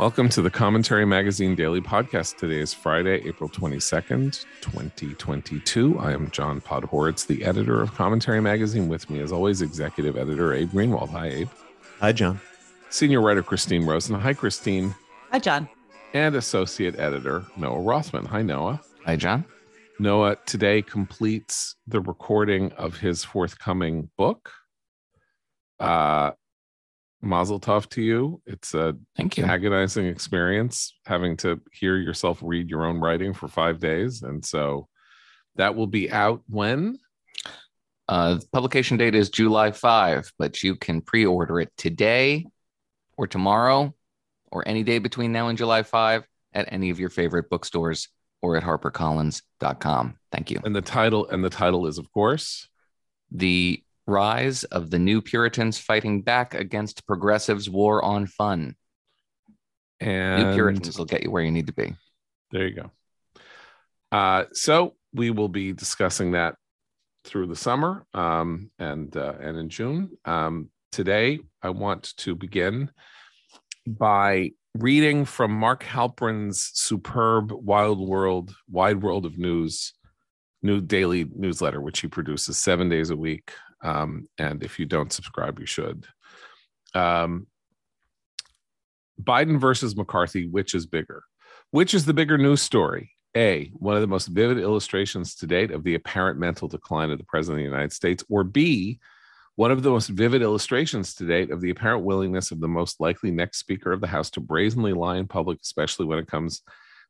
Welcome 0.00 0.30
to 0.30 0.40
the 0.40 0.48
Commentary 0.48 1.04
Magazine 1.04 1.54
Daily 1.54 1.82
Podcast. 1.82 2.38
Today 2.38 2.60
is 2.60 2.72
Friday, 2.72 3.16
April 3.28 3.50
22nd, 3.50 4.46
2022. 4.62 5.98
I 5.98 6.12
am 6.12 6.30
John 6.30 6.62
Podhoretz, 6.62 7.26
the 7.26 7.44
editor 7.44 7.82
of 7.82 7.92
Commentary 7.92 8.40
Magazine. 8.40 8.88
With 8.88 9.10
me, 9.10 9.20
as 9.20 9.30
always, 9.30 9.60
executive 9.60 10.16
editor 10.16 10.54
Abe 10.54 10.70
Greenwald. 10.70 11.10
Hi, 11.10 11.26
Abe. 11.26 11.50
Hi, 12.00 12.12
John. 12.12 12.40
Senior 12.88 13.20
writer 13.20 13.42
Christine 13.42 13.84
Rosen. 13.84 14.18
Hi, 14.18 14.32
Christine. 14.32 14.94
Hi, 15.32 15.38
John. 15.38 15.68
And 16.14 16.34
associate 16.34 16.98
editor 16.98 17.44
Noah 17.58 17.82
Rothman. 17.82 18.24
Hi, 18.24 18.40
Noah. 18.40 18.80
Hi, 19.04 19.16
John. 19.16 19.44
Noah 19.98 20.38
today 20.46 20.80
completes 20.80 21.76
the 21.86 22.00
recording 22.00 22.72
of 22.72 22.96
his 22.96 23.22
forthcoming 23.22 24.08
book. 24.16 24.50
Uh, 25.78 26.30
Mazel 27.22 27.60
tov 27.60 27.88
to 27.90 28.02
you. 28.02 28.40
It's 28.46 28.74
a 28.74 28.96
Thank 29.16 29.36
you. 29.36 29.44
agonizing 29.44 30.06
experience 30.06 30.94
having 31.06 31.36
to 31.38 31.60
hear 31.72 31.96
yourself 31.96 32.40
read 32.42 32.70
your 32.70 32.86
own 32.86 32.98
writing 32.98 33.34
for 33.34 33.48
five 33.48 33.78
days, 33.78 34.22
and 34.22 34.44
so 34.44 34.88
that 35.56 35.74
will 35.74 35.86
be 35.86 36.10
out 36.10 36.42
when. 36.48 36.98
Uh, 38.08 38.38
publication 38.52 38.96
date 38.96 39.14
is 39.14 39.30
July 39.30 39.70
5, 39.70 40.32
but 40.38 40.62
you 40.62 40.74
can 40.74 41.00
pre 41.00 41.26
order 41.26 41.60
it 41.60 41.70
today 41.76 42.46
or 43.16 43.26
tomorrow 43.26 43.94
or 44.50 44.66
any 44.66 44.82
day 44.82 44.98
between 44.98 45.30
now 45.30 45.48
and 45.48 45.56
July 45.56 45.82
5 45.82 46.24
at 46.54 46.72
any 46.72 46.90
of 46.90 46.98
your 46.98 47.10
favorite 47.10 47.48
bookstores 47.48 48.08
or 48.42 48.56
at 48.56 48.64
harpercollins.com. 48.64 50.16
Thank 50.32 50.50
you. 50.50 50.60
And 50.64 50.74
the 50.74 50.80
title 50.80 51.28
and 51.28 51.44
the 51.44 51.50
title 51.50 51.86
is, 51.86 51.98
of 51.98 52.10
course, 52.12 52.68
The 53.30 53.82
Rise 54.10 54.64
of 54.64 54.90
the 54.90 54.98
New 54.98 55.22
Puritans 55.22 55.78
Fighting 55.78 56.22
Back 56.22 56.54
Against 56.54 57.06
Progressives' 57.06 57.70
War 57.70 58.04
on 58.04 58.26
Fun. 58.26 58.74
and 60.00 60.42
New 60.48 60.54
Puritans 60.54 60.98
will 60.98 61.04
get 61.04 61.22
you 61.22 61.30
where 61.30 61.42
you 61.42 61.52
need 61.52 61.68
to 61.68 61.72
be. 61.72 61.94
There 62.50 62.66
you 62.66 62.74
go. 62.74 62.90
Uh, 64.10 64.44
so 64.52 64.94
we 65.14 65.30
will 65.30 65.48
be 65.48 65.72
discussing 65.72 66.32
that 66.32 66.56
through 67.24 67.46
the 67.46 67.56
summer 67.56 68.04
um, 68.12 68.70
and 68.78 69.16
uh, 69.16 69.34
and 69.40 69.56
in 69.56 69.68
June. 69.68 70.10
Um, 70.24 70.70
today, 70.90 71.38
I 71.62 71.70
want 71.70 72.16
to 72.18 72.34
begin 72.34 72.90
by 73.86 74.50
reading 74.74 75.24
from 75.24 75.52
Mark 75.52 75.82
Halperin's 75.84 76.70
superb 76.74 77.52
Wild 77.52 78.00
World, 78.00 78.54
Wide 78.68 79.02
World 79.02 79.26
of 79.26 79.38
News, 79.38 79.92
new 80.62 80.80
daily 80.80 81.26
newsletter, 81.34 81.80
which 81.80 82.00
he 82.00 82.08
produces 82.08 82.58
seven 82.58 82.88
days 82.88 83.10
a 83.10 83.16
week. 83.16 83.52
Um, 83.82 84.28
and 84.38 84.62
if 84.62 84.78
you 84.78 84.86
don't 84.86 85.12
subscribe, 85.12 85.58
you 85.58 85.66
should. 85.66 86.06
Um, 86.94 87.46
Biden 89.22 89.60
versus 89.60 89.96
McCarthy, 89.96 90.46
which 90.46 90.74
is 90.74 90.86
bigger? 90.86 91.22
Which 91.70 91.94
is 91.94 92.04
the 92.04 92.14
bigger 92.14 92.38
news 92.38 92.62
story? 92.62 93.12
A, 93.36 93.70
one 93.74 93.94
of 93.94 94.00
the 94.00 94.08
most 94.08 94.26
vivid 94.26 94.58
illustrations 94.58 95.36
to 95.36 95.46
date 95.46 95.70
of 95.70 95.84
the 95.84 95.94
apparent 95.94 96.38
mental 96.38 96.66
decline 96.66 97.10
of 97.10 97.18
the 97.18 97.24
President 97.24 97.60
of 97.60 97.64
the 97.64 97.70
United 97.70 97.92
States, 97.92 98.24
or 98.28 98.42
B, 98.42 98.98
one 99.54 99.70
of 99.70 99.82
the 99.82 99.90
most 99.90 100.08
vivid 100.08 100.42
illustrations 100.42 101.14
to 101.14 101.26
date 101.26 101.50
of 101.50 101.60
the 101.60 101.70
apparent 101.70 102.02
willingness 102.02 102.50
of 102.50 102.60
the 102.60 102.68
most 102.68 103.00
likely 103.00 103.30
next 103.30 103.58
Speaker 103.58 103.92
of 103.92 104.00
the 104.00 104.06
House 104.06 104.30
to 104.30 104.40
brazenly 104.40 104.92
lie 104.92 105.18
in 105.18 105.28
public, 105.28 105.58
especially 105.62 106.06
when 106.06 106.18
it 106.18 106.26
comes 106.26 106.62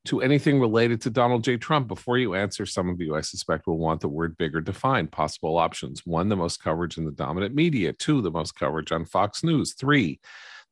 to 0.06 0.22
anything 0.22 0.58
related 0.58 1.00
to 1.02 1.10
Donald 1.10 1.44
J. 1.44 1.56
Trump. 1.56 1.88
Before 1.88 2.16
you 2.16 2.34
answer, 2.34 2.64
some 2.64 2.88
of 2.88 3.00
you, 3.00 3.14
I 3.14 3.20
suspect, 3.20 3.66
will 3.66 3.78
want 3.78 4.00
the 4.00 4.08
word 4.08 4.36
bigger 4.38 4.60
defined. 4.60 5.12
Possible 5.12 5.58
options 5.58 6.06
one, 6.06 6.28
the 6.28 6.36
most 6.36 6.62
coverage 6.62 6.96
in 6.96 7.04
the 7.04 7.10
dominant 7.10 7.54
media, 7.54 7.92
two, 7.92 8.22
the 8.22 8.30
most 8.30 8.52
coverage 8.52 8.92
on 8.92 9.04
Fox 9.04 9.44
News, 9.44 9.74
three, 9.74 10.20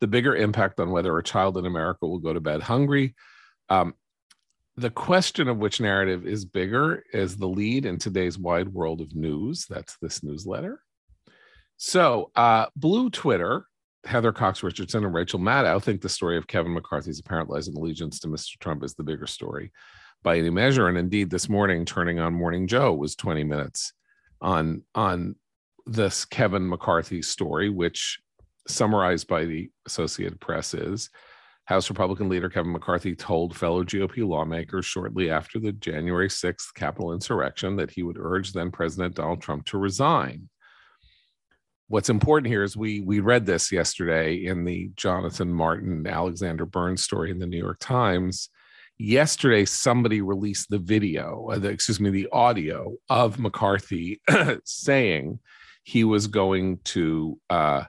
the 0.00 0.06
bigger 0.06 0.34
impact 0.34 0.80
on 0.80 0.90
whether 0.90 1.16
a 1.16 1.22
child 1.22 1.58
in 1.58 1.66
America 1.66 2.06
will 2.06 2.18
go 2.18 2.32
to 2.32 2.40
bed 2.40 2.62
hungry. 2.62 3.14
Um, 3.68 3.94
the 4.76 4.90
question 4.90 5.48
of 5.48 5.58
which 5.58 5.80
narrative 5.80 6.26
is 6.26 6.44
bigger 6.44 7.02
is 7.12 7.36
the 7.36 7.48
lead 7.48 7.84
in 7.84 7.98
today's 7.98 8.38
wide 8.38 8.68
world 8.68 9.00
of 9.00 9.14
news. 9.14 9.66
That's 9.68 9.96
this 9.98 10.22
newsletter. 10.22 10.80
So, 11.76 12.30
uh, 12.34 12.66
Blue 12.76 13.10
Twitter, 13.10 13.66
Heather 14.08 14.32
Cox 14.32 14.62
Richardson 14.62 15.04
and 15.04 15.14
Rachel 15.14 15.38
Maddow 15.38 15.82
think 15.82 16.00
the 16.00 16.08
story 16.08 16.38
of 16.38 16.46
Kevin 16.46 16.72
McCarthy's 16.72 17.20
apparent 17.20 17.50
lies 17.50 17.68
and 17.68 17.76
allegiance 17.76 18.18
to 18.20 18.28
Mr. 18.28 18.58
Trump 18.58 18.82
is 18.82 18.94
the 18.94 19.02
bigger 19.02 19.26
story 19.26 19.70
by 20.22 20.38
any 20.38 20.50
measure. 20.50 20.88
And 20.88 20.96
indeed, 20.96 21.30
this 21.30 21.48
morning, 21.48 21.84
turning 21.84 22.18
on 22.18 22.32
Morning 22.32 22.66
Joe 22.66 22.94
was 22.94 23.14
20 23.14 23.44
minutes 23.44 23.92
on 24.40 24.82
on 24.94 25.36
this 25.86 26.24
Kevin 26.24 26.68
McCarthy 26.68 27.20
story, 27.22 27.68
which 27.68 28.18
summarized 28.66 29.28
by 29.28 29.44
the 29.44 29.70
Associated 29.86 30.40
Press 30.40 30.72
is 30.72 31.10
House 31.68 31.90
Republican 31.90 32.30
leader 32.30 32.48
Kevin 32.48 32.72
McCarthy 32.72 33.14
told 33.14 33.54
fellow 33.54 33.84
GOP 33.84 34.26
lawmakers 34.26 34.86
shortly 34.86 35.30
after 35.30 35.58
the 35.58 35.72
January 35.72 36.28
6th 36.28 36.72
Capitol 36.74 37.12
insurrection 37.12 37.76
that 37.76 37.90
he 37.90 38.02
would 38.02 38.16
urge 38.18 38.54
then 38.54 38.70
President 38.70 39.14
Donald 39.14 39.42
Trump 39.42 39.66
to 39.66 39.76
resign. 39.76 40.48
What's 41.90 42.10
important 42.10 42.52
here 42.52 42.62
is 42.62 42.76
we 42.76 43.00
we 43.00 43.20
read 43.20 43.46
this 43.46 43.72
yesterday 43.72 44.44
in 44.44 44.64
the 44.66 44.90
Jonathan 44.94 45.50
Martin 45.50 46.06
Alexander 46.06 46.66
Burns 46.66 47.02
story 47.02 47.30
in 47.30 47.38
the 47.38 47.46
New 47.46 47.56
York 47.56 47.78
Times. 47.80 48.50
Yesterday, 48.98 49.64
somebody 49.64 50.20
released 50.20 50.68
the 50.68 50.78
video, 50.78 51.48
uh, 51.50 51.58
the, 51.58 51.70
excuse 51.70 51.98
me, 51.98 52.10
the 52.10 52.28
audio 52.30 52.94
of 53.08 53.38
McCarthy 53.38 54.20
saying 54.64 55.38
he 55.82 56.04
was 56.04 56.26
going 56.26 56.78
to 56.84 57.40
uh, 57.48 57.84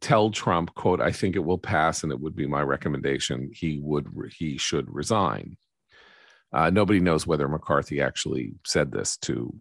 tell 0.00 0.30
Trump, 0.30 0.74
"quote 0.74 1.02
I 1.02 1.12
think 1.12 1.36
it 1.36 1.44
will 1.44 1.58
pass, 1.58 2.02
and 2.02 2.12
it 2.12 2.20
would 2.20 2.34
be 2.34 2.46
my 2.46 2.62
recommendation 2.62 3.50
he 3.52 3.78
would 3.82 4.08
he 4.38 4.56
should 4.56 4.86
resign." 4.88 5.58
Uh, 6.50 6.70
nobody 6.70 7.00
knows 7.00 7.26
whether 7.26 7.46
McCarthy 7.46 8.00
actually 8.00 8.54
said 8.64 8.90
this 8.90 9.18
to 9.18 9.54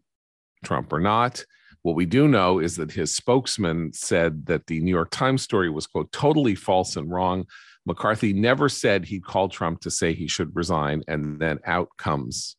Trump 0.64 0.94
or 0.94 1.02
not. 1.02 1.44
What 1.84 1.96
we 1.96 2.06
do 2.06 2.28
know 2.28 2.60
is 2.60 2.78
that 2.78 2.92
his 2.92 3.14
spokesman 3.14 3.92
said 3.94 4.46
that 4.48 4.68
the 4.68 4.80
New 4.80 4.92
York 4.92 5.12
Times 5.12 5.42
story 5.42 5.70
was, 5.70 5.86
quote, 5.86 6.12
totally 6.12 6.56
false 6.56 6.96
and 6.96 7.12
wrong. 7.12 7.46
McCarthy 7.86 8.32
never 8.32 8.70
said 8.70 9.06
he'd 9.06 9.26
call 9.26 9.50
Trump 9.50 9.82
to 9.82 9.92
say 9.92 10.14
he 10.14 10.28
should 10.28 10.56
resign. 10.56 11.04
And 11.10 11.40
then 11.40 11.60
out 11.66 11.90
comes 11.98 12.56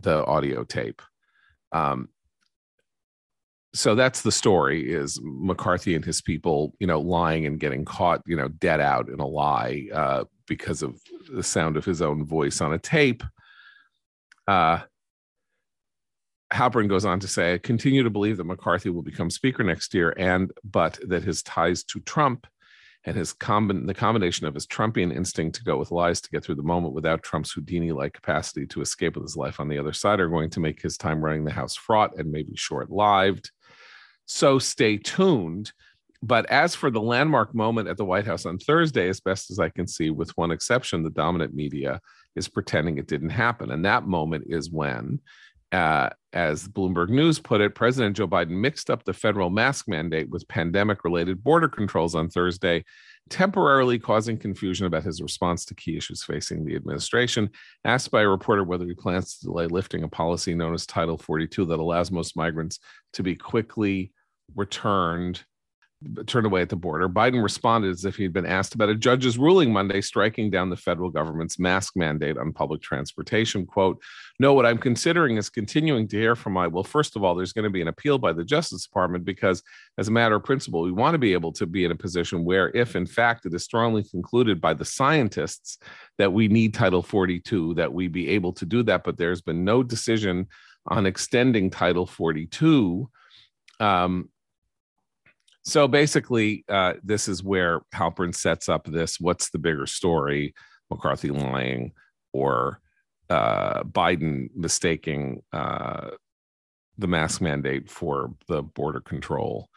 the 0.00 0.26
audio 0.26 0.64
tape. 0.64 1.00
Um, 1.70 2.08
so 3.74 3.94
that's 3.94 4.22
the 4.22 4.32
story 4.32 4.92
is 4.92 5.18
McCarthy 5.22 5.94
and 5.94 6.04
his 6.04 6.20
people, 6.20 6.74
you 6.78 6.86
know, 6.86 7.00
lying 7.00 7.46
and 7.46 7.60
getting 7.60 7.84
caught, 7.84 8.22
you 8.26 8.36
know, 8.36 8.48
dead 8.48 8.80
out 8.80 9.08
in 9.08 9.20
a 9.20 9.26
lie 9.26 9.86
uh, 9.94 10.24
because 10.46 10.82
of 10.82 11.00
the 11.32 11.42
sound 11.42 11.76
of 11.76 11.84
his 11.84 12.02
own 12.02 12.26
voice 12.26 12.60
on 12.60 12.74
a 12.74 12.78
tape. 12.78 13.22
Uh, 14.46 14.80
Halperin 16.52 16.88
goes 16.88 17.04
on 17.04 17.20
to 17.20 17.28
say, 17.28 17.54
I 17.54 17.58
continue 17.58 18.02
to 18.02 18.10
believe 18.10 18.36
that 18.36 18.44
McCarthy 18.44 18.90
will 18.90 19.02
become 19.02 19.30
Speaker 19.30 19.64
next 19.64 19.94
year, 19.94 20.14
and 20.16 20.52
but 20.64 20.98
that 21.08 21.24
his 21.24 21.42
ties 21.42 21.82
to 21.84 22.00
Trump 22.00 22.46
and 23.04 23.16
his 23.16 23.32
comb- 23.32 23.86
the 23.86 23.94
combination 23.94 24.46
of 24.46 24.54
his 24.54 24.66
Trumpian 24.66 25.14
instinct 25.14 25.56
to 25.56 25.64
go 25.64 25.76
with 25.76 25.90
lies 25.90 26.20
to 26.20 26.30
get 26.30 26.44
through 26.44 26.54
the 26.54 26.62
moment 26.62 26.94
without 26.94 27.22
Trump's 27.22 27.52
Houdini-like 27.52 28.12
capacity 28.12 28.66
to 28.66 28.80
escape 28.80 29.16
with 29.16 29.24
his 29.24 29.36
life 29.36 29.58
on 29.58 29.68
the 29.68 29.78
other 29.78 29.92
side 29.92 30.20
are 30.20 30.28
going 30.28 30.50
to 30.50 30.60
make 30.60 30.80
his 30.80 30.96
time 30.96 31.24
running 31.24 31.44
the 31.44 31.50
House 31.50 31.74
fraught 31.74 32.16
and 32.16 32.30
maybe 32.30 32.54
short-lived. 32.54 33.50
So 34.26 34.58
stay 34.58 34.98
tuned. 34.98 35.72
But 36.24 36.46
as 36.46 36.76
for 36.76 36.88
the 36.88 37.00
landmark 37.00 37.52
moment 37.52 37.88
at 37.88 37.96
the 37.96 38.04
White 38.04 38.26
House 38.26 38.46
on 38.46 38.58
Thursday, 38.58 39.08
as 39.08 39.18
best 39.18 39.50
as 39.50 39.58
I 39.58 39.68
can 39.68 39.88
see, 39.88 40.10
with 40.10 40.30
one 40.36 40.52
exception, 40.52 41.02
the 41.02 41.10
dominant 41.10 41.52
media 41.52 42.00
is 42.36 42.46
pretending 42.46 42.96
it 42.96 43.08
didn't 43.08 43.30
happen. 43.30 43.72
And 43.72 43.84
that 43.84 44.06
moment 44.06 44.44
is 44.46 44.70
when 44.70 45.20
uh, 45.72 46.10
as 46.34 46.68
Bloomberg 46.68 47.08
News 47.08 47.38
put 47.38 47.60
it, 47.60 47.74
President 47.74 48.16
Joe 48.16 48.28
Biden 48.28 48.50
mixed 48.50 48.90
up 48.90 49.04
the 49.04 49.12
federal 49.12 49.50
mask 49.50 49.88
mandate 49.88 50.28
with 50.28 50.46
pandemic 50.48 51.04
related 51.04 51.42
border 51.42 51.68
controls 51.68 52.14
on 52.14 52.28
Thursday, 52.28 52.84
temporarily 53.30 53.98
causing 53.98 54.36
confusion 54.36 54.86
about 54.86 55.02
his 55.02 55.22
response 55.22 55.64
to 55.64 55.74
key 55.74 55.96
issues 55.96 56.22
facing 56.22 56.64
the 56.64 56.76
administration. 56.76 57.50
Asked 57.84 58.10
by 58.10 58.22
a 58.22 58.28
reporter 58.28 58.64
whether 58.64 58.86
he 58.86 58.94
plans 58.94 59.38
to 59.38 59.46
delay 59.46 59.66
lifting 59.66 60.02
a 60.02 60.08
policy 60.08 60.54
known 60.54 60.74
as 60.74 60.86
Title 60.86 61.18
42 61.18 61.64
that 61.66 61.80
allows 61.80 62.10
most 62.10 62.36
migrants 62.36 62.78
to 63.14 63.22
be 63.22 63.34
quickly 63.34 64.12
returned 64.54 65.42
turned 66.26 66.46
away 66.46 66.62
at 66.62 66.68
the 66.68 66.76
border. 66.76 67.08
Biden 67.08 67.42
responded 67.42 67.90
as 67.90 68.04
if 68.04 68.16
he'd 68.16 68.32
been 68.32 68.46
asked 68.46 68.74
about 68.74 68.88
a 68.88 68.94
judge's 68.94 69.38
ruling 69.38 69.72
Monday 69.72 70.00
striking 70.00 70.50
down 70.50 70.70
the 70.70 70.76
federal 70.76 71.10
government's 71.10 71.58
mask 71.58 71.96
mandate 71.96 72.36
on 72.36 72.52
public 72.52 72.82
transportation. 72.82 73.66
Quote, 73.66 74.02
No, 74.38 74.54
what 74.54 74.66
I'm 74.66 74.78
considering 74.78 75.36
is 75.36 75.48
continuing 75.48 76.08
to 76.08 76.16
hear 76.16 76.34
from 76.34 76.54
my, 76.54 76.66
well, 76.66 76.84
first 76.84 77.16
of 77.16 77.24
all, 77.24 77.34
there's 77.34 77.52
going 77.52 77.64
to 77.64 77.70
be 77.70 77.82
an 77.82 77.88
appeal 77.88 78.18
by 78.18 78.32
the 78.32 78.44
Justice 78.44 78.84
Department 78.84 79.24
because, 79.24 79.62
as 79.98 80.08
a 80.08 80.12
matter 80.12 80.36
of 80.36 80.44
principle, 80.44 80.82
we 80.82 80.92
want 80.92 81.14
to 81.14 81.18
be 81.18 81.32
able 81.32 81.52
to 81.52 81.66
be 81.66 81.84
in 81.84 81.90
a 81.90 81.96
position 81.96 82.44
where, 82.44 82.70
if 82.74 82.96
in 82.96 83.06
fact 83.06 83.46
it 83.46 83.54
is 83.54 83.64
strongly 83.64 84.04
concluded 84.04 84.60
by 84.60 84.74
the 84.74 84.84
scientists 84.84 85.78
that 86.18 86.32
we 86.32 86.48
need 86.48 86.74
Title 86.74 87.02
42, 87.02 87.74
that 87.74 87.92
we 87.92 88.08
be 88.08 88.28
able 88.30 88.52
to 88.54 88.66
do 88.66 88.82
that. 88.84 89.04
But 89.04 89.16
there's 89.16 89.42
been 89.42 89.64
no 89.64 89.82
decision 89.82 90.48
on 90.86 91.06
extending 91.06 91.70
Title 91.70 92.06
42. 92.06 93.08
Um, 93.80 94.28
So 95.64 95.86
basically, 95.86 96.64
uh, 96.68 96.94
this 97.02 97.28
is 97.28 97.42
where 97.42 97.80
Halperin 97.94 98.34
sets 98.34 98.68
up 98.68 98.84
this 98.86 99.20
what's 99.20 99.50
the 99.50 99.58
bigger 99.58 99.86
story, 99.86 100.54
McCarthy 100.90 101.30
lying 101.30 101.92
or 102.32 102.80
uh, 103.30 103.82
Biden 103.84 104.48
mistaking 104.54 105.42
uh, 105.52 106.10
the 106.98 107.06
mask 107.06 107.40
mandate 107.40 107.90
for 107.90 108.34
the 108.48 108.62
border 108.62 109.00
control 109.00 109.68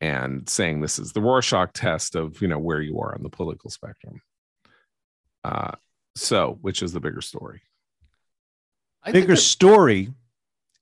and 0.00 0.48
saying 0.48 0.80
this 0.80 0.98
is 0.98 1.12
the 1.12 1.20
Rorschach 1.20 1.72
test 1.72 2.14
of 2.14 2.40
you 2.40 2.48
know 2.48 2.58
where 2.58 2.80
you 2.80 2.98
are 3.00 3.14
on 3.14 3.22
the 3.22 3.28
political 3.28 3.70
spectrum. 3.70 4.20
Uh, 5.42 5.72
so, 6.16 6.58
which 6.62 6.82
is 6.82 6.92
the 6.92 7.00
bigger 7.00 7.20
story? 7.20 7.62
I 9.02 9.12
bigger 9.12 9.36
story 9.36 10.12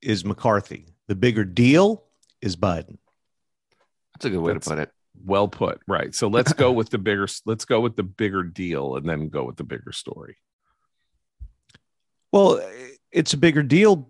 is 0.00 0.24
McCarthy. 0.24 0.86
The 1.08 1.14
bigger 1.14 1.44
deal 1.44 2.04
is 2.40 2.56
Biden. 2.56 2.98
That's 4.22 4.32
a 4.32 4.36
good 4.36 4.44
way 4.44 4.52
That's 4.52 4.66
to 4.66 4.74
put 4.74 4.78
it. 4.78 4.90
Well 5.24 5.48
put. 5.48 5.80
Right. 5.88 6.14
So 6.14 6.28
let's 6.28 6.52
go 6.52 6.70
with 6.70 6.90
the 6.90 6.98
bigger. 6.98 7.26
Let's 7.44 7.64
go 7.64 7.80
with 7.80 7.96
the 7.96 8.04
bigger 8.04 8.44
deal, 8.44 8.94
and 8.94 9.08
then 9.08 9.28
go 9.28 9.44
with 9.44 9.56
the 9.56 9.64
bigger 9.64 9.90
story. 9.90 10.36
Well, 12.30 12.60
it's 13.10 13.34
a 13.34 13.38
bigger 13.38 13.64
deal 13.64 14.08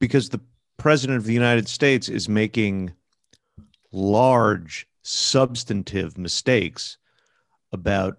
because 0.00 0.28
the 0.28 0.40
president 0.78 1.18
of 1.18 1.24
the 1.24 1.32
United 1.32 1.68
States 1.68 2.08
is 2.08 2.28
making 2.28 2.92
large 3.92 4.88
substantive 5.02 6.18
mistakes 6.18 6.98
about 7.72 8.18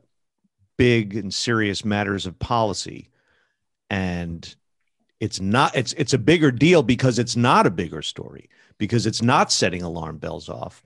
big 0.77 1.15
and 1.15 1.33
serious 1.33 1.83
matters 1.83 2.25
of 2.25 2.39
policy 2.39 3.09
and 3.89 4.55
it's 5.19 5.39
not 5.39 5.75
it's 5.75 5.93
it's 5.93 6.13
a 6.13 6.17
bigger 6.17 6.51
deal 6.51 6.83
because 6.83 7.19
it's 7.19 7.35
not 7.35 7.67
a 7.67 7.71
bigger 7.71 8.01
story 8.01 8.49
because 8.77 9.05
it's 9.05 9.21
not 9.21 9.51
setting 9.51 9.81
alarm 9.81 10.17
bells 10.17 10.49
off 10.49 10.81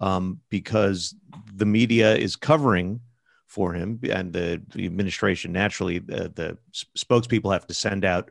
um, 0.00 0.40
because 0.48 1.14
the 1.54 1.66
media 1.66 2.16
is 2.16 2.36
covering 2.36 3.00
for 3.46 3.72
him 3.72 3.98
and 4.10 4.32
the, 4.32 4.60
the 4.74 4.84
administration 4.84 5.52
naturally 5.52 5.98
the, 5.98 6.30
the 6.34 6.58
spokespeople 6.96 7.52
have 7.52 7.66
to 7.66 7.74
send 7.74 8.04
out 8.04 8.30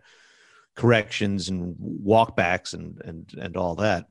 corrections 0.76 1.50
and 1.50 1.76
walkbacks 2.06 2.74
and 2.74 3.02
and 3.04 3.34
and 3.40 3.58
all 3.58 3.76
that. 3.76 4.08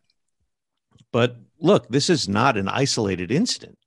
But 1.12 1.36
look 1.60 1.88
this 1.88 2.10
is 2.10 2.28
not 2.28 2.56
an 2.56 2.68
isolated 2.68 3.30
incident. 3.30 3.78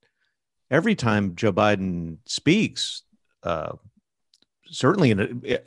Every 0.71 0.95
time 0.95 1.35
Joe 1.35 1.51
Biden 1.51 2.17
speaks, 2.25 3.01
uh, 3.41 3.73
certainly 4.67 5.11
in 5.11 5.41
a, 5.45 5.59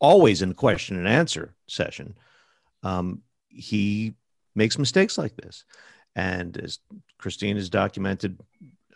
always 0.00 0.42
in 0.42 0.50
the 0.50 0.54
question 0.54 0.96
and 0.96 1.08
answer 1.08 1.54
session, 1.66 2.16
um, 2.82 3.22
he 3.48 4.14
makes 4.54 4.78
mistakes 4.78 5.18
like 5.18 5.36
this. 5.36 5.64
And 6.14 6.56
as 6.58 6.78
Christine 7.18 7.56
has 7.56 7.68
documented 7.68 8.40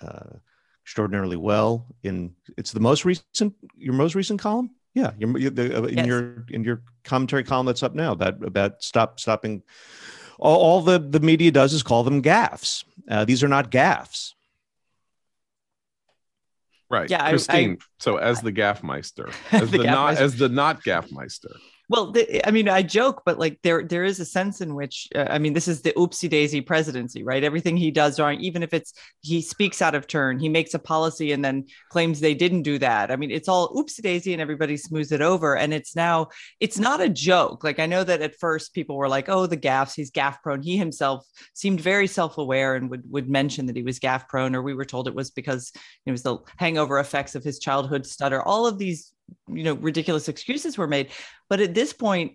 uh, 0.01 0.37
extraordinarily 0.85 1.37
well 1.37 1.87
in 2.03 2.35
it's 2.57 2.73
the 2.73 2.81
most 2.81 3.05
recent 3.05 3.55
your 3.77 3.95
most 3.95 4.15
recent 4.15 4.41
column, 4.41 4.71
yeah, 4.95 5.13
your, 5.19 5.51
the, 5.51 5.79
uh, 5.79 5.85
in 5.85 5.99
yes. 5.99 6.07
your 6.07 6.45
in 6.51 6.65
your 6.65 6.83
commentary 7.05 7.45
column 7.45 7.67
that's 7.67 7.83
up 7.83 7.95
now 7.95 8.13
about 8.13 8.43
about 8.45 8.83
stop 8.83 9.21
stopping. 9.21 9.63
All, 10.39 10.59
all 10.59 10.81
the 10.81 10.99
the 10.99 11.21
media 11.21 11.51
does 11.51 11.73
is 11.73 11.83
call 11.83 12.03
them 12.03 12.23
gaffes. 12.23 12.85
Uh, 13.09 13.25
these 13.25 13.45
are 13.45 13.49
not 13.49 13.71
gaffes. 13.71 14.35
Right. 16.93 17.09
Yeah. 17.09 17.31
Christine. 17.31 17.71
I, 17.71 17.73
I, 17.73 17.77
so 17.99 18.17
as 18.19 18.43
the 18.43 18.53
Gaffmeister, 18.53 19.33
as 19.51 19.71
the, 19.71 19.79
the 19.79 19.85
not 19.85 20.19
as 20.19 20.37
the 20.37 20.51
not 20.51 20.85
Gaffmeister. 20.85 21.57
Well, 21.93 22.11
the, 22.11 22.49
I 22.49 22.51
mean, 22.53 22.71
I 22.71 22.81
joke, 22.81 23.21
but 23.27 23.39
like 23.39 23.59
there, 23.63 23.83
there 23.85 24.03
is 24.03 24.19
a 24.19 24.25
sense 24.25 24.63
in 24.63 24.75
which, 24.75 25.09
uh, 25.15 25.27
I 25.29 25.39
mean, 25.39 25.53
this 25.53 25.69
is 25.69 25.83
the 25.83 25.93
oopsie 25.93 26.31
daisy 26.31 26.63
presidency, 26.63 27.23
right? 27.23 27.45
Everything 27.45 27.77
he 27.77 27.91
does 27.91 28.19
wrong, 28.19 28.41
even 28.41 28.63
if 28.63 28.73
it's 28.73 28.95
he 29.21 29.43
speaks 29.43 29.83
out 29.83 29.95
of 29.95 30.07
turn, 30.07 30.39
he 30.39 30.49
makes 30.49 30.73
a 30.73 30.79
policy 30.79 31.33
and 31.33 31.45
then 31.45 31.67
claims 31.91 32.19
they 32.19 32.33
didn't 32.33 32.63
do 32.63 32.79
that. 32.79 33.11
I 33.11 33.17
mean, 33.17 33.31
it's 33.31 33.47
all 33.47 33.75
oopsie 33.75 34.01
daisy, 34.01 34.33
and 34.33 34.41
everybody 34.41 34.79
smooths 34.79 35.13
it 35.13 35.21
over. 35.21 35.55
And 35.55 35.75
it's 35.75 35.95
now, 35.95 36.29
it's 36.61 36.79
not 36.79 37.03
a 37.03 37.11
joke. 37.11 37.63
Like 37.63 37.79
I 37.79 37.85
know 37.85 38.05
that 38.05 38.23
at 38.23 38.41
first 38.41 38.73
people 38.73 38.97
were 38.97 39.11
like, 39.11 39.29
"Oh, 39.29 39.47
the 39.47 39.59
gaffes, 39.59 39.95
he's 39.95 40.11
gaff 40.11 40.43
prone." 40.43 40.63
He 40.63 40.79
himself 40.79 41.27
seemed 41.53 41.83
very 41.83 42.07
self 42.07 42.39
aware 42.39 42.75
and 42.75 42.89
would 42.89 43.03
would 43.13 43.29
mention 43.29 43.67
that 43.67 43.77
he 43.77 43.83
was 43.83 43.99
gaff 43.99 44.29
prone, 44.29 44.55
or 44.57 44.63
we 44.63 44.73
were 44.73 44.87
told 44.87 45.09
it 45.09 45.15
was 45.15 45.31
because 45.31 45.71
it 46.07 46.11
was 46.11 46.23
the 46.23 46.39
hangover 46.57 47.01
effects 47.01 47.35
of 47.35 47.45
his 47.45 47.59
childhood 47.59 48.07
stutter. 48.07 48.41
All 48.41 48.67
of 48.67 48.79
these 48.79 49.13
you 49.49 49.65
know 49.65 49.75
ridiculous 49.75 50.29
excuses 50.29 50.79
were 50.79 50.87
made. 50.87 51.11
But 51.49 51.61
at 51.61 51.75
this 51.75 51.93
point 51.93 52.33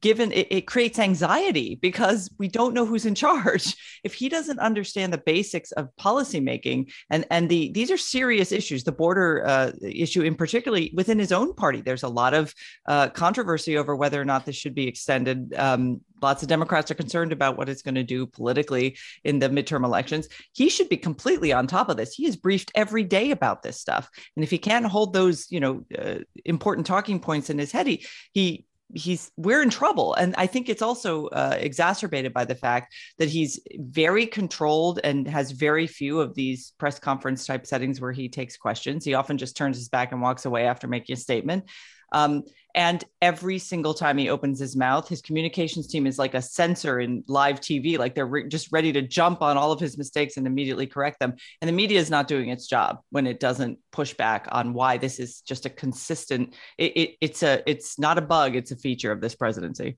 given 0.00 0.32
it, 0.32 0.48
it, 0.50 0.66
creates 0.66 0.98
anxiety 0.98 1.76
because 1.76 2.28
we 2.38 2.48
don't 2.48 2.74
know 2.74 2.84
who's 2.84 3.06
in 3.06 3.14
charge. 3.14 3.76
If 4.04 4.14
he 4.14 4.28
doesn't 4.28 4.60
understand 4.60 5.12
the 5.12 5.18
basics 5.18 5.72
of 5.72 5.88
policymaking 6.00 6.92
and 7.10 7.26
and 7.30 7.48
the 7.48 7.72
these 7.72 7.90
are 7.90 7.96
serious 7.96 8.52
issues 8.52 8.84
the 8.84 8.92
border 8.92 9.44
uh, 9.44 9.72
issue 9.82 10.22
in 10.22 10.36
particularly 10.36 10.92
within 10.94 11.18
his 11.18 11.32
own 11.32 11.52
party 11.52 11.80
there's 11.80 12.04
a 12.04 12.08
lot 12.08 12.32
of 12.32 12.54
uh, 12.86 13.08
controversy 13.08 13.76
over 13.76 13.96
whether 13.96 14.20
or 14.20 14.24
not 14.24 14.46
this 14.46 14.56
should 14.56 14.74
be 14.74 14.86
extended. 14.86 15.52
Um, 15.56 16.00
lots 16.22 16.42
of 16.42 16.48
democrats 16.48 16.90
are 16.90 16.94
concerned 16.94 17.32
about 17.32 17.58
what 17.58 17.68
it's 17.68 17.82
going 17.82 17.96
to 17.96 18.04
do 18.04 18.26
politically 18.26 18.96
in 19.24 19.40
the 19.40 19.48
midterm 19.48 19.84
elections. 19.84 20.28
He 20.52 20.68
should 20.68 20.88
be 20.88 20.96
completely 20.96 21.52
on 21.52 21.66
top 21.66 21.88
of 21.88 21.96
this. 21.96 22.14
He 22.14 22.26
is 22.26 22.36
briefed 22.36 22.70
every 22.74 23.04
day 23.04 23.32
about 23.32 23.62
this 23.62 23.80
stuff. 23.80 24.08
And 24.36 24.44
if 24.44 24.50
he 24.50 24.58
can't 24.58 24.86
hold 24.86 25.12
those 25.12 25.50
you 25.50 25.60
know 25.60 25.84
uh, 25.98 26.20
important 26.44 26.86
talking 26.86 27.18
points 27.20 27.50
in 27.50 27.58
his 27.58 27.72
head 27.72 27.86
he 27.88 28.06
he 28.32 28.64
he's 28.94 29.30
we're 29.36 29.62
in 29.62 29.70
trouble. 29.70 30.14
And 30.14 30.34
i 30.36 30.46
think 30.46 30.68
it's 30.68 30.82
also 30.82 31.26
uh, 31.26 31.56
exacerbated 31.58 32.32
by 32.32 32.44
the 32.44 32.54
fact 32.54 32.94
that 33.18 33.28
he's 33.28 33.60
very 33.76 34.26
controlled 34.26 35.00
and 35.04 35.28
has 35.28 35.50
very 35.50 35.86
few 35.86 36.20
of 36.20 36.34
these 36.34 36.72
press 36.78 36.98
conference 36.98 37.46
type 37.46 37.66
settings 37.66 38.00
where 38.00 38.12
he 38.12 38.28
takes 38.28 38.56
questions. 38.56 39.04
He 39.04 39.14
often 39.14 39.38
just 39.38 39.56
turns 39.56 39.76
his 39.76 39.88
back 39.88 40.12
and 40.12 40.22
walks 40.22 40.44
away 40.46 40.66
after 40.66 40.88
making 40.88 41.14
a 41.14 41.16
statement 41.16 41.64
um, 42.12 42.44
and 42.74 43.02
every 43.20 43.58
single 43.58 43.94
time 43.94 44.18
he 44.18 44.28
opens 44.28 44.60
his 44.60 44.76
mouth, 44.76 45.08
his 45.08 45.20
communications 45.22 45.88
team 45.88 46.06
is 46.06 46.18
like 46.18 46.34
a 46.34 46.42
censor 46.42 47.00
in 47.00 47.24
live 47.26 47.60
TV. 47.60 47.98
Like 47.98 48.14
they're 48.14 48.26
re- 48.26 48.48
just 48.48 48.70
ready 48.70 48.92
to 48.92 49.02
jump 49.02 49.42
on 49.42 49.56
all 49.56 49.72
of 49.72 49.80
his 49.80 49.98
mistakes 49.98 50.36
and 50.36 50.46
immediately 50.46 50.86
correct 50.86 51.18
them. 51.18 51.34
And 51.60 51.68
the 51.68 51.72
media 51.72 51.98
is 51.98 52.10
not 52.10 52.28
doing 52.28 52.50
its 52.50 52.66
job 52.66 53.00
when 53.10 53.26
it 53.26 53.40
doesn't 53.40 53.78
push 53.90 54.14
back 54.14 54.46
on 54.52 54.74
why 54.74 54.98
this 54.98 55.18
is 55.18 55.40
just 55.40 55.66
a 55.66 55.70
consistent. 55.70 56.54
It, 56.76 56.96
it, 56.96 57.10
it's 57.20 57.42
a 57.42 57.68
it's 57.68 57.98
not 57.98 58.18
a 58.18 58.22
bug. 58.22 58.54
It's 58.54 58.70
a 58.70 58.76
feature 58.76 59.12
of 59.12 59.20
this 59.20 59.34
presidency. 59.34 59.96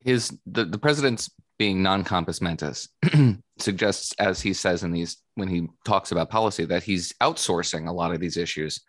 His 0.00 0.36
the 0.44 0.64
the 0.64 0.78
president's 0.78 1.30
being 1.58 1.82
non-compos 1.82 2.40
mentis 2.40 2.88
suggests, 3.58 4.14
as 4.18 4.40
he 4.40 4.52
says 4.52 4.84
in 4.84 4.92
these 4.92 5.16
when 5.34 5.48
he 5.48 5.68
talks 5.84 6.12
about 6.12 6.30
policy, 6.30 6.64
that 6.66 6.82
he's 6.82 7.12
outsourcing 7.22 7.88
a 7.88 7.92
lot 7.92 8.12
of 8.12 8.20
these 8.20 8.36
issues 8.36 8.80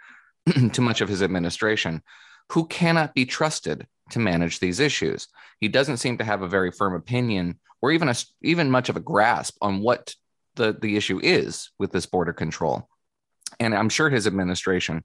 to 0.73 0.81
much 0.81 1.01
of 1.01 1.09
his 1.09 1.23
administration 1.23 2.01
who 2.49 2.65
cannot 2.67 3.13
be 3.13 3.25
trusted 3.25 3.87
to 4.11 4.19
manage 4.19 4.59
these 4.59 4.79
issues. 4.79 5.27
He 5.59 5.67
doesn't 5.67 5.97
seem 5.97 6.17
to 6.17 6.23
have 6.23 6.41
a 6.41 6.47
very 6.47 6.71
firm 6.71 6.95
opinion 6.95 7.59
or 7.81 7.91
even 7.91 8.09
a, 8.09 8.15
even 8.41 8.71
much 8.71 8.89
of 8.89 8.97
a 8.97 9.01
grasp 9.01 9.57
on 9.61 9.81
what 9.81 10.15
the, 10.55 10.77
the 10.79 10.97
issue 10.97 11.19
is 11.21 11.71
with 11.77 11.91
this 11.91 12.05
border 12.05 12.33
control. 12.33 12.89
And 13.59 13.73
I'm 13.73 13.89
sure 13.89 14.09
his 14.09 14.27
administration 14.27 15.03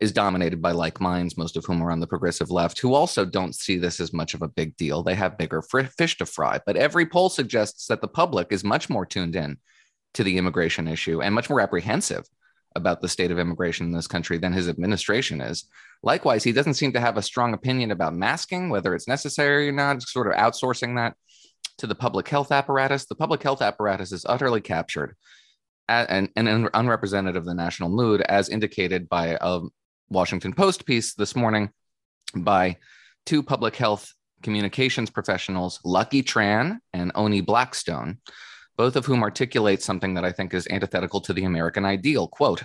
is 0.00 0.12
dominated 0.12 0.60
by 0.60 0.72
like 0.72 1.00
minds, 1.00 1.38
most 1.38 1.56
of 1.56 1.64
whom 1.64 1.82
are 1.82 1.90
on 1.90 2.00
the 2.00 2.06
progressive 2.06 2.50
left, 2.50 2.78
who 2.78 2.92
also 2.92 3.24
don't 3.24 3.54
see 3.54 3.78
this 3.78 4.00
as 4.00 4.12
much 4.12 4.34
of 4.34 4.42
a 4.42 4.48
big 4.48 4.76
deal. 4.76 5.02
They 5.02 5.14
have 5.14 5.38
bigger 5.38 5.62
fish 5.62 6.18
to 6.18 6.26
fry. 6.26 6.60
But 6.66 6.76
every 6.76 7.06
poll 7.06 7.30
suggests 7.30 7.86
that 7.86 8.00
the 8.00 8.08
public 8.08 8.48
is 8.50 8.64
much 8.64 8.90
more 8.90 9.06
tuned 9.06 9.36
in 9.36 9.58
to 10.14 10.24
the 10.24 10.36
immigration 10.36 10.88
issue 10.88 11.22
and 11.22 11.34
much 11.34 11.48
more 11.48 11.60
apprehensive 11.60 12.26
about 12.76 13.00
the 13.00 13.08
state 13.08 13.30
of 13.30 13.38
immigration 13.38 13.86
in 13.86 13.92
this 13.92 14.06
country 14.06 14.38
than 14.38 14.52
his 14.52 14.68
administration 14.68 15.40
is. 15.40 15.64
Likewise, 16.02 16.44
he 16.44 16.52
doesn't 16.52 16.74
seem 16.74 16.92
to 16.92 17.00
have 17.00 17.16
a 17.16 17.22
strong 17.22 17.54
opinion 17.54 17.90
about 17.90 18.14
masking, 18.14 18.68
whether 18.70 18.94
it's 18.94 19.08
necessary 19.08 19.68
or 19.68 19.72
not, 19.72 20.02
sort 20.02 20.26
of 20.28 20.34
outsourcing 20.34 20.96
that 20.96 21.14
to 21.78 21.86
the 21.86 21.94
public 21.94 22.28
health 22.28 22.52
apparatus. 22.52 23.06
The 23.06 23.14
public 23.14 23.42
health 23.42 23.62
apparatus 23.62 24.12
is 24.12 24.26
utterly 24.28 24.60
captured 24.60 25.16
and, 25.88 26.28
and 26.36 26.68
unrepresentative 26.74 27.42
of 27.42 27.46
the 27.46 27.54
national 27.54 27.88
mood, 27.88 28.20
as 28.22 28.48
indicated 28.48 29.08
by 29.08 29.38
a 29.40 29.60
Washington 30.08 30.52
Post 30.52 30.86
piece 30.86 31.14
this 31.14 31.34
morning 31.34 31.70
by 32.34 32.76
two 33.24 33.42
public 33.42 33.76
health 33.76 34.12
communications 34.42 35.10
professionals, 35.10 35.80
Lucky 35.84 36.22
Tran 36.22 36.78
and 36.92 37.12
Oni 37.14 37.40
Blackstock 37.40 38.14
both 38.76 38.96
of 38.96 39.06
whom 39.06 39.22
articulate 39.22 39.82
something 39.82 40.14
that 40.14 40.24
I 40.24 40.32
think 40.32 40.52
is 40.52 40.68
antithetical 40.70 41.20
to 41.22 41.32
the 41.32 41.44
American 41.44 41.84
ideal. 41.84 42.28
Quote 42.28 42.62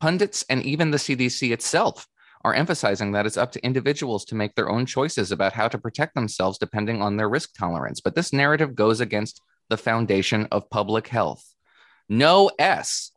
Pundits 0.00 0.44
and 0.48 0.62
even 0.62 0.90
the 0.90 0.98
CDC 0.98 1.52
itself 1.52 2.06
are 2.42 2.54
emphasizing 2.54 3.12
that 3.12 3.26
it's 3.26 3.36
up 3.36 3.52
to 3.52 3.64
individuals 3.64 4.24
to 4.24 4.34
make 4.34 4.54
their 4.54 4.70
own 4.70 4.86
choices 4.86 5.30
about 5.30 5.52
how 5.52 5.68
to 5.68 5.78
protect 5.78 6.14
themselves 6.14 6.58
depending 6.58 7.02
on 7.02 7.16
their 7.16 7.28
risk 7.28 7.50
tolerance. 7.54 8.00
But 8.00 8.14
this 8.14 8.32
narrative 8.32 8.74
goes 8.74 9.00
against 9.00 9.42
the 9.68 9.76
foundation 9.76 10.48
of 10.50 10.70
public 10.70 11.08
health. 11.08 11.44
No 12.08 12.50
S. 12.58 13.12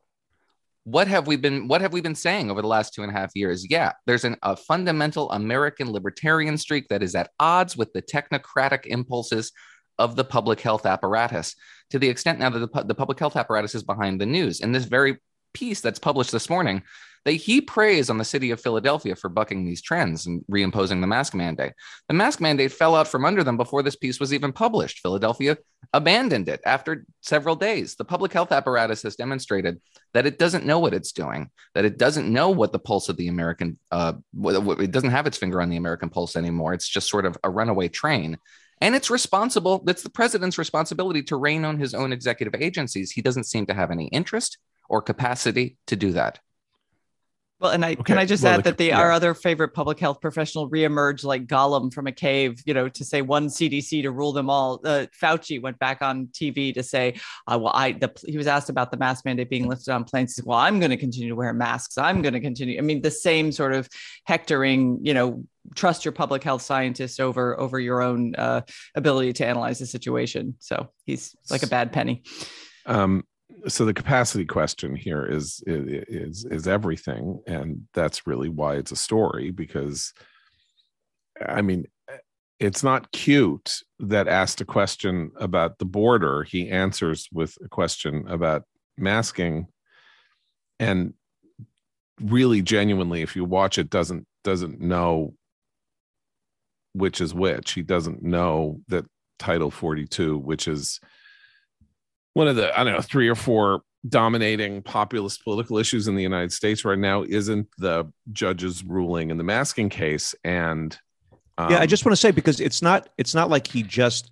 What 0.83 1.07
have 1.07 1.27
we 1.27 1.37
been 1.37 1.69
what 1.69 1.79
have 1.79 1.93
we 1.93 2.01
been 2.01 2.15
saying 2.15 2.51
over 2.51 2.61
the 2.61 2.67
last 2.67 2.93
two 2.93 3.03
and 3.03 3.11
a 3.11 3.17
half 3.17 3.31
years? 3.33 3.65
Yeah, 3.69 3.93
there's 4.05 4.25
an, 4.25 4.35
a 4.43 4.57
fundamental 4.57 5.31
American 5.31 5.91
libertarian 5.91 6.57
streak 6.57 6.89
that 6.89 7.01
is 7.01 7.15
at 7.15 7.31
odds 7.39 7.77
with 7.77 7.93
the 7.93 8.01
technocratic 8.01 8.85
impulses 8.85 9.53
of 9.99 10.15
the 10.15 10.23
public 10.23 10.61
health 10.61 10.85
apparatus 10.85 11.55
to 11.89 11.99
the 11.99 12.09
extent 12.09 12.39
now 12.39 12.49
that 12.49 12.71
the, 12.71 12.83
the 12.83 12.95
public 12.95 13.19
health 13.19 13.35
apparatus 13.35 13.75
is 13.75 13.83
behind 13.83 14.19
the 14.19 14.25
news. 14.25 14.61
In 14.61 14.71
this 14.71 14.85
very 14.85 15.17
piece 15.53 15.81
that's 15.81 15.99
published 15.99 16.31
this 16.31 16.49
morning, 16.49 16.83
they 17.25 17.37
heap 17.37 17.67
praise 17.67 18.09
on 18.09 18.17
the 18.17 18.25
city 18.25 18.51
of 18.51 18.59
Philadelphia 18.59 19.15
for 19.15 19.29
bucking 19.29 19.63
these 19.63 19.81
trends 19.81 20.25
and 20.25 20.43
reimposing 20.51 20.99
the 20.99 21.07
mask 21.07 21.33
mandate. 21.33 21.73
The 22.07 22.13
mask 22.13 22.41
mandate 22.41 22.73
fell 22.73 22.95
out 22.95 23.07
from 23.07 23.23
under 23.23 23.43
them 23.43 23.55
before 23.55 23.81
this 23.81 23.95
piece 23.95 24.19
was 24.19 24.33
even 24.33 24.51
published. 24.51 24.99
Philadelphia 24.99 25.57
abandoned 25.93 26.49
it 26.49 26.59
after 26.65 27.05
several 27.21 27.55
days. 27.55 27.95
The 27.95 28.03
public 28.03 28.33
health 28.33 28.51
apparatus 28.51 29.03
has 29.03 29.15
demonstrated 29.15 29.79
that 30.13 30.25
it 30.25 30.37
doesn't 30.37 30.65
know 30.65 30.79
what 30.79 30.93
it's 30.93 31.13
doing, 31.13 31.49
that 31.75 31.85
it 31.85 31.97
doesn't 31.97 32.31
know 32.31 32.49
what 32.49 32.73
the 32.73 32.79
pulse 32.79 33.07
of 33.07 33.15
the 33.15 33.29
American, 33.29 33.77
uh, 33.91 34.13
it 34.43 34.91
doesn't 34.91 35.11
have 35.11 35.27
its 35.27 35.37
finger 35.37 35.61
on 35.61 35.69
the 35.69 35.77
American 35.77 36.09
pulse 36.09 36.35
anymore. 36.35 36.73
It's 36.73 36.89
just 36.89 37.09
sort 37.09 37.25
of 37.25 37.37
a 37.43 37.49
runaway 37.49 37.87
train. 37.87 38.37
And 38.83 38.95
it's 38.95 39.09
responsible, 39.09 39.81
that's 39.85 40.03
the 40.03 40.09
president's 40.09 40.57
responsibility 40.57 41.23
to 41.23 41.37
rein 41.37 41.63
on 41.63 41.79
his 41.79 41.93
own 41.93 42.11
executive 42.11 42.53
agencies. 42.61 43.11
He 43.11 43.21
doesn't 43.21 43.45
seem 43.45 43.65
to 43.67 43.73
have 43.73 43.91
any 43.91 44.07
interest 44.07 44.57
or 44.89 45.01
capacity 45.01 45.77
to 45.87 45.95
do 45.95 46.11
that. 46.11 46.41
Well, 47.61 47.71
and 47.71 47.85
I 47.85 47.93
Okay, 47.93 48.03
can 48.03 48.17
I 48.17 48.25
just 48.25 48.43
well, 48.43 48.55
add 48.55 48.59
the- 48.59 48.71
that 48.71 48.77
the 48.77 48.87
yeah. 48.87 48.99
our 48.99 49.09
other 49.09 49.33
favorite 49.33 49.69
public 49.69 49.97
health 50.01 50.19
professional 50.19 50.69
reemerged 50.69 51.23
like 51.23 51.47
Gollum 51.47 51.93
from 51.93 52.07
a 52.07 52.11
cave, 52.11 52.61
you 52.65 52.73
know, 52.73 52.89
to 52.89 53.05
say 53.05 53.21
one 53.21 53.47
CDC 53.47 54.01
to 54.01 54.11
rule 54.11 54.33
them 54.33 54.49
all. 54.49 54.81
Uh, 54.83 55.05
Fauci 55.21 55.61
went 55.61 55.79
back 55.79 56.01
on 56.01 56.27
TV 56.33 56.73
to 56.73 56.83
say, 56.83 57.15
uh, 57.47 57.57
"Well, 57.57 57.71
I." 57.73 57.93
The, 57.93 58.11
he 58.27 58.37
was 58.37 58.47
asked 58.47 58.69
about 58.69 58.91
the 58.91 58.97
mask 58.97 59.23
mandate 59.23 59.49
being 59.49 59.69
lifted 59.69 59.93
on 59.93 60.03
planes. 60.03 60.31
He 60.31 60.41
said, 60.41 60.45
"Well, 60.45 60.57
I'm 60.59 60.79
going 60.81 60.91
to 60.91 60.97
continue 60.97 61.29
to 61.29 61.35
wear 61.35 61.53
masks. 61.53 61.97
I'm 61.97 62.21
going 62.21 62.33
to 62.33 62.41
continue." 62.41 62.77
I 62.77 62.81
mean, 62.81 63.01
the 63.01 63.11
same 63.11 63.53
sort 63.53 63.73
of 63.73 63.87
hectoring, 64.25 64.99
you 65.01 65.13
know, 65.13 65.45
trust 65.75 66.05
your 66.05 66.11
public 66.11 66.43
health 66.43 66.61
scientists 66.61 67.19
over 67.19 67.59
over 67.59 67.79
your 67.79 68.01
own 68.01 68.35
uh, 68.35 68.61
ability 68.95 69.33
to 69.33 69.45
analyze 69.45 69.79
the 69.79 69.85
situation. 69.85 70.55
So 70.59 70.89
he's 71.05 71.35
like 71.49 71.63
a 71.63 71.67
bad 71.67 71.91
penny. 71.91 72.23
Um, 72.85 73.23
so 73.67 73.85
the 73.85 73.93
capacity 73.93 74.45
question 74.45 74.95
here 74.95 75.25
is 75.25 75.63
is 75.65 76.45
is 76.45 76.67
everything, 76.67 77.41
and 77.47 77.87
that's 77.93 78.27
really 78.27 78.49
why 78.49 78.75
it's 78.75 78.91
a 78.91 78.97
story. 78.97 79.51
Because, 79.51 80.13
I 81.45 81.61
mean, 81.61 81.85
it's 82.59 82.83
not 82.83 83.11
cute 83.11 83.79
that 83.99 84.27
asked 84.27 84.61
a 84.61 84.65
question 84.65 85.31
about 85.39 85.79
the 85.79 85.85
border, 85.85 86.43
he 86.43 86.69
answers 86.69 87.27
with 87.31 87.57
a 87.63 87.69
question 87.69 88.25
about 88.27 88.63
masking, 88.97 89.67
and 90.79 91.13
really 92.21 92.61
genuinely, 92.61 93.21
if 93.21 93.35
you 93.35 93.45
watch 93.45 93.77
it, 93.77 93.89
doesn't 93.89 94.27
doesn't 94.43 94.81
know 94.81 95.33
which 96.93 97.21
is 97.21 97.33
which. 97.33 97.73
He 97.73 97.81
doesn't 97.81 98.23
know 98.23 98.81
that 98.87 99.05
Title 99.39 99.71
42, 99.71 100.37
which 100.37 100.67
is 100.67 100.99
one 102.33 102.47
of 102.47 102.55
the 102.55 102.77
I 102.77 102.83
don't 102.83 102.93
know 102.93 103.01
three 103.01 103.27
or 103.27 103.35
four 103.35 103.81
dominating 104.07 104.81
populist 104.81 105.43
political 105.43 105.77
issues 105.77 106.07
in 106.07 106.15
the 106.15 106.23
United 106.23 106.51
States 106.51 106.83
right 106.83 106.99
now 106.99 107.23
isn't 107.23 107.67
the 107.77 108.11
judge's 108.31 108.83
ruling 108.83 109.29
in 109.29 109.37
the 109.37 109.43
masking 109.43 109.89
case 109.89 110.35
and 110.43 110.97
um, 111.57 111.71
yeah, 111.71 111.79
I 111.79 111.85
just 111.85 112.03
want 112.03 112.13
to 112.13 112.19
say 112.19 112.31
because 112.31 112.59
it's 112.59 112.81
not 112.81 113.09
it's 113.17 113.35
not 113.35 113.49
like 113.49 113.67
he 113.67 113.83
just 113.83 114.31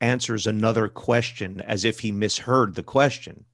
answers 0.00 0.46
another 0.46 0.88
question 0.88 1.60
as 1.60 1.84
if 1.84 1.98
he 1.98 2.12
misheard 2.12 2.74
the 2.74 2.82
question. 2.82 3.44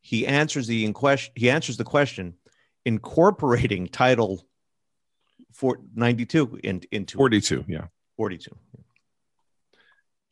He 0.00 0.26
answers 0.26 0.66
the 0.66 0.84
in 0.84 0.92
question 0.92 1.32
he 1.36 1.48
answers 1.48 1.76
the 1.76 1.84
question 1.84 2.34
incorporating 2.84 3.86
title 3.86 4.44
492 5.54 6.60
in, 6.62 6.82
into 6.90 7.16
42 7.16 7.64
yeah 7.68 7.86
42. 8.16 8.50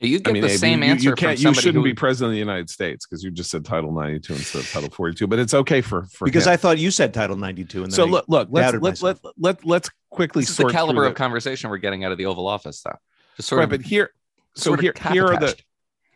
You 0.03 0.17
I 0.17 0.19
get 0.21 0.33
mean 0.33 0.43
the 0.43 0.49
same 0.49 0.81
you, 0.81 0.87
you, 0.87 0.93
answer 0.93 1.05
you 1.05 1.11
from 1.11 1.17
can't 1.17 1.39
you 1.41 1.53
shouldn't 1.53 1.75
who 1.75 1.83
be 1.83 1.93
president 1.93 2.31
of 2.31 2.33
the 2.33 2.39
United 2.39 2.71
States 2.71 3.07
because 3.07 3.23
you 3.23 3.31
just 3.31 3.51
said 3.51 3.67
title 3.67 3.93
92 3.93 4.33
instead 4.33 4.61
of 4.61 4.71
title 4.71 4.89
42 4.89 5.27
but 5.27 5.39
it's 5.39 5.53
okay 5.53 5.83
for 5.83 6.05
for 6.05 6.25
Because 6.25 6.47
him. 6.47 6.55
I 6.55 6.57
thought 6.57 6.79
you 6.79 6.91
said 6.91 7.13
title 7.13 7.37
92 7.37 7.85
and 7.85 7.93
then 7.93 7.97
so 7.97 8.05
I 8.05 8.09
look 8.09 8.25
look 8.29 8.49
let's 8.51 9.03
let, 9.03 9.03
let, 9.03 9.35
let, 9.37 9.67
let's 9.67 9.91
quickly 10.09 10.43
this 10.43 10.51
is 10.51 10.57
the 10.57 10.71
caliber 10.71 11.03
through 11.03 11.09
of 11.09 11.15
conversation 11.17 11.69
we're 11.69 11.79
getting 11.79 12.05
out 12.05 12.13
of 12.13 12.19
the 12.19 12.27
Oval 12.27 12.49
Office, 12.49 12.81
though. 12.83 12.97
Just 13.37 13.49
sort 13.49 13.59
right, 13.59 13.65
of, 13.65 13.71
but 13.71 13.83
here 13.83 14.11
so 14.55 14.71
sort 14.71 14.79
of 14.79 14.83
here 14.83 14.95
here 15.13 15.27
are 15.27 15.39
the 15.39 15.57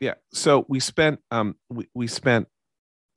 yeah 0.00 0.14
so 0.32 0.64
we 0.68 0.80
spent 0.80 1.20
um 1.30 1.54
we, 1.68 1.87
we 1.94 2.06
spent 2.06 2.49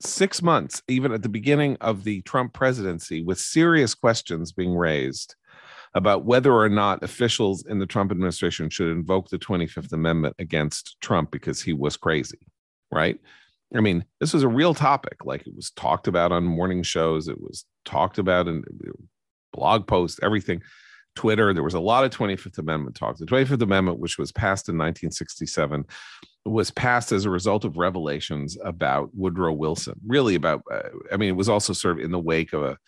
six 0.00 0.42
months 0.42 0.82
even 0.86 1.12
at 1.12 1.22
the 1.22 1.28
beginning 1.28 1.76
of 1.80 2.04
the 2.04 2.22
trump 2.22 2.52
presidency 2.52 3.22
with 3.22 3.38
serious 3.38 3.94
questions 3.94 4.52
being 4.52 4.76
raised 4.76 5.34
about 5.94 6.24
whether 6.24 6.52
or 6.52 6.68
not 6.68 7.02
officials 7.02 7.64
in 7.66 7.78
the 7.78 7.86
trump 7.86 8.10
administration 8.10 8.68
should 8.70 8.88
invoke 8.88 9.28
the 9.28 9.38
25th 9.38 9.92
amendment 9.92 10.34
against 10.38 10.96
trump 11.00 11.30
because 11.30 11.62
he 11.62 11.72
was 11.72 11.96
crazy 11.96 12.38
right 12.90 13.18
i 13.74 13.80
mean 13.80 14.04
this 14.20 14.32
was 14.32 14.42
a 14.42 14.48
real 14.48 14.74
topic 14.74 15.24
like 15.24 15.46
it 15.46 15.54
was 15.54 15.70
talked 15.70 16.08
about 16.08 16.32
on 16.32 16.44
morning 16.44 16.82
shows 16.82 17.28
it 17.28 17.40
was 17.40 17.64
talked 17.84 18.18
about 18.18 18.48
in 18.48 18.62
blog 19.52 19.86
posts 19.86 20.20
everything 20.22 20.62
twitter 21.16 21.52
there 21.52 21.64
was 21.64 21.74
a 21.74 21.80
lot 21.80 22.04
of 22.04 22.10
25th 22.10 22.58
amendment 22.58 22.94
talk 22.94 23.16
the 23.16 23.26
25th 23.26 23.62
amendment 23.62 23.98
which 23.98 24.18
was 24.18 24.30
passed 24.30 24.68
in 24.68 24.76
1967 24.76 25.84
was 26.48 26.70
passed 26.70 27.12
as 27.12 27.24
a 27.24 27.30
result 27.30 27.64
of 27.64 27.76
revelations 27.76 28.56
about 28.64 29.10
Woodrow 29.14 29.52
Wilson. 29.52 29.94
Really 30.06 30.34
about, 30.34 30.62
uh, 30.72 30.80
I 31.12 31.16
mean, 31.16 31.30
it 31.30 31.36
was 31.36 31.48
also 31.48 31.72
sort 31.72 31.98
of 31.98 32.04
in 32.04 32.10
the 32.10 32.18
wake 32.18 32.52
of 32.52 32.62
a 32.62 32.78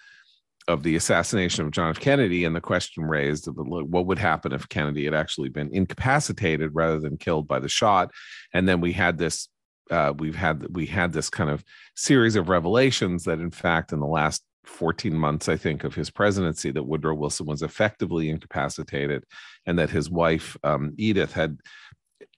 of 0.70 0.82
the 0.82 0.96
assassination 0.96 1.64
of 1.64 1.72
John 1.72 1.90
F. 1.90 2.00
Kennedy 2.00 2.44
and 2.44 2.54
the 2.54 2.60
question 2.60 3.04
raised 3.04 3.48
of 3.48 3.54
what 3.56 4.06
would 4.06 4.18
happen 4.18 4.52
if 4.52 4.68
Kennedy 4.68 5.04
had 5.04 5.14
actually 5.14 5.48
been 5.48 5.68
incapacitated 5.72 6.70
rather 6.74 7.00
than 7.00 7.16
killed 7.16 7.48
by 7.48 7.58
the 7.58 7.68
shot. 7.68 8.10
And 8.54 8.68
then 8.68 8.80
we 8.80 8.92
had 8.92 9.18
this, 9.18 9.48
uh, 9.90 10.14
we've 10.16 10.36
had 10.36 10.66
we 10.74 10.86
had 10.86 11.12
this 11.12 11.28
kind 11.28 11.50
of 11.50 11.64
series 11.96 12.36
of 12.36 12.48
revelations 12.48 13.24
that, 13.24 13.40
in 13.40 13.50
fact, 13.50 13.92
in 13.92 14.00
the 14.00 14.06
last 14.06 14.42
14 14.64 15.12
months, 15.12 15.48
I 15.48 15.56
think, 15.56 15.82
of 15.84 15.94
his 15.94 16.10
presidency, 16.10 16.70
that 16.70 16.84
Woodrow 16.84 17.14
Wilson 17.14 17.46
was 17.46 17.62
effectively 17.62 18.30
incapacitated, 18.30 19.24
and 19.66 19.78
that 19.78 19.90
his 19.90 20.08
wife 20.08 20.56
um, 20.62 20.94
Edith 20.96 21.32
had 21.32 21.58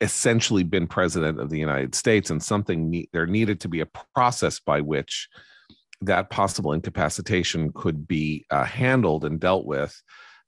essentially 0.01 0.63
been 0.63 0.87
president 0.87 1.39
of 1.39 1.51
the 1.51 1.59
United 1.59 1.95
States, 1.95 2.31
and 2.31 2.43
something 2.43 2.91
ne- 2.91 3.09
there 3.13 3.27
needed 3.27 3.61
to 3.61 3.69
be 3.69 3.81
a 3.81 3.89
process 4.15 4.59
by 4.59 4.81
which 4.81 5.29
that 6.03 6.31
possible 6.31 6.73
incapacitation 6.73 7.73
could 7.75 8.07
be 8.07 8.45
uh, 8.51 8.65
handled 8.65 9.25
and 9.25 9.41
dealt 9.41 9.67
with 9.67 10.01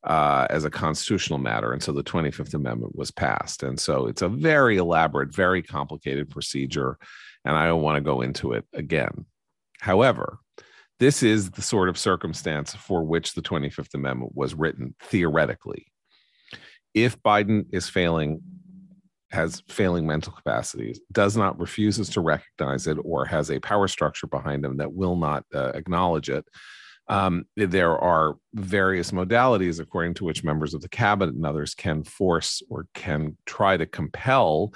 uh, 0.04 0.46
as 0.50 0.64
a 0.64 0.70
constitutional 0.70 1.38
matter. 1.38 1.72
And 1.72 1.82
so 1.82 1.92
the 1.92 2.04
25th 2.04 2.54
Amendment 2.54 2.94
was 2.94 3.10
passed. 3.10 3.62
And 3.62 3.80
so 3.80 4.06
it's 4.06 4.22
a 4.22 4.28
very 4.28 4.76
elaborate, 4.76 5.34
very 5.34 5.62
complicated 5.62 6.30
procedure. 6.30 6.98
And 7.44 7.56
I 7.56 7.66
don't 7.66 7.82
want 7.82 7.96
to 7.96 8.02
go 8.02 8.20
into 8.20 8.52
it 8.52 8.64
again. 8.74 9.26
However, 9.80 10.38
this 11.00 11.22
is 11.22 11.50
the 11.50 11.62
sort 11.62 11.88
of 11.88 11.98
circumstance 11.98 12.74
for 12.74 13.02
which 13.02 13.34
the 13.34 13.42
25th 13.42 13.94
Amendment 13.94 14.32
was 14.34 14.54
written 14.54 14.94
theoretically. 15.02 15.86
If 16.92 17.20
Biden 17.22 17.66
is 17.72 17.88
failing 17.88 18.40
has 19.30 19.62
failing 19.68 20.06
mental 20.06 20.32
capacities, 20.32 21.00
does 21.12 21.36
not 21.36 21.58
refuses 21.58 22.08
to 22.10 22.20
recognize 22.20 22.86
it, 22.86 22.98
or 23.04 23.24
has 23.24 23.50
a 23.50 23.60
power 23.60 23.88
structure 23.88 24.26
behind 24.26 24.64
him 24.64 24.76
that 24.76 24.92
will 24.92 25.16
not 25.16 25.44
uh, 25.54 25.72
acknowledge 25.74 26.30
it. 26.30 26.44
Um, 27.08 27.44
there 27.56 27.98
are 27.98 28.36
various 28.54 29.10
modalities 29.10 29.80
according 29.80 30.14
to 30.14 30.24
which 30.24 30.44
members 30.44 30.72
of 30.72 30.80
the 30.80 30.88
cabinet 30.88 31.34
and 31.34 31.44
others 31.44 31.74
can 31.74 32.02
force 32.02 32.62
or 32.70 32.86
can 32.94 33.36
try 33.44 33.76
to 33.76 33.86
compel 33.86 34.72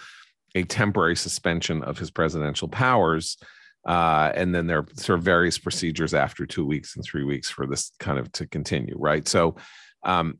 a 0.54 0.64
temporary 0.64 1.16
suspension 1.16 1.82
of 1.82 1.98
his 1.98 2.10
presidential 2.10 2.68
powers. 2.68 3.38
Uh, 3.86 4.30
and 4.34 4.54
then 4.54 4.66
there 4.66 4.78
are 4.78 4.86
sort 4.94 5.18
of 5.18 5.24
various 5.24 5.56
procedures 5.56 6.12
after 6.12 6.44
two 6.44 6.66
weeks 6.66 6.96
and 6.96 7.04
three 7.04 7.24
weeks 7.24 7.48
for 7.48 7.66
this 7.66 7.92
kind 7.98 8.18
of 8.18 8.30
to 8.32 8.46
continue, 8.46 8.94
right? 8.98 9.26
So 9.26 9.56
um, 10.02 10.38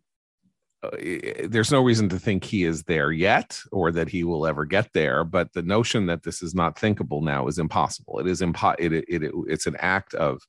there's 1.48 1.72
no 1.72 1.82
reason 1.82 2.08
to 2.08 2.18
think 2.18 2.44
he 2.44 2.64
is 2.64 2.84
there 2.84 3.10
yet 3.10 3.60
or 3.72 3.90
that 3.90 4.08
he 4.08 4.22
will 4.22 4.46
ever 4.46 4.64
get 4.64 4.88
there 4.92 5.24
but 5.24 5.52
the 5.52 5.62
notion 5.62 6.06
that 6.06 6.22
this 6.22 6.40
is 6.40 6.54
not 6.54 6.78
thinkable 6.78 7.20
now 7.20 7.48
is 7.48 7.58
impossible. 7.58 8.20
It 8.20 8.28
is 8.28 8.40
impo- 8.40 8.76
it, 8.78 8.92
it, 8.92 9.04
it, 9.08 9.32
it's 9.48 9.66
an 9.66 9.76
act 9.80 10.14
of 10.14 10.40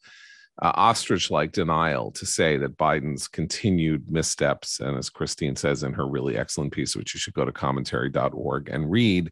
uh, 0.62 0.72
ostrich 0.76 1.32
like 1.32 1.52
denial 1.52 2.12
to 2.12 2.26
say 2.26 2.58
that 2.58 2.78
biden's 2.78 3.28
continued 3.28 4.12
missteps 4.12 4.82
and 4.82 4.98
as 4.98 5.10
christine 5.10 5.56
says 5.56 5.84
in 5.84 5.94
her 5.94 6.06
really 6.06 6.38
excellent 6.38 6.74
piece 6.74 6.98
which 6.98 7.14
you 7.14 7.20
should 7.20 7.34
go 7.34 7.46
to 7.46 7.52
commentary.org 7.54 8.68
and 8.68 8.92
read 8.92 9.32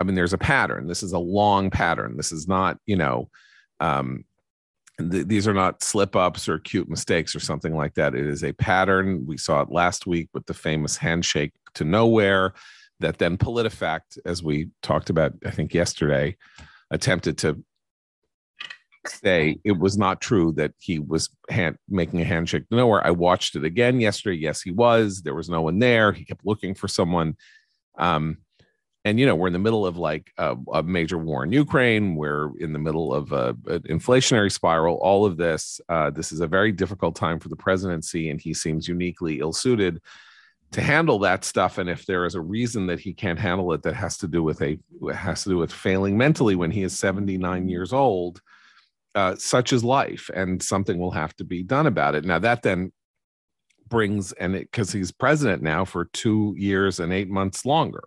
i 0.00 0.04
mean 0.04 0.16
there's 0.16 0.32
a 0.32 0.38
pattern. 0.38 0.86
This 0.86 1.02
is 1.02 1.12
a 1.12 1.18
long 1.18 1.70
pattern. 1.70 2.16
This 2.16 2.32
is 2.32 2.48
not 2.48 2.78
you 2.84 2.96
know 2.96 3.30
um, 3.80 4.24
th- 4.98 5.26
these 5.26 5.46
are 5.46 5.54
not 5.54 5.82
slip 5.82 6.16
ups 6.16 6.48
or 6.48 6.58
cute 6.58 6.88
mistakes 6.88 7.34
or 7.34 7.40
something 7.40 7.74
like 7.74 7.94
that. 7.94 8.14
It 8.14 8.26
is 8.26 8.44
a 8.44 8.52
pattern. 8.52 9.26
We 9.26 9.36
saw 9.36 9.62
it 9.62 9.70
last 9.70 10.06
week 10.06 10.28
with 10.32 10.46
the 10.46 10.54
famous 10.54 10.96
handshake 10.96 11.52
to 11.74 11.84
nowhere 11.84 12.54
that 13.00 13.18
then 13.18 13.36
PolitiFact, 13.38 14.18
as 14.24 14.42
we 14.42 14.70
talked 14.82 15.10
about, 15.10 15.32
I 15.44 15.50
think 15.50 15.72
yesterday, 15.72 16.36
attempted 16.90 17.38
to 17.38 17.62
say 19.06 19.58
it 19.64 19.78
was 19.78 19.96
not 19.96 20.20
true 20.20 20.52
that 20.52 20.72
he 20.78 20.98
was 20.98 21.30
hand, 21.48 21.76
making 21.88 22.20
a 22.20 22.24
handshake 22.24 22.68
to 22.68 22.76
nowhere. 22.76 23.06
I 23.06 23.10
watched 23.10 23.56
it 23.56 23.64
again 23.64 24.00
yesterday. 24.00 24.38
Yes, 24.38 24.60
he 24.62 24.70
was. 24.70 25.22
There 25.22 25.34
was 25.34 25.48
no 25.48 25.62
one 25.62 25.78
there. 25.78 26.12
He 26.12 26.24
kept 26.24 26.44
looking 26.44 26.74
for 26.74 26.88
someone. 26.88 27.36
Um, 27.98 28.38
and 29.08 29.18
you 29.18 29.24
know 29.24 29.34
we're 29.34 29.46
in 29.46 29.54
the 29.54 29.58
middle 29.58 29.86
of 29.86 29.96
like 29.96 30.32
a, 30.36 30.54
a 30.74 30.82
major 30.82 31.16
war 31.16 31.42
in 31.42 31.50
Ukraine. 31.50 32.14
We're 32.14 32.54
in 32.58 32.74
the 32.74 32.78
middle 32.78 33.14
of 33.14 33.32
a, 33.32 33.56
an 33.66 33.82
inflationary 33.84 34.52
spiral. 34.52 34.96
All 34.96 35.24
of 35.24 35.38
this. 35.38 35.80
Uh, 35.88 36.10
this 36.10 36.30
is 36.30 36.40
a 36.40 36.46
very 36.46 36.72
difficult 36.72 37.16
time 37.16 37.40
for 37.40 37.48
the 37.48 37.56
presidency, 37.56 38.28
and 38.28 38.38
he 38.38 38.52
seems 38.52 38.86
uniquely 38.86 39.40
ill-suited 39.40 40.02
to 40.72 40.82
handle 40.82 41.18
that 41.20 41.42
stuff. 41.44 41.78
And 41.78 41.88
if 41.88 42.04
there 42.04 42.26
is 42.26 42.34
a 42.34 42.40
reason 42.40 42.86
that 42.88 43.00
he 43.00 43.14
can't 43.14 43.38
handle 43.38 43.72
it, 43.72 43.82
that 43.84 43.94
has 43.94 44.18
to 44.18 44.28
do 44.28 44.42
with 44.42 44.60
a 44.60 44.78
has 45.14 45.44
to 45.44 45.50
do 45.50 45.56
with 45.56 45.72
failing 45.72 46.18
mentally 46.18 46.54
when 46.54 46.70
he 46.70 46.82
is 46.82 46.98
79 46.98 47.68
years 47.68 47.94
old. 47.94 48.42
Uh, 49.14 49.34
such 49.36 49.72
is 49.72 49.82
life, 49.82 50.30
and 50.34 50.62
something 50.62 50.98
will 50.98 51.10
have 51.10 51.34
to 51.36 51.44
be 51.44 51.62
done 51.62 51.86
about 51.86 52.14
it. 52.14 52.26
Now 52.26 52.38
that 52.40 52.62
then 52.62 52.92
brings 53.88 54.32
and 54.32 54.52
because 54.52 54.92
he's 54.92 55.10
president 55.10 55.62
now 55.62 55.82
for 55.82 56.04
two 56.12 56.54
years 56.58 57.00
and 57.00 57.10
eight 57.10 57.30
months 57.30 57.64
longer 57.64 58.04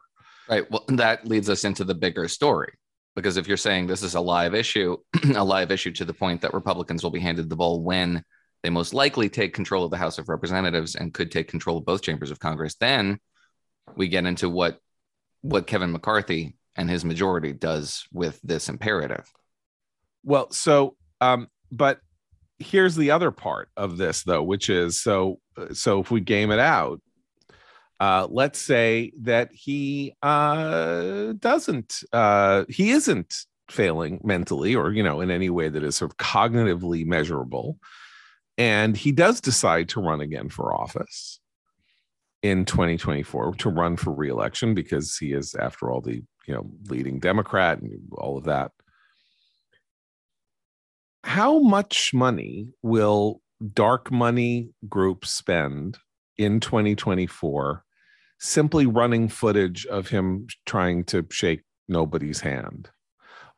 Right. 0.51 0.70
Well, 0.70 0.84
that 0.89 1.25
leads 1.25 1.50
us 1.50 1.63
into 1.63 1.86
the 1.86 1.96
bigger 1.96 2.27
story. 2.27 2.74
Because 3.15 3.38
if 3.38 3.48
you're 3.48 3.58
saying 3.58 3.88
this 3.88 4.03
is 4.03 4.15
a 4.15 4.22
live 4.22 4.53
issue, 4.53 4.98
a 5.36 5.43
live 5.43 5.72
issue 5.72 5.91
to 5.91 6.05
the 6.05 6.13
point 6.13 6.41
that 6.41 6.53
Republicans 6.53 7.03
will 7.03 7.12
be 7.12 7.20
handed 7.20 7.50
the 7.50 7.55
ball 7.55 7.81
when 7.81 8.24
they 8.63 8.70
most 8.70 8.93
likely 8.93 9.27
take 9.27 9.53
control 9.53 9.84
of 9.84 9.91
the 9.91 9.98
House 9.98 10.17
of 10.17 10.29
Representatives 10.29 10.96
and 10.96 11.13
could 11.13 11.31
take 11.31 11.48
control 11.48 11.77
of 11.77 11.86
both 11.86 12.01
chambers 12.01 12.31
of 12.31 12.39
Congress, 12.39 12.75
then 12.75 13.20
we 13.96 14.08
get 14.08 14.25
into 14.25 14.50
what 14.50 14.77
what 15.41 15.67
Kevin 15.67 15.91
McCarthy 15.91 16.55
and 16.75 16.89
his 16.89 17.03
majority 17.03 17.53
does 17.53 18.05
with 18.13 18.39
this 18.43 18.70
imperative. 18.70 19.25
Well, 20.24 20.51
so 20.51 20.96
um, 21.20 21.48
but 21.72 22.00
here's 22.60 22.96
the 22.96 23.12
other 23.12 23.31
part 23.31 23.70
of 23.75 23.98
this 23.98 24.24
though, 24.24 24.43
which 24.43 24.70
is 24.70 25.01
so 25.01 25.39
so 25.74 26.00
if 26.00 26.12
we 26.12 26.22
game 26.22 26.51
it 26.51 26.60
out, 26.60 27.01
uh, 28.01 28.25
let's 28.31 28.60
say 28.60 29.12
that 29.22 29.51
he 29.53 30.15
uh, 30.24 31.34
doesn't, 31.34 32.03
uh, 32.12 32.65
he 32.67 32.89
isn't 32.89 33.46
failing 33.70 34.20
mentally 34.24 34.74
or, 34.75 34.91
you 34.91 35.03
know, 35.03 35.22
in 35.22 35.29
any 35.29 35.51
way 35.51 35.70
that 35.70 35.84
is 35.84 35.98
sort 35.98 36.10
of 36.10 36.17
cognitively 36.17 37.05
measurable. 37.05 37.77
And 38.58 38.98
he 38.98 39.12
does 39.12 39.39
decide 39.39 39.88
to 39.89 40.01
run 40.01 40.20
again 40.20 40.50
for 40.50 40.74
office 40.74 41.39
in 42.41 42.65
2024 42.65 43.53
to 43.53 43.70
run 43.70 43.98
for 43.98 44.12
reelection 44.12 44.74
because 44.74 45.15
he 45.15 45.34
is, 45.34 45.53
after 45.53 45.91
all, 45.91 46.01
the, 46.01 46.24
you 46.48 46.55
know, 46.55 46.72
leading 46.89 47.20
Democrat 47.20 47.81
and 47.81 48.00
all 48.17 48.36
of 48.36 48.46
that. 48.46 48.72
How 51.24 51.60
much 51.60 52.15
money 52.15 52.70
will 52.81 53.43
dark 53.75 54.12
money 54.12 54.72
groups 54.89 55.29
spend 55.29 56.00
in 56.39 56.60
2024 56.60 57.84
simply 58.41 58.88
running 58.88 59.29
footage 59.29 59.86
of 59.86 60.10
him 60.10 60.48
trying 60.65 61.03
to 61.03 61.24
shake 61.29 61.62
nobody's 61.88 62.41
hand 62.41 62.89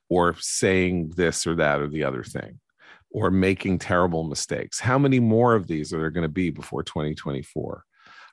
or 0.10 0.36
saying 0.40 1.14
this 1.16 1.48
or 1.48 1.56
that 1.56 1.80
or 1.80 1.88
the 1.88 2.04
other 2.04 2.22
thing 2.22 2.60
or 3.10 3.32
making 3.32 3.80
terrible 3.80 4.26
mistakes. 4.26 4.82
How 4.82 5.00
many 5.00 5.22
more 5.22 5.56
of 5.56 5.68
these 5.68 5.94
are 5.94 6.00
there 6.00 6.10
going 6.10 6.24
to 6.24 6.30
be 6.30 6.50
before 6.50 6.84
2024? 6.84 7.84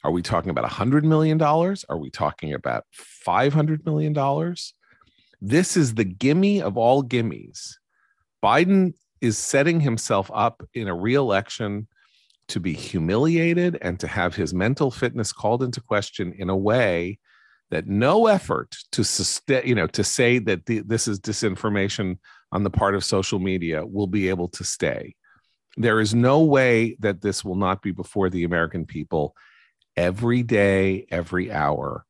Are 0.02 0.11
we 0.11 0.23
talking 0.23 0.50
about 0.50 0.69
$100 0.69 1.04
million? 1.04 1.40
Are 1.40 1.99
we 1.99 2.11
talking 2.11 2.52
about 2.52 2.85
$500 3.25 3.87
million? 3.87 4.57
This 5.40 5.76
is 5.76 5.95
the 5.95 6.04
gimme 6.04 6.61
of 6.62 6.76
all 6.76 7.04
gimmies. 7.04 7.75
Biden 8.42 8.94
is 9.20 9.38
setting 9.38 9.79
himself 9.81 10.31
up 10.35 10.66
in 10.75 10.88
a 10.88 10.94
reelection 10.96 11.87
to 12.51 12.61
be 12.61 12.73
humiliated 12.73 13.79
and 13.81 13.99
to 14.01 14.07
have 14.07 14.35
his 14.35 14.53
mental 14.53 14.91
fitness 14.91 15.33
called 15.33 15.63
into 15.63 15.81
question 15.81 16.33
in 16.37 16.51
a 16.51 16.57
way 16.57 17.19
that 17.71 17.87
no 17.87 18.27
effort 18.27 18.77
to 18.93 19.05
sustain, 19.05 19.67
you 19.67 19.75
know, 19.75 19.87
to 19.87 20.03
say 20.03 20.39
that 20.39 20.67
the, 20.67 20.81
this 20.81 21.07
is 21.07 21.21
disinformation 21.21 22.19
on 22.53 22.65
the 22.65 22.71
part 22.71 22.95
of 22.95 23.05
social 23.05 23.39
media 23.39 23.87
will 23.87 24.09
be 24.09 24.29
able 24.29 24.49
to 24.49 24.65
stay. 24.65 25.15
There 25.77 26.01
is 26.01 26.15
no 26.15 26.43
way 26.43 26.97
that 26.99 27.21
this 27.21 27.45
will 27.45 27.55
not 27.55 27.81
be 27.81 27.93
before 27.93 28.29
the 28.29 28.45
American 28.45 28.87
people 28.87 29.37
every 29.97 30.43
day, 30.43 31.07
every 31.11 31.53
hour. 31.53 32.05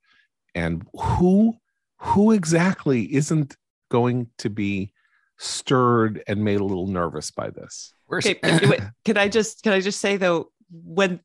And 0.55 0.87
who 0.95 1.57
who 1.99 2.33
exactly 2.33 3.15
isn't 3.15 3.57
going 3.91 4.29
to 4.39 4.49
be 4.49 4.95
stirred 5.39 6.23
and 6.27 6.43
made 6.43 6.61
a 6.61 6.65
little 6.65 6.87
nervous 6.87 7.31
by 7.31 7.51
this? 7.51 7.93
Okay, 8.13 8.35
can 9.05 9.17
I 9.17 9.29
just 9.29 9.63
can 9.63 9.73
I 9.73 9.81
just 9.81 10.01
say 10.01 10.17
though 10.17 10.51
when 10.71 11.21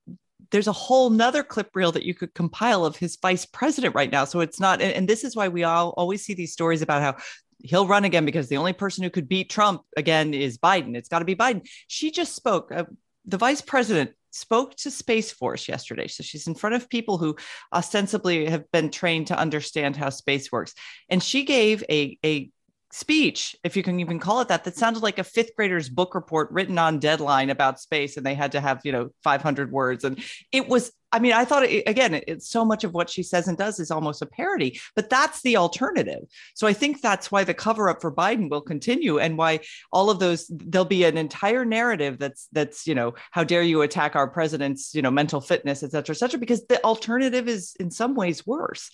there's 0.52 0.68
a 0.68 0.72
whole 0.72 1.10
nother 1.10 1.44
clip 1.44 1.72
reel 1.76 1.92
that 1.92 2.04
you 2.04 2.14
could 2.14 2.34
compile 2.34 2.86
of 2.86 2.96
his 2.96 3.18
vice 3.18 3.46
president 3.46 3.96
right 3.96 4.12
now. 4.12 4.26
So 4.26 4.40
it's 4.40 4.60
not, 4.60 4.82
and, 4.82 4.94
and 4.94 5.08
this 5.08 5.24
is 5.24 5.36
why 5.36 5.48
we 5.48 5.64
all 5.64 5.94
always 5.98 6.24
see 6.24 6.34
these 6.34 6.54
stories 6.54 6.82
about 6.82 7.02
how 7.02 7.18
he'll 7.60 7.88
run 7.88 8.06
again 8.06 8.26
because 8.26 8.48
the 8.48 8.58
only 8.58 8.74
person 8.74 9.04
who 9.04 9.10
could 9.10 9.28
beat 9.28 9.50
Trump 9.50 9.82
again 9.98 10.34
is 10.34 10.58
Biden. 10.58 10.96
It's 10.96 11.10
got 11.10 11.20
to 11.20 11.26
be 11.26 11.36
Biden. 11.36 11.68
She 11.88 12.12
just 12.12 12.36
spoke. 12.36 12.72
Uh, 12.72 12.86
the 13.26 13.38
vice 13.38 13.62
president 13.62 14.12
spoke 14.32 14.76
to 14.76 14.92
Space 14.92 15.32
Force 15.32 15.68
yesterday. 15.68 16.08
So 16.08 16.22
she's 16.22 16.48
in 16.48 16.56
front 16.56 16.76
of 16.76 16.90
people 16.90 17.18
who 17.18 17.36
ostensibly 17.74 18.46
have 18.48 18.70
been 18.72 18.92
trained 18.92 19.28
to 19.28 19.38
understand 19.38 19.96
how 19.96 20.10
space 20.10 20.52
works. 20.52 20.74
And 21.10 21.24
she 21.24 21.44
gave 21.44 21.84
a, 21.90 22.18
a 22.24 22.52
speech, 22.96 23.58
if 23.64 23.76
you 23.76 23.84
can 23.84 24.00
even 24.00 24.20
call 24.20 24.40
it 24.40 24.48
that, 24.48 24.64
that 24.64 24.78
sounded 24.78 25.04
like 25.04 25.20
a 25.20 25.24
fifth 25.24 25.52
grader's 25.58 25.90
book 25.90 26.16
report 26.16 26.50
written 26.52 26.78
on 26.78 26.98
deadline 26.98 27.50
about 27.50 27.80
space, 27.80 28.16
and 28.16 28.26
they 28.26 28.34
had 28.34 28.54
to 28.54 28.62
have 28.62 28.80
you 28.86 28.92
know 28.92 29.10
500 29.24 29.72
words, 29.72 30.04
and 30.04 30.24
it 30.52 30.68
was. 30.68 30.92
I 31.12 31.20
mean, 31.20 31.32
I 31.32 31.46
thought 31.46 31.64
it, 31.64 31.88
again, 31.88 32.22
it's 32.28 32.50
so 32.50 32.66
much 32.66 32.84
of 32.84 32.94
what 32.94 33.10
she 33.10 33.24
says 33.24 33.48
and 33.48 33.58
does 33.58 33.80
is 33.80 33.90
almost 33.90 34.22
a 34.22 34.26
parody, 34.26 34.82
but 34.98 35.10
that's 35.10 35.42
the 35.44 35.56
alternative. 35.56 36.24
So 36.56 36.68
I 36.68 36.74
think 36.74 37.00
that's 37.00 37.32
why 37.32 37.46
the 37.46 37.54
cover 37.54 37.88
up 37.88 38.02
for 38.02 38.12
Biden 38.12 38.50
will 38.50 38.62
continue, 38.62 39.20
and 39.20 39.38
why 39.38 39.60
all 39.92 40.10
of 40.10 40.20
those 40.20 40.48
there'll 40.50 40.86
be 40.86 41.04
an 41.04 41.18
entire 41.18 41.64
narrative 41.64 42.18
that's 42.18 42.48
that's 42.52 42.88
you 42.88 42.96
know 42.96 43.14
how 43.32 43.44
dare 43.44 43.64
you 43.64 43.82
attack 43.82 44.16
our 44.16 44.28
president's 44.28 44.96
you 44.96 45.02
know 45.02 45.12
mental 45.12 45.42
fitness, 45.42 45.84
et 45.84 45.92
cetera, 45.92 46.16
et 46.16 46.18
cetera, 46.18 46.40
because 46.40 46.66
the 46.68 46.84
alternative 46.84 47.48
is 47.48 47.76
in 47.80 47.92
some 47.92 48.16
ways 48.16 48.48
worse. 48.48 48.90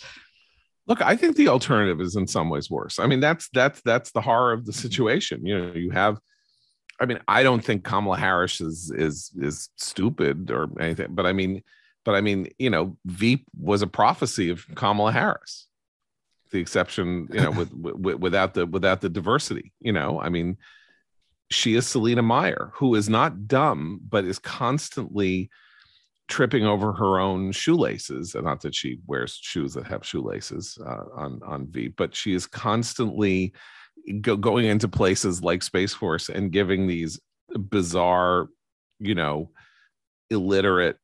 Look, 0.87 1.01
I 1.01 1.15
think 1.15 1.35
the 1.35 1.47
alternative 1.47 2.01
is 2.01 2.15
in 2.15 2.27
some 2.27 2.49
ways 2.49 2.69
worse. 2.69 2.99
I 2.99 3.07
mean, 3.07 3.19
that's 3.19 3.49
that's 3.53 3.81
that's 3.81 4.11
the 4.11 4.21
horror 4.21 4.53
of 4.53 4.65
the 4.65 4.71
mm-hmm. 4.71 4.81
situation. 4.81 5.45
You 5.45 5.59
know, 5.59 5.73
you 5.73 5.91
have 5.91 6.19
I 7.01 7.05
mean, 7.07 7.19
I 7.27 7.41
don't 7.41 7.65
think 7.65 7.83
Kamala 7.83 8.17
Harris 8.17 8.61
is 8.61 8.91
is 8.95 9.31
is 9.35 9.69
stupid 9.75 10.51
or 10.51 10.69
anything, 10.79 11.07
but 11.09 11.25
I 11.25 11.33
mean, 11.33 11.63
but 12.05 12.13
I 12.13 12.21
mean, 12.21 12.49
you 12.59 12.69
know, 12.69 12.95
Veep 13.05 13.47
was 13.59 13.81
a 13.81 13.87
prophecy 13.87 14.51
of 14.51 14.65
Kamala 14.75 15.11
Harris. 15.11 15.67
The 16.51 16.59
exception, 16.59 17.27
you 17.31 17.41
know, 17.41 17.51
with, 17.51 17.73
with 17.73 18.17
without 18.19 18.53
the 18.53 18.67
without 18.67 19.01
the 19.01 19.09
diversity, 19.09 19.73
you 19.79 19.91
know, 19.91 20.21
I 20.21 20.29
mean, 20.29 20.57
she 21.49 21.73
is 21.73 21.87
Selina 21.87 22.21
Meyer, 22.21 22.71
who 22.75 22.93
is 22.93 23.09
not 23.09 23.47
dumb, 23.47 23.99
but 24.07 24.23
is 24.23 24.37
constantly 24.37 25.49
tripping 26.31 26.65
over 26.65 26.93
her 26.93 27.19
own 27.19 27.51
shoelaces. 27.51 28.33
And 28.33 28.45
not 28.45 28.61
that 28.61 28.73
she 28.73 28.99
wears 29.05 29.37
shoes 29.39 29.73
that 29.73 29.85
have 29.85 30.05
shoelaces 30.05 30.79
uh, 30.83 31.03
on 31.13 31.41
on 31.45 31.67
V, 31.67 31.89
but 31.89 32.15
she 32.15 32.33
is 32.33 32.47
constantly 32.47 33.53
go, 34.21 34.35
going 34.37 34.65
into 34.65 34.87
places 34.87 35.43
like 35.43 35.61
Space 35.61 35.93
Force 35.93 36.29
and 36.29 36.51
giving 36.51 36.87
these 36.87 37.19
bizarre, 37.49 38.47
you 38.99 39.13
know, 39.13 39.51
illiterate, 40.29 40.97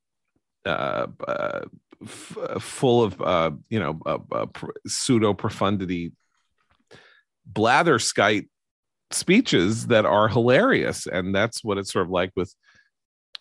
uh, 0.65 1.07
uh, 1.27 1.65
f- 2.01 2.37
full 2.59 3.03
of 3.03 3.21
uh, 3.21 3.51
you 3.69 3.79
know 3.79 3.99
uh, 4.05 4.19
uh, 4.31 4.45
pseudo 4.87 5.33
profundity 5.33 6.13
blatherskite 7.51 8.47
speeches 9.11 9.87
that 9.87 10.05
are 10.05 10.29
hilarious, 10.29 11.05
and 11.05 11.35
that's 11.35 11.63
what 11.63 11.77
it's 11.77 11.91
sort 11.91 12.05
of 12.05 12.11
like 12.11 12.31
with 12.35 12.53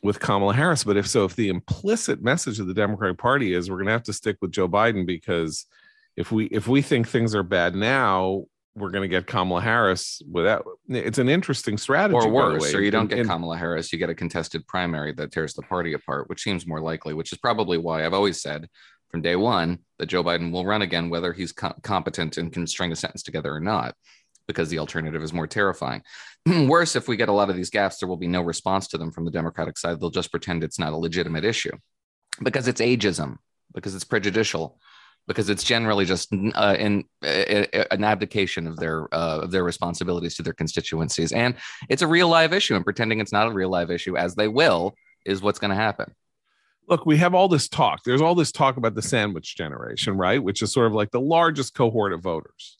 with 0.02 0.20
Kamala 0.20 0.54
Harris. 0.54 0.84
But 0.84 0.96
if 0.96 1.06
so, 1.06 1.24
if 1.24 1.36
the 1.36 1.48
implicit 1.48 2.22
message 2.22 2.60
of 2.60 2.66
the 2.66 2.74
Democratic 2.74 3.18
Party 3.18 3.54
is 3.54 3.70
we're 3.70 3.76
going 3.76 3.86
to 3.86 3.92
have 3.92 4.02
to 4.04 4.12
stick 4.12 4.36
with 4.40 4.52
Joe 4.52 4.68
Biden 4.68 5.06
because 5.06 5.66
if 6.16 6.32
we 6.32 6.46
if 6.46 6.68
we 6.68 6.82
think 6.82 7.08
things 7.08 7.34
are 7.34 7.42
bad 7.42 7.74
now, 7.74 8.44
we're 8.74 8.90
going 8.90 9.02
to 9.02 9.08
get 9.08 9.26
Kamala 9.26 9.62
Harris 9.62 10.22
without. 10.30 10.64
It's 10.88 11.18
an 11.18 11.28
interesting 11.28 11.78
strategy, 11.78 12.14
or 12.14 12.28
worse, 12.28 12.74
or 12.74 12.82
you 12.82 12.90
don't 12.90 13.08
get 13.08 13.20
and, 13.20 13.28
Kamala 13.28 13.56
Harris, 13.56 13.92
you 13.92 13.98
get 13.98 14.10
a 14.10 14.14
contested 14.14 14.66
primary 14.66 15.12
that 15.12 15.32
tears 15.32 15.54
the 15.54 15.62
party 15.62 15.94
apart, 15.94 16.28
which 16.28 16.42
seems 16.42 16.66
more 16.66 16.80
likely. 16.80 17.14
Which 17.14 17.32
is 17.32 17.38
probably 17.38 17.78
why 17.78 18.04
I've 18.04 18.14
always 18.14 18.40
said 18.40 18.68
from 19.10 19.22
day 19.22 19.36
one 19.36 19.78
that 19.98 20.06
Joe 20.06 20.22
Biden 20.22 20.52
will 20.52 20.64
run 20.64 20.82
again, 20.82 21.10
whether 21.10 21.32
he's 21.32 21.52
co- 21.52 21.74
competent 21.82 22.36
and 22.36 22.52
can 22.52 22.66
string 22.66 22.92
a 22.92 22.96
sentence 22.96 23.22
together 23.22 23.54
or 23.54 23.60
not 23.60 23.94
because 24.46 24.68
the 24.68 24.78
alternative 24.78 25.22
is 25.22 25.32
more 25.32 25.46
terrifying. 25.46 26.02
Worse, 26.68 26.94
if 26.94 27.08
we 27.08 27.16
get 27.16 27.28
a 27.28 27.32
lot 27.32 27.50
of 27.50 27.56
these 27.56 27.70
gaffes, 27.70 27.98
there 27.98 28.08
will 28.08 28.16
be 28.16 28.28
no 28.28 28.40
response 28.40 28.86
to 28.88 28.98
them 28.98 29.10
from 29.10 29.24
the 29.24 29.30
Democratic 29.32 29.76
side. 29.76 30.00
They'll 30.00 30.10
just 30.10 30.30
pretend 30.30 30.62
it's 30.62 30.78
not 30.78 30.92
a 30.92 30.96
legitimate 30.96 31.44
issue 31.44 31.72
because 32.42 32.68
it's 32.68 32.80
ageism, 32.80 33.38
because 33.74 33.96
it's 33.96 34.04
prejudicial, 34.04 34.78
because 35.26 35.50
it's 35.50 35.64
generally 35.64 36.04
just 36.04 36.32
uh, 36.32 36.76
in, 36.78 37.04
uh, 37.24 37.84
an 37.90 38.04
abdication 38.04 38.68
of 38.68 38.76
their 38.76 39.12
uh, 39.12 39.40
of 39.40 39.50
their 39.50 39.64
responsibilities 39.64 40.36
to 40.36 40.42
their 40.44 40.52
constituencies, 40.52 41.32
and 41.32 41.56
it's 41.88 42.02
a 42.02 42.06
real 42.06 42.28
live 42.28 42.52
issue. 42.52 42.76
And 42.76 42.84
pretending 42.84 43.18
it's 43.18 43.32
not 43.32 43.48
a 43.48 43.52
real 43.52 43.70
live 43.70 43.90
issue, 43.90 44.16
as 44.16 44.36
they 44.36 44.46
will, 44.46 44.94
is 45.24 45.42
what's 45.42 45.58
going 45.58 45.70
to 45.70 45.76
happen. 45.76 46.14
look, 46.88 47.04
we 47.04 47.16
have 47.16 47.34
all 47.34 47.48
this 47.48 47.68
talk. 47.68 48.04
There's 48.04 48.22
all 48.22 48.36
this 48.36 48.52
talk 48.52 48.76
about 48.76 48.94
the 48.94 49.02
sandwich 49.02 49.56
generation, 49.56 50.16
right? 50.16 50.40
Which 50.40 50.62
is 50.62 50.72
sort 50.72 50.86
of 50.86 50.92
like 50.92 51.10
the 51.10 51.20
largest 51.20 51.74
cohort 51.74 52.12
of 52.12 52.22
voters 52.22 52.76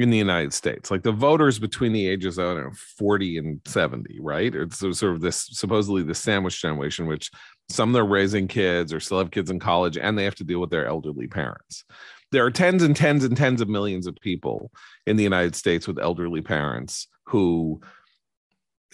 in 0.00 0.08
the 0.08 0.16
United 0.16 0.54
States, 0.54 0.90
like 0.90 1.02
the 1.02 1.12
voters 1.12 1.58
between 1.58 1.92
the 1.92 2.08
ages 2.08 2.38
of 2.38 2.56
know, 2.56 2.70
40 2.72 3.36
and 3.36 3.60
70, 3.66 4.18
right? 4.18 4.54
It's 4.54 4.78
sort 4.78 5.02
of 5.02 5.20
this 5.20 5.46
supposedly 5.52 6.02
the 6.02 6.14
sandwich 6.14 6.62
generation, 6.62 7.04
which 7.04 7.30
some 7.68 7.92
they're 7.92 8.02
raising 8.02 8.48
kids 8.48 8.94
or 8.94 9.00
still 9.00 9.18
have 9.18 9.30
kids 9.30 9.50
in 9.50 9.58
college 9.58 9.98
and 9.98 10.16
they 10.16 10.24
have 10.24 10.36
to 10.36 10.44
deal 10.44 10.58
with 10.58 10.70
their 10.70 10.86
elderly 10.86 11.26
parents. 11.26 11.84
There 12.32 12.46
are 12.46 12.50
tens 12.50 12.82
and 12.82 12.96
tens 12.96 13.24
and 13.24 13.36
tens 13.36 13.60
of 13.60 13.68
millions 13.68 14.06
of 14.06 14.16
people 14.22 14.70
in 15.06 15.16
the 15.16 15.22
United 15.22 15.54
States 15.54 15.86
with 15.86 15.98
elderly 15.98 16.40
parents 16.40 17.06
who 17.24 17.82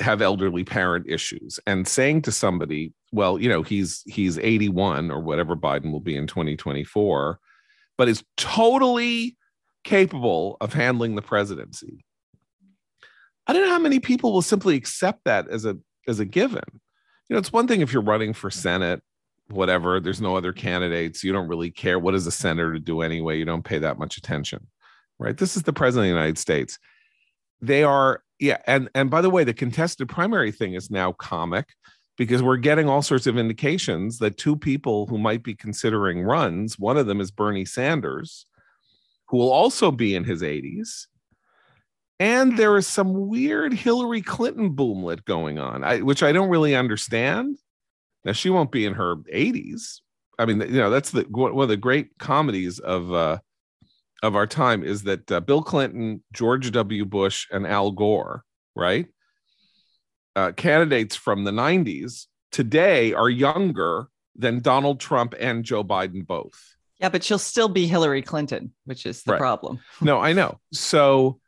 have 0.00 0.20
elderly 0.20 0.64
parent 0.64 1.06
issues 1.08 1.60
and 1.68 1.86
saying 1.86 2.20
to 2.20 2.30
somebody 2.30 2.92
well 3.12 3.40
you 3.40 3.48
know 3.48 3.62
he's 3.62 4.02
he's 4.04 4.38
81 4.38 5.10
or 5.10 5.20
whatever 5.20 5.56
biden 5.56 5.90
will 5.90 6.00
be 6.00 6.14
in 6.14 6.26
2024 6.26 7.38
but 7.96 8.06
it's 8.06 8.22
totally 8.36 9.38
capable 9.86 10.56
of 10.60 10.74
handling 10.74 11.14
the 11.14 11.22
presidency. 11.22 12.04
I 13.46 13.52
don't 13.52 13.62
know 13.62 13.70
how 13.70 13.78
many 13.78 14.00
people 14.00 14.32
will 14.32 14.42
simply 14.42 14.74
accept 14.74 15.20
that 15.24 15.48
as 15.48 15.64
a 15.64 15.78
as 16.08 16.18
a 16.20 16.24
given. 16.24 16.64
You 17.28 17.34
know 17.34 17.38
it's 17.38 17.52
one 17.52 17.68
thing 17.68 17.80
if 17.80 17.92
you're 17.92 18.02
running 18.02 18.34
for 18.34 18.50
senate 18.50 19.02
whatever 19.48 20.00
there's 20.00 20.20
no 20.20 20.36
other 20.36 20.52
candidates 20.52 21.22
you 21.22 21.32
don't 21.32 21.46
really 21.46 21.70
care. 21.70 22.00
What 22.00 22.12
does 22.12 22.26
a 22.26 22.32
senator 22.32 22.72
to 22.72 22.80
do 22.80 23.00
anyway? 23.00 23.38
You 23.38 23.44
don't 23.44 23.64
pay 23.64 23.78
that 23.78 23.98
much 23.98 24.16
attention 24.16 24.66
right? 25.18 25.36
This 25.36 25.56
is 25.56 25.62
the 25.62 25.72
president 25.72 26.10
of 26.10 26.14
the 26.14 26.18
united 26.18 26.38
states. 26.38 26.78
They 27.62 27.84
are 27.84 28.22
yeah 28.38 28.58
and 28.66 28.90
and 28.94 29.08
by 29.08 29.20
the 29.20 29.30
way 29.30 29.44
the 29.44 29.54
contested 29.54 30.08
primary 30.08 30.52
thing 30.52 30.74
is 30.74 30.90
now 30.90 31.12
comic 31.12 31.68
because 32.18 32.42
we're 32.42 32.56
getting 32.56 32.88
all 32.88 33.02
sorts 33.02 33.26
of 33.26 33.38
indications 33.38 34.18
that 34.18 34.36
two 34.36 34.56
people 34.56 35.06
who 35.06 35.16
might 35.16 35.42
be 35.42 35.54
considering 35.54 36.22
runs 36.22 36.78
one 36.78 36.98
of 36.98 37.06
them 37.06 37.20
is 37.20 37.30
bernie 37.30 37.64
sanders 37.64 38.46
who 39.28 39.38
will 39.38 39.52
also 39.52 39.90
be 39.90 40.14
in 40.14 40.24
his 40.24 40.42
80s 40.42 41.06
and 42.18 42.56
there 42.56 42.76
is 42.76 42.86
some 42.86 43.28
weird 43.28 43.74
hillary 43.74 44.22
clinton 44.22 44.74
boomlet 44.74 45.24
going 45.24 45.58
on 45.58 45.84
I, 45.84 46.00
which 46.00 46.22
i 46.22 46.32
don't 46.32 46.48
really 46.48 46.74
understand 46.74 47.58
now 48.24 48.32
she 48.32 48.50
won't 48.50 48.72
be 48.72 48.86
in 48.86 48.94
her 48.94 49.16
80s 49.16 50.00
i 50.38 50.46
mean 50.46 50.60
you 50.60 50.80
know 50.80 50.90
that's 50.90 51.10
the 51.10 51.22
one 51.30 51.60
of 51.60 51.68
the 51.68 51.76
great 51.76 52.18
comedies 52.18 52.78
of 52.78 53.12
uh 53.12 53.38
of 54.22 54.36
our 54.36 54.46
time 54.46 54.82
is 54.82 55.02
that 55.04 55.30
uh, 55.30 55.40
Bill 55.40 55.62
Clinton, 55.62 56.22
George 56.32 56.70
W. 56.72 57.04
Bush, 57.04 57.46
and 57.50 57.66
Al 57.66 57.90
Gore, 57.90 58.44
right? 58.74 59.06
Uh, 60.34 60.52
candidates 60.52 61.16
from 61.16 61.44
the 61.44 61.50
90s 61.50 62.26
today 62.52 63.12
are 63.12 63.30
younger 63.30 64.08
than 64.34 64.60
Donald 64.60 65.00
Trump 65.00 65.34
and 65.38 65.64
Joe 65.64 65.82
Biden 65.82 66.26
both. 66.26 66.75
Yeah, 67.00 67.10
but 67.10 67.22
she'll 67.22 67.38
still 67.38 67.68
be 67.68 67.86
Hillary 67.86 68.22
Clinton, 68.22 68.72
which 68.84 69.04
is 69.04 69.22
the 69.22 69.32
right. 69.32 69.38
problem. 69.38 69.80
no, 70.00 70.18
I 70.18 70.32
know. 70.32 70.60
So 70.72 71.40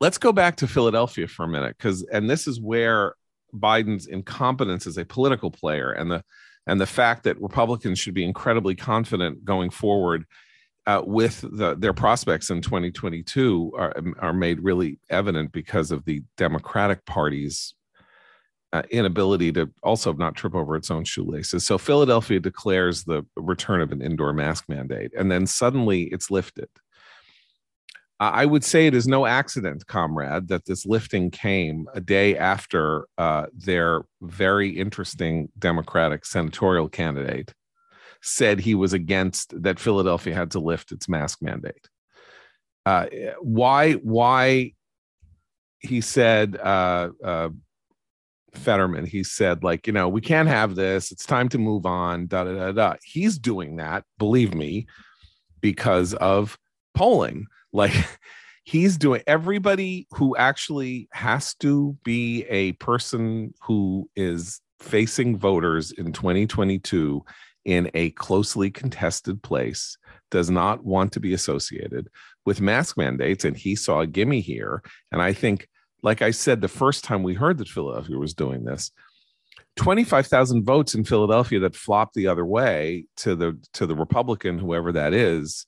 let's 0.00 0.18
go 0.18 0.32
back 0.32 0.56
to 0.56 0.68
Philadelphia 0.68 1.26
for 1.26 1.44
a 1.44 1.48
minute, 1.48 1.76
because 1.76 2.02
and 2.04 2.30
this 2.30 2.46
is 2.46 2.60
where 2.60 3.14
Biden's 3.54 4.06
incompetence 4.06 4.86
as 4.86 4.98
a 4.98 5.04
political 5.04 5.50
player 5.50 5.90
and 5.90 6.10
the 6.10 6.22
and 6.66 6.80
the 6.80 6.86
fact 6.86 7.24
that 7.24 7.40
Republicans 7.40 7.98
should 7.98 8.14
be 8.14 8.24
incredibly 8.24 8.74
confident 8.74 9.44
going 9.44 9.70
forward 9.70 10.24
uh, 10.86 11.02
with 11.04 11.40
the, 11.40 11.74
their 11.76 11.92
prospects 11.92 12.50
in 12.50 12.60
2022 12.60 13.72
are, 13.76 13.94
are 14.18 14.32
made 14.32 14.60
really 14.60 14.98
evident 15.10 15.52
because 15.52 15.90
of 15.90 16.04
the 16.04 16.22
Democratic 16.36 17.04
Party's 17.04 17.74
uh, 18.76 18.82
inability 18.90 19.52
to 19.52 19.70
also 19.82 20.12
not 20.12 20.34
trip 20.34 20.54
over 20.54 20.76
its 20.76 20.90
own 20.90 21.04
shoelaces. 21.04 21.66
So 21.66 21.78
Philadelphia 21.78 22.40
declares 22.40 23.04
the 23.04 23.24
return 23.36 23.80
of 23.80 23.92
an 23.92 24.02
indoor 24.02 24.32
mask 24.32 24.68
mandate, 24.68 25.12
and 25.16 25.30
then 25.30 25.46
suddenly 25.46 26.04
it's 26.04 26.30
lifted. 26.30 26.68
I 28.18 28.46
would 28.46 28.64
say 28.64 28.86
it 28.86 28.94
is 28.94 29.06
no 29.06 29.26
accident, 29.26 29.86
comrade, 29.86 30.48
that 30.48 30.64
this 30.64 30.86
lifting 30.86 31.30
came 31.30 31.86
a 31.92 32.00
day 32.00 32.38
after 32.38 33.06
uh, 33.18 33.46
their 33.52 34.06
very 34.22 34.70
interesting 34.70 35.50
Democratic 35.58 36.24
senatorial 36.24 36.88
candidate 36.88 37.52
said 38.22 38.58
he 38.58 38.74
was 38.74 38.94
against 38.94 39.62
that 39.62 39.78
Philadelphia 39.78 40.34
had 40.34 40.50
to 40.52 40.60
lift 40.60 40.92
its 40.92 41.10
mask 41.10 41.42
mandate. 41.42 41.90
Uh, 42.86 43.06
why? 43.40 43.92
Why? 43.92 44.72
He 45.80 46.00
said, 46.00 46.56
uh, 46.56 47.10
uh, 47.22 47.50
Fetterman. 48.56 49.06
He 49.06 49.22
said, 49.22 49.62
like, 49.62 49.86
you 49.86 49.92
know, 49.92 50.08
we 50.08 50.20
can't 50.20 50.48
have 50.48 50.74
this. 50.74 51.12
It's 51.12 51.26
time 51.26 51.48
to 51.50 51.58
move 51.58 51.86
on. 51.86 52.26
Da 52.26 52.44
da 52.44 52.52
da 52.54 52.72
da. 52.72 52.94
He's 53.02 53.38
doing 53.38 53.76
that, 53.76 54.04
believe 54.18 54.54
me, 54.54 54.86
because 55.60 56.14
of 56.14 56.58
polling. 56.94 57.46
Like, 57.72 57.92
he's 58.64 58.96
doing. 58.96 59.22
Everybody 59.26 60.06
who 60.12 60.34
actually 60.36 61.08
has 61.12 61.54
to 61.56 61.94
be 62.04 62.44
a 62.48 62.72
person 62.72 63.52
who 63.60 64.08
is 64.16 64.62
facing 64.80 65.36
voters 65.36 65.90
in 65.90 66.12
2022 66.12 67.22
in 67.66 67.90
a 67.92 68.10
closely 68.10 68.70
contested 68.70 69.42
place 69.42 69.98
does 70.30 70.48
not 70.48 70.84
want 70.84 71.12
to 71.12 71.20
be 71.20 71.34
associated 71.34 72.08
with 72.46 72.60
mask 72.60 72.96
mandates. 72.96 73.44
And 73.44 73.56
he 73.56 73.74
saw 73.74 74.00
a 74.00 74.06
gimme 74.06 74.40
here. 74.40 74.82
And 75.12 75.20
I 75.20 75.32
think, 75.32 75.68
like 76.02 76.22
I 76.22 76.30
said, 76.30 76.60
the 76.60 76.68
first 76.68 77.04
time 77.04 77.22
we 77.22 77.34
heard 77.34 77.58
that 77.58 77.68
Philadelphia 77.68 78.16
was 78.16 78.34
doing 78.34 78.64
this, 78.64 78.90
25,000 79.76 80.64
votes 80.64 80.94
in 80.94 81.04
Philadelphia 81.04 81.60
that 81.60 81.76
flopped 81.76 82.14
the 82.14 82.26
other 82.26 82.44
way 82.44 83.06
to 83.18 83.34
the 83.34 83.58
to 83.74 83.86
the 83.86 83.94
Republican, 83.94 84.58
whoever 84.58 84.92
that 84.92 85.12
is, 85.12 85.66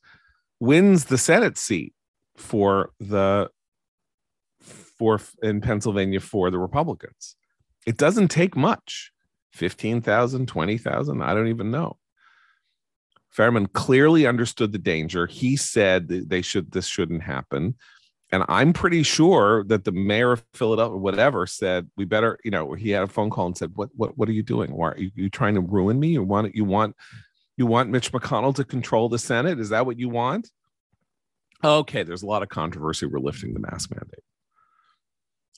wins 0.60 1.06
the 1.06 1.18
Senate 1.18 1.58
seat 1.58 1.92
for 2.36 2.90
the 3.00 3.50
for 4.60 5.20
in 5.42 5.60
Pennsylvania 5.60 6.20
for 6.20 6.50
the 6.50 6.58
Republicans. 6.58 7.36
It 7.86 7.96
doesn't 7.96 8.28
take 8.28 8.56
much. 8.56 9.12
15,000, 9.52 10.46
20,000, 10.46 11.22
I 11.22 11.34
don't 11.34 11.48
even 11.48 11.70
know. 11.70 11.98
Fetterman 13.30 13.66
clearly 13.68 14.26
understood 14.26 14.72
the 14.72 14.78
danger. 14.78 15.26
He 15.26 15.56
said 15.56 16.08
they 16.08 16.42
should 16.42 16.72
this 16.72 16.86
shouldn't 16.86 17.22
happen. 17.22 17.74
And 18.30 18.44
I'm 18.48 18.74
pretty 18.74 19.02
sure 19.02 19.64
that 19.64 19.84
the 19.84 19.92
mayor 19.92 20.32
of 20.32 20.44
Philadelphia, 20.52 20.98
whatever, 20.98 21.46
said 21.46 21.88
we 21.96 22.04
better, 22.04 22.38
you 22.44 22.50
know, 22.50 22.74
he 22.74 22.90
had 22.90 23.02
a 23.02 23.08
phone 23.08 23.30
call 23.30 23.46
and 23.46 23.56
said, 23.56 23.72
What 23.74 23.90
what 23.94 24.18
what 24.18 24.28
are 24.28 24.32
you 24.32 24.42
doing? 24.42 24.74
Why 24.76 24.90
are 24.90 24.98
you, 24.98 25.10
you 25.14 25.30
trying 25.30 25.54
to 25.54 25.60
ruin 25.62 25.98
me? 25.98 26.08
You 26.08 26.22
want 26.22 26.54
you 26.54 26.64
want 26.64 26.94
you 27.56 27.66
want 27.66 27.90
Mitch 27.90 28.12
McConnell 28.12 28.54
to 28.56 28.64
control 28.64 29.08
the 29.08 29.18
Senate? 29.18 29.58
Is 29.58 29.70
that 29.70 29.86
what 29.86 29.98
you 29.98 30.10
want? 30.10 30.50
Okay, 31.64 32.02
there's 32.02 32.22
a 32.22 32.26
lot 32.26 32.42
of 32.42 32.50
controversy. 32.50 33.06
We're 33.06 33.18
lifting 33.18 33.54
the 33.54 33.60
mask 33.60 33.90
mandate. 33.90 34.22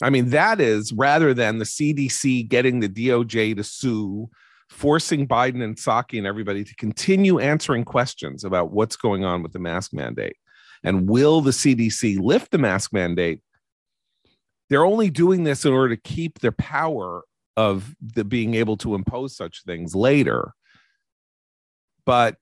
I 0.03 0.09
mean, 0.09 0.31
that 0.31 0.61
is 0.61 0.93
rather 0.93 1.35
than 1.35 1.59
the 1.59 1.65
CDC 1.65 2.49
getting 2.49 2.81
the 2.81 2.89
DOJ 2.89 3.57
to 3.57 3.65
sue, 3.65 4.31
forcing 4.71 5.29
Biden 5.29 5.63
and 5.63 5.77
Psaki 5.77 6.17
and 6.17 6.27
everybody 6.27 6.65
to 6.65 6.75
continue 6.77 7.39
answering 7.39 7.85
questions 7.85 8.45
about 8.45 8.73
what's 8.73 8.97
going 8.97 9.25
on 9.25 9.43
with 9.43 9.53
the 9.53 9.59
mask 9.59 9.93
mandate. 9.93 10.37
And 10.83 11.09
will 11.09 11.41
the 11.41 11.51
CDC 11.51 12.19
lift 12.19 12.51
the 12.51 12.59
mask 12.59 12.93
mandate? 12.93 13.41
They're 14.69 14.85
only 14.85 15.11
doing 15.11 15.45
this 15.45 15.65
in 15.65 15.73
order 15.73 15.95
to 15.95 16.01
keep 16.01 16.39
their 16.39 16.53
power 16.53 17.25
of 17.57 17.95
the 18.01 18.25
being 18.25 18.55
able 18.55 18.77
to 18.79 18.95
impose 18.95 19.37
such 19.37 19.65
things 19.65 19.95
later. 19.95 20.53
But 22.07 22.37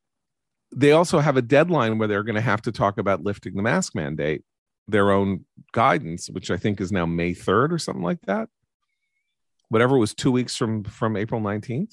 they 0.75 0.93
also 0.93 1.19
have 1.19 1.37
a 1.37 1.43
deadline 1.43 1.99
where 1.99 2.07
they're 2.07 2.23
going 2.23 2.35
to 2.35 2.41
have 2.41 2.63
to 2.63 2.73
talk 2.73 2.99
about 2.99 3.25
lifting 3.25 3.55
the 3.55 3.63
mask 3.63 3.95
mandate 3.95 4.45
their 4.89 5.11
own 5.11 5.45
guidance, 5.73 6.29
which 6.31 6.51
I 6.51 6.57
think 6.57 6.81
is 6.81 6.91
now 6.91 7.07
May 7.07 7.35
3rd 7.35 7.73
or 7.73 7.79
something 7.79 8.03
like 8.03 8.23
that. 8.23 8.49
Whatever 9.69 9.99
was 9.99 10.15
two 10.15 10.33
weeks 10.33 10.57
from 10.57 10.85
from 10.85 11.17
April 11.17 11.41
19th. 11.41 11.93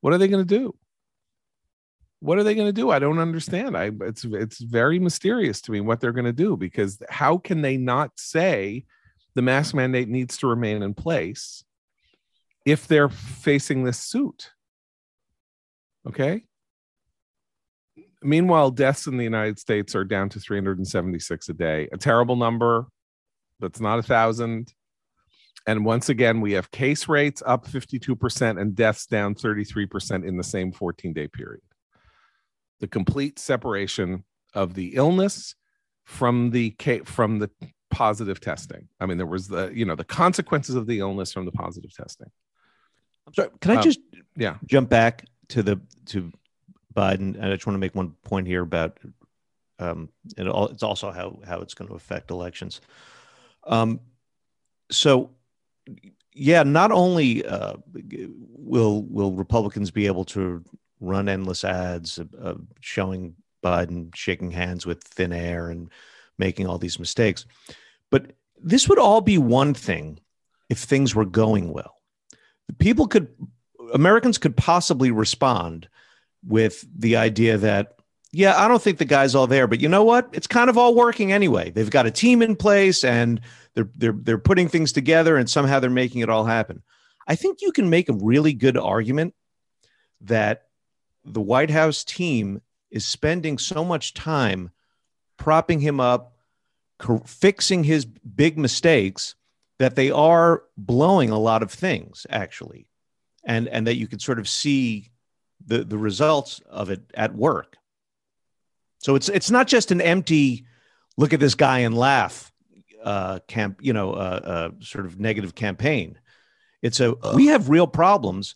What 0.00 0.12
are 0.12 0.18
they 0.18 0.28
going 0.28 0.46
to 0.46 0.58
do? 0.58 0.74
What 2.20 2.38
are 2.38 2.42
they 2.42 2.54
going 2.54 2.68
to 2.68 2.72
do? 2.72 2.90
I 2.90 2.98
don't 2.98 3.18
understand. 3.18 3.76
I 3.76 3.90
it's 4.00 4.24
it's 4.24 4.60
very 4.60 4.98
mysterious 4.98 5.60
to 5.62 5.72
me 5.72 5.80
what 5.80 6.00
they're 6.00 6.12
going 6.12 6.24
to 6.24 6.32
do 6.32 6.56
because 6.56 6.98
how 7.08 7.38
can 7.38 7.62
they 7.62 7.76
not 7.76 8.10
say 8.16 8.84
the 9.34 9.42
mask 9.42 9.74
mandate 9.74 10.08
needs 10.08 10.36
to 10.38 10.48
remain 10.48 10.82
in 10.82 10.94
place 10.94 11.62
if 12.66 12.88
they're 12.88 13.08
facing 13.08 13.84
this 13.84 13.98
suit? 13.98 14.50
Okay? 16.06 16.44
meanwhile, 18.22 18.70
deaths 18.70 19.06
in 19.06 19.16
the 19.16 19.24
United 19.24 19.58
States 19.58 19.94
are 19.94 20.04
down 20.04 20.28
to 20.30 20.40
376 20.40 21.48
a 21.48 21.52
day, 21.52 21.88
a 21.92 21.96
terrible 21.98 22.36
number. 22.36 22.86
That's 23.60 23.80
not 23.80 23.98
a 23.98 24.02
thousand. 24.02 24.72
And 25.66 25.84
once 25.84 26.08
again, 26.08 26.40
we 26.40 26.52
have 26.52 26.70
case 26.70 27.08
rates 27.08 27.42
up 27.44 27.66
52% 27.66 28.60
and 28.60 28.74
deaths 28.74 29.06
down 29.06 29.34
33% 29.34 30.26
in 30.26 30.36
the 30.36 30.44
same 30.44 30.72
14 30.72 31.12
day 31.12 31.28
period. 31.28 31.62
The 32.80 32.88
complete 32.88 33.38
separation 33.38 34.24
of 34.54 34.74
the 34.74 34.94
illness 34.94 35.54
from 36.04 36.50
the 36.50 36.74
from 37.04 37.38
the 37.38 37.50
positive 37.90 38.40
testing. 38.40 38.88
I 39.00 39.06
mean, 39.06 39.18
there 39.18 39.26
was 39.26 39.48
the 39.48 39.70
you 39.74 39.84
know 39.84 39.94
the 39.94 40.04
consequences 40.04 40.74
of 40.74 40.86
the 40.86 41.00
illness 41.00 41.32
from 41.32 41.44
the 41.44 41.52
positive 41.52 41.94
testing. 41.94 42.30
I'm 43.26 43.34
sorry. 43.34 43.50
Can 43.60 43.72
I 43.72 43.76
Um, 43.76 43.82
just 43.82 44.00
yeah. 44.36 44.56
jump 44.66 44.88
back 44.88 45.26
to 45.48 45.62
the 45.62 45.80
to 46.06 46.32
Biden? 46.94 47.34
And 47.34 47.44
I 47.44 47.54
just 47.54 47.66
want 47.66 47.74
to 47.74 47.80
make 47.80 47.94
one 47.94 48.10
point 48.24 48.46
here 48.46 48.62
about 48.62 48.98
um, 49.78 50.08
it 50.36 50.46
all, 50.48 50.68
it's 50.68 50.82
also 50.82 51.10
how 51.10 51.38
how 51.46 51.60
it's 51.60 51.74
going 51.74 51.88
to 51.88 51.94
affect 51.94 52.30
elections. 52.30 52.80
Um, 53.66 54.00
so 54.90 55.30
yeah, 56.34 56.62
not 56.62 56.92
only 56.92 57.44
uh, 57.44 57.74
will 57.92 59.02
will 59.02 59.32
Republicans 59.32 59.90
be 59.90 60.06
able 60.06 60.24
to 60.26 60.64
run 61.00 61.28
endless 61.28 61.64
ads 61.64 62.18
uh, 62.18 62.54
showing 62.80 63.34
Biden 63.64 64.14
shaking 64.14 64.50
hands 64.50 64.86
with 64.86 65.02
thin 65.02 65.32
air 65.32 65.70
and 65.70 65.90
making 66.38 66.66
all 66.66 66.78
these 66.78 66.98
mistakes, 66.98 67.44
but 68.10 68.32
this 68.60 68.88
would 68.88 68.98
all 68.98 69.20
be 69.20 69.38
one 69.38 69.74
thing 69.74 70.18
if 70.68 70.78
things 70.78 71.14
were 71.14 71.24
going 71.24 71.72
well. 71.72 71.94
People 72.78 73.06
could 73.06 73.28
Americans 73.94 74.38
could 74.38 74.56
possibly 74.56 75.10
respond 75.10 75.88
with 76.46 76.84
the 76.96 77.16
idea 77.16 77.56
that 77.58 77.94
yeah, 78.30 78.62
I 78.62 78.68
don't 78.68 78.82
think 78.82 78.98
the 78.98 79.06
guy's 79.06 79.34
all 79.34 79.46
there, 79.46 79.66
but 79.66 79.80
you 79.80 79.88
know 79.88 80.04
what? 80.04 80.28
It's 80.32 80.46
kind 80.46 80.68
of 80.68 80.76
all 80.76 80.94
working 80.94 81.32
anyway. 81.32 81.70
They've 81.70 81.88
got 81.88 82.04
a 82.04 82.10
team 82.10 82.42
in 82.42 82.56
place 82.56 83.02
and 83.02 83.40
they're 83.74 83.88
they're 83.96 84.12
they're 84.12 84.38
putting 84.38 84.68
things 84.68 84.92
together 84.92 85.36
and 85.36 85.48
somehow 85.48 85.80
they're 85.80 85.90
making 85.90 86.20
it 86.20 86.28
all 86.28 86.44
happen. 86.44 86.82
I 87.26 87.36
think 87.36 87.62
you 87.62 87.72
can 87.72 87.88
make 87.90 88.08
a 88.08 88.14
really 88.14 88.52
good 88.52 88.76
argument 88.76 89.34
that 90.22 90.67
the 91.32 91.40
White 91.40 91.70
House 91.70 92.04
team 92.04 92.60
is 92.90 93.04
spending 93.04 93.58
so 93.58 93.84
much 93.84 94.14
time 94.14 94.70
propping 95.36 95.80
him 95.80 96.00
up, 96.00 96.36
fixing 97.26 97.84
his 97.84 98.04
big 98.04 98.58
mistakes 98.58 99.34
that 99.78 99.94
they 99.94 100.10
are 100.10 100.64
blowing 100.76 101.30
a 101.30 101.38
lot 101.38 101.62
of 101.62 101.70
things 101.70 102.26
actually. 102.30 102.88
And 103.44 103.68
and 103.68 103.86
that 103.86 103.96
you 103.96 104.06
can 104.06 104.18
sort 104.18 104.38
of 104.38 104.48
see 104.48 105.10
the 105.64 105.84
the 105.84 105.98
results 105.98 106.60
of 106.68 106.90
it 106.90 107.02
at 107.14 107.34
work. 107.34 107.76
So 108.98 109.14
it's 109.14 109.28
it's 109.28 109.50
not 109.50 109.68
just 109.68 109.90
an 109.90 110.00
empty 110.00 110.66
look 111.16 111.32
at 111.32 111.40
this 111.40 111.54
guy 111.54 111.80
and 111.80 111.96
laugh 111.96 112.52
uh, 113.02 113.38
camp, 113.46 113.78
you 113.80 113.92
know, 113.92 114.12
uh, 114.12 114.40
uh, 114.44 114.70
sort 114.80 115.06
of 115.06 115.20
negative 115.20 115.54
campaign. 115.54 116.18
It's 116.82 117.00
a 117.00 117.14
we 117.34 117.46
have 117.46 117.68
real 117.68 117.86
problems, 117.86 118.54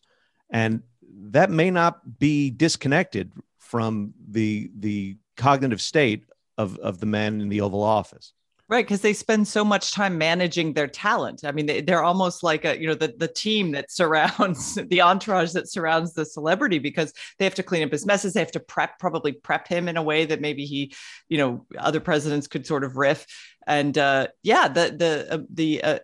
and 0.50 0.82
that 1.12 1.50
may 1.50 1.70
not 1.70 2.18
be 2.18 2.50
disconnected 2.50 3.32
from 3.58 4.14
the 4.28 4.70
the 4.78 5.16
cognitive 5.36 5.80
state 5.80 6.24
of 6.58 6.78
of 6.78 7.00
the 7.00 7.06
men 7.06 7.40
in 7.40 7.48
the 7.48 7.60
Oval 7.60 7.82
Office. 7.82 8.32
Right, 8.72 8.86
because 8.86 9.02
they 9.02 9.12
spend 9.12 9.46
so 9.46 9.66
much 9.66 9.92
time 9.92 10.16
managing 10.16 10.72
their 10.72 10.86
talent. 10.86 11.42
I 11.44 11.52
mean, 11.52 11.66
they, 11.66 11.82
they're 11.82 12.02
almost 12.02 12.42
like 12.42 12.64
a, 12.64 12.80
you 12.80 12.86
know, 12.86 12.94
the, 12.94 13.12
the 13.18 13.28
team 13.28 13.72
that 13.72 13.90
surrounds 13.90 14.74
the 14.88 15.02
entourage 15.02 15.52
that 15.52 15.70
surrounds 15.70 16.14
the 16.14 16.24
celebrity 16.24 16.78
because 16.78 17.12
they 17.38 17.44
have 17.44 17.56
to 17.56 17.62
clean 17.62 17.82
up 17.82 17.92
his 17.92 18.06
messes. 18.06 18.32
They 18.32 18.40
have 18.40 18.52
to 18.52 18.60
prep, 18.60 18.98
probably 18.98 19.32
prep 19.32 19.68
him 19.68 19.88
in 19.88 19.98
a 19.98 20.02
way 20.02 20.24
that 20.24 20.40
maybe 20.40 20.64
he, 20.64 20.94
you 21.28 21.36
know, 21.36 21.66
other 21.76 22.00
presidents 22.00 22.46
could 22.46 22.66
sort 22.66 22.82
of 22.82 22.96
riff. 22.96 23.26
And 23.66 23.98
uh, 23.98 24.28
yeah, 24.42 24.68
the 24.68 24.94
the 24.96 25.34
uh, 25.34 25.38
the 25.52 25.84
uh, 25.84 25.98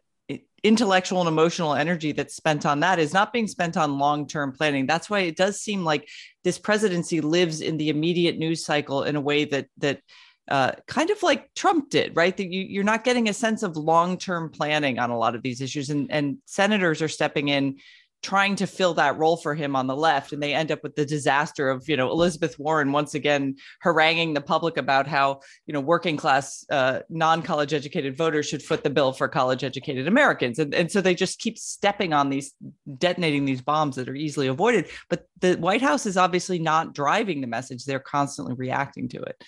intellectual 0.62 1.20
and 1.20 1.28
emotional 1.28 1.74
energy 1.74 2.12
that's 2.12 2.34
spent 2.34 2.66
on 2.66 2.80
that 2.80 2.98
is 2.98 3.12
not 3.12 3.32
being 3.32 3.46
spent 3.46 3.76
on 3.76 3.98
long-term 3.98 4.52
planning. 4.52 4.86
That's 4.86 5.08
why 5.08 5.20
it 5.20 5.36
does 5.36 5.60
seem 5.60 5.84
like 5.84 6.08
this 6.44 6.58
presidency 6.58 7.20
lives 7.20 7.60
in 7.60 7.76
the 7.76 7.90
immediate 7.90 8.38
news 8.38 8.64
cycle 8.64 9.04
in 9.04 9.16
a 9.16 9.20
way 9.20 9.44
that 9.46 9.66
that 9.78 10.00
uh, 10.48 10.72
kind 10.86 11.10
of 11.10 11.22
like 11.22 11.52
Trump 11.54 11.90
did, 11.90 12.16
right? 12.16 12.34
That 12.34 12.50
you, 12.50 12.62
you're 12.62 12.82
not 12.82 13.04
getting 13.04 13.28
a 13.28 13.34
sense 13.34 13.62
of 13.62 13.76
long-term 13.76 14.50
planning 14.50 14.98
on 14.98 15.10
a 15.10 15.18
lot 15.18 15.34
of 15.34 15.42
these 15.42 15.60
issues, 15.60 15.90
and 15.90 16.10
and 16.10 16.38
senators 16.46 17.02
are 17.02 17.08
stepping 17.08 17.48
in, 17.48 17.76
trying 18.22 18.56
to 18.56 18.66
fill 18.66 18.94
that 18.94 19.16
role 19.16 19.36
for 19.36 19.54
him 19.54 19.76
on 19.76 19.86
the 19.86 19.96
left, 19.96 20.32
and 20.32 20.42
they 20.42 20.54
end 20.54 20.72
up 20.72 20.82
with 20.82 20.96
the 20.96 21.06
disaster 21.06 21.70
of 21.70 21.88
you 21.88 21.96
know 21.96 22.10
Elizabeth 22.10 22.58
Warren 22.58 22.92
once 22.92 23.14
again 23.14 23.56
haranguing 23.80 24.34
the 24.34 24.40
public 24.40 24.76
about 24.76 25.06
how 25.06 25.40
you 25.66 25.72
know 25.72 25.80
working 25.80 26.16
class, 26.16 26.64
uh, 26.70 27.00
non-college 27.08 27.72
educated 27.72 28.16
voters 28.16 28.46
should 28.46 28.62
foot 28.62 28.82
the 28.82 28.90
bill 28.90 29.12
for 29.12 29.28
college 29.28 29.62
educated 29.62 30.08
Americans, 30.08 30.58
and 30.58 30.74
and 30.74 30.90
so 30.90 31.00
they 31.00 31.14
just 31.14 31.38
keep 31.38 31.58
stepping 31.58 32.12
on 32.12 32.30
these, 32.30 32.54
detonating 32.98 33.44
these 33.44 33.62
bombs 33.62 33.96
that 33.96 34.08
are 34.08 34.14
easily 34.14 34.48
avoided. 34.48 34.86
But 35.08 35.28
the 35.40 35.54
White 35.56 35.82
House 35.82 36.06
is 36.06 36.16
obviously 36.16 36.58
not 36.58 36.94
driving 36.94 37.40
the 37.40 37.46
message; 37.46 37.84
they're 37.84 38.00
constantly 38.00 38.54
reacting 38.54 39.08
to 39.10 39.22
it. 39.22 39.44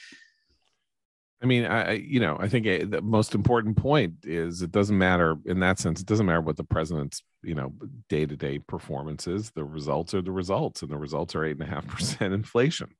I 1.42 1.46
mean, 1.46 1.64
I, 1.64 1.92
you 1.92 2.20
know, 2.20 2.36
I 2.38 2.48
think 2.48 2.66
a, 2.66 2.84
the 2.84 3.00
most 3.00 3.34
important 3.34 3.76
point 3.76 4.14
is 4.24 4.60
it 4.60 4.72
doesn't 4.72 4.96
matter 4.96 5.36
in 5.46 5.60
that 5.60 5.78
sense. 5.78 6.00
It 6.00 6.06
doesn't 6.06 6.26
matter 6.26 6.42
what 6.42 6.58
the 6.58 6.64
president's, 6.64 7.22
you 7.42 7.54
know, 7.54 7.72
day 8.10 8.26
to 8.26 8.36
day 8.36 8.58
performance 8.58 9.26
is. 9.26 9.50
The 9.50 9.64
results 9.64 10.12
are 10.12 10.20
the 10.20 10.32
results, 10.32 10.82
and 10.82 10.90
the 10.90 10.98
results 10.98 11.34
are 11.34 11.44
eight 11.44 11.56
and 11.58 11.62
a 11.62 11.66
half 11.66 11.86
percent 11.86 12.34
inflation. 12.34 12.90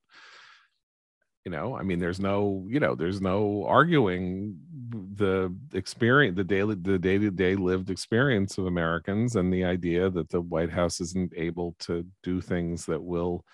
You 1.45 1.51
know, 1.51 1.77
I 1.77 1.83
mean, 1.83 1.99
there's 1.99 2.21
no, 2.21 2.67
you 2.69 2.81
know, 2.81 2.95
there's 2.95 3.21
no 3.21 3.65
arguing 3.67 4.59
the 4.91 5.55
experience, 5.75 6.37
the 6.37 6.45
daily, 6.45 6.77
the 6.77 6.99
day 6.99 7.19
to 7.19 7.31
day 7.31 7.57
lived 7.57 7.91
experience 7.91 8.57
of 8.57 8.67
Americans, 8.67 9.37
and 9.37 9.53
the 9.53 9.65
idea 9.65 10.09
that 10.11 10.31
the 10.31 10.41
White 10.41 10.71
House 10.71 11.01
isn't 11.01 11.33
able 11.37 11.77
to 11.81 12.07
do 12.23 12.41
things 12.41 12.87
that 12.87 13.03
will 13.03 13.45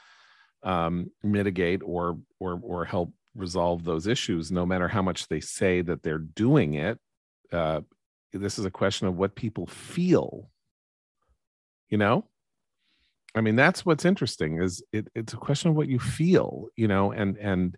um, 0.62 1.10
mitigate 1.24 1.82
or 1.84 2.18
or 2.38 2.60
or 2.62 2.84
help 2.84 3.12
resolve 3.36 3.84
those 3.84 4.06
issues, 4.06 4.50
no 4.50 4.66
matter 4.66 4.88
how 4.88 5.02
much 5.02 5.28
they 5.28 5.40
say 5.40 5.82
that 5.82 6.02
they're 6.02 6.18
doing 6.18 6.74
it. 6.74 6.98
Uh, 7.52 7.80
this 8.32 8.58
is 8.58 8.64
a 8.64 8.70
question 8.70 9.06
of 9.06 9.16
what 9.16 9.34
people 9.34 9.66
feel. 9.66 10.50
You 11.88 11.98
know, 11.98 12.24
I 13.34 13.40
mean, 13.40 13.56
that's 13.56 13.86
what's 13.86 14.04
interesting. 14.04 14.60
Is 14.60 14.82
it, 14.92 15.08
it's 15.14 15.32
a 15.32 15.38
question 15.38 15.70
of 15.70 15.76
what 15.76 15.88
you 15.88 15.98
feel. 15.98 16.68
You 16.76 16.88
know, 16.88 17.12
and 17.12 17.36
and 17.36 17.76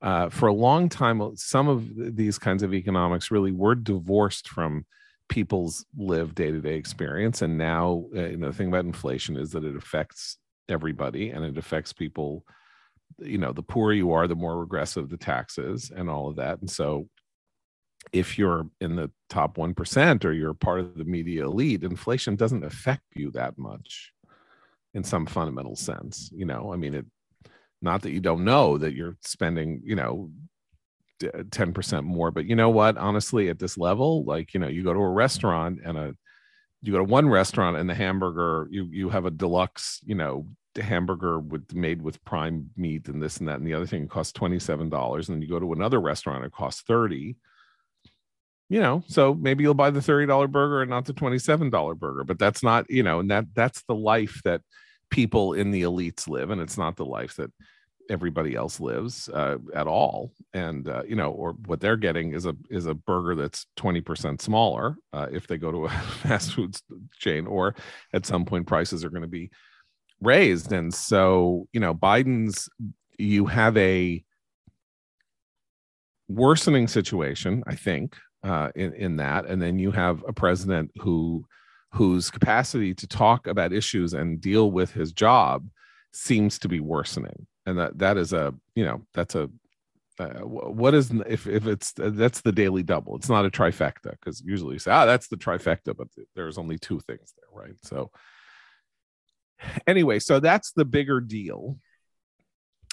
uh, 0.00 0.30
for 0.30 0.46
a 0.46 0.54
long 0.54 0.88
time, 0.88 1.36
some 1.36 1.68
of 1.68 2.16
these 2.16 2.38
kinds 2.38 2.62
of 2.62 2.72
economics 2.72 3.30
really 3.30 3.52
were 3.52 3.74
divorced 3.74 4.48
from 4.48 4.86
people's 5.30 5.86
lived 5.96 6.34
day-to-day 6.34 6.74
experience 6.74 7.40
and 7.40 7.56
now 7.56 8.04
uh, 8.16 8.26
you 8.26 8.36
know 8.36 8.48
the 8.48 8.52
thing 8.52 8.66
about 8.66 8.84
inflation 8.84 9.36
is 9.36 9.52
that 9.52 9.64
it 9.64 9.76
affects 9.76 10.38
everybody 10.68 11.30
and 11.30 11.44
it 11.44 11.56
affects 11.56 11.92
people 11.92 12.44
you 13.18 13.38
know 13.38 13.52
the 13.52 13.62
poorer 13.62 13.92
you 13.92 14.12
are 14.12 14.26
the 14.26 14.34
more 14.34 14.58
regressive 14.58 15.08
the 15.08 15.16
taxes 15.16 15.90
and 15.94 16.08
all 16.08 16.28
of 16.28 16.36
that. 16.36 16.60
And 16.60 16.70
so 16.70 17.08
if 18.12 18.38
you're 18.38 18.66
in 18.80 18.96
the 18.96 19.10
top 19.28 19.56
1% 19.56 20.24
or 20.24 20.32
you're 20.32 20.54
part 20.54 20.80
of 20.80 20.96
the 20.96 21.04
media 21.04 21.44
elite 21.44 21.84
inflation 21.84 22.34
doesn't 22.34 22.64
affect 22.64 23.02
you 23.14 23.30
that 23.32 23.58
much 23.58 24.12
in 24.94 25.04
some 25.04 25.26
fundamental 25.26 25.76
sense 25.76 26.30
you 26.34 26.44
know? 26.44 26.72
I 26.72 26.76
mean 26.76 26.94
it 26.94 27.06
not 27.82 28.02
that 28.02 28.10
you 28.10 28.20
don't 28.20 28.44
know 28.44 28.78
that 28.78 28.94
you're 28.94 29.16
spending 29.22 29.82
you 29.84 29.96
know 29.96 30.30
10% 31.20 32.04
more 32.04 32.30
but 32.30 32.46
you 32.46 32.56
know 32.56 32.70
what? 32.70 32.96
Honestly 32.96 33.48
at 33.48 33.58
this 33.58 33.76
level 33.76 34.24
like 34.24 34.54
you 34.54 34.60
know 34.60 34.68
you 34.68 34.82
go 34.82 34.94
to 34.94 35.00
a 35.00 35.10
restaurant 35.10 35.80
and 35.84 35.98
a 35.98 36.14
you 36.82 36.92
go 36.92 36.98
to 36.98 37.04
one 37.04 37.28
restaurant 37.28 37.76
and 37.76 37.88
the 37.88 37.94
hamburger 37.94 38.66
you 38.70 38.88
you 38.90 39.10
have 39.10 39.26
a 39.26 39.30
deluxe 39.30 40.00
you 40.04 40.14
know 40.14 40.46
hamburger 40.76 41.38
with 41.38 41.74
made 41.74 42.00
with 42.02 42.22
prime 42.24 42.70
meat 42.76 43.08
and 43.08 43.22
this 43.22 43.38
and 43.38 43.48
that 43.48 43.58
and 43.58 43.66
the 43.66 43.74
other 43.74 43.86
thing 43.86 44.04
it 44.04 44.10
costs 44.10 44.38
$27 44.38 45.14
and 45.14 45.24
then 45.24 45.42
you 45.42 45.48
go 45.48 45.58
to 45.58 45.72
another 45.72 46.00
restaurant 46.00 46.44
it 46.44 46.52
costs 46.52 46.82
30 46.82 47.36
you 48.68 48.80
know 48.80 49.02
so 49.08 49.34
maybe 49.34 49.64
you'll 49.64 49.74
buy 49.74 49.90
the 49.90 50.00
$30 50.00 50.50
burger 50.50 50.82
and 50.82 50.90
not 50.90 51.04
the 51.04 51.12
$27 51.12 51.98
burger 51.98 52.24
but 52.24 52.38
that's 52.38 52.62
not 52.62 52.88
you 52.88 53.02
know 53.02 53.18
and 53.20 53.30
that 53.30 53.46
that's 53.54 53.82
the 53.88 53.94
life 53.94 54.40
that 54.44 54.60
people 55.10 55.54
in 55.54 55.72
the 55.72 55.82
elites 55.82 56.28
live 56.28 56.50
and 56.50 56.60
it's 56.60 56.78
not 56.78 56.96
the 56.96 57.04
life 57.04 57.34
that 57.36 57.50
everybody 58.10 58.56
else 58.56 58.80
lives 58.80 59.28
uh, 59.28 59.56
at 59.74 59.86
all. 59.86 60.32
And 60.52 60.88
uh, 60.88 61.02
you 61.06 61.14
know 61.14 61.30
or 61.30 61.52
what 61.66 61.80
they're 61.80 61.96
getting 61.96 62.34
is 62.34 62.44
a 62.44 62.56
is 62.68 62.86
a 62.86 62.94
burger 62.94 63.34
that's 63.36 63.66
20% 63.78 64.42
smaller 64.42 64.96
uh, 65.12 65.28
if 65.30 65.46
they 65.46 65.56
go 65.56 65.70
to 65.70 65.84
a 65.86 65.88
fast 66.22 66.52
food 66.52 66.76
chain 67.16 67.46
or 67.46 67.74
at 68.12 68.26
some 68.26 68.44
point 68.44 68.66
prices 68.66 69.04
are 69.04 69.10
going 69.10 69.22
to 69.22 69.28
be 69.28 69.50
raised. 70.20 70.72
And 70.72 70.92
so 70.92 71.66
you 71.72 71.80
know 71.80 71.94
biden's 71.94 72.68
you 73.18 73.46
have 73.46 73.76
a 73.76 74.24
worsening 76.26 76.86
situation 76.86 77.62
i 77.66 77.74
think 77.74 78.16
uh, 78.42 78.70
in, 78.74 78.92
in 78.94 79.16
that. 79.16 79.46
And 79.46 79.60
then 79.60 79.78
you 79.78 79.90
have 79.90 80.24
a 80.26 80.32
president 80.32 80.90
who 81.00 81.44
whose 81.92 82.30
capacity 82.30 82.94
to 82.94 83.06
talk 83.06 83.48
about 83.48 83.72
issues 83.72 84.14
and 84.14 84.40
deal 84.40 84.70
with 84.70 84.92
his 84.92 85.12
job 85.12 85.68
seems 86.12 86.58
to 86.60 86.68
be 86.68 86.80
worsening. 86.80 87.46
And 87.66 87.78
that 87.78 87.98
that 87.98 88.16
is 88.16 88.32
a 88.32 88.54
you 88.74 88.84
know 88.84 89.02
that's 89.14 89.34
a 89.34 89.50
uh, 90.18 90.40
what 90.44 90.94
is 90.94 91.10
if 91.26 91.46
if 91.46 91.66
it's 91.66 91.92
that's 91.96 92.40
the 92.42 92.52
daily 92.52 92.82
double. 92.82 93.16
It's 93.16 93.28
not 93.28 93.46
a 93.46 93.50
trifecta 93.50 94.12
because 94.12 94.40
usually 94.44 94.74
you 94.74 94.78
say 94.78 94.90
ah 94.90 95.06
that's 95.06 95.28
the 95.28 95.36
trifecta 95.36 95.96
but 95.96 96.08
there's 96.34 96.58
only 96.58 96.78
two 96.78 97.00
things 97.00 97.34
there 97.36 97.64
right? 97.64 97.76
So 97.82 98.10
anyway 99.86 100.18
so 100.18 100.40
that's 100.40 100.72
the 100.72 100.84
bigger 100.84 101.20
deal 101.20 101.76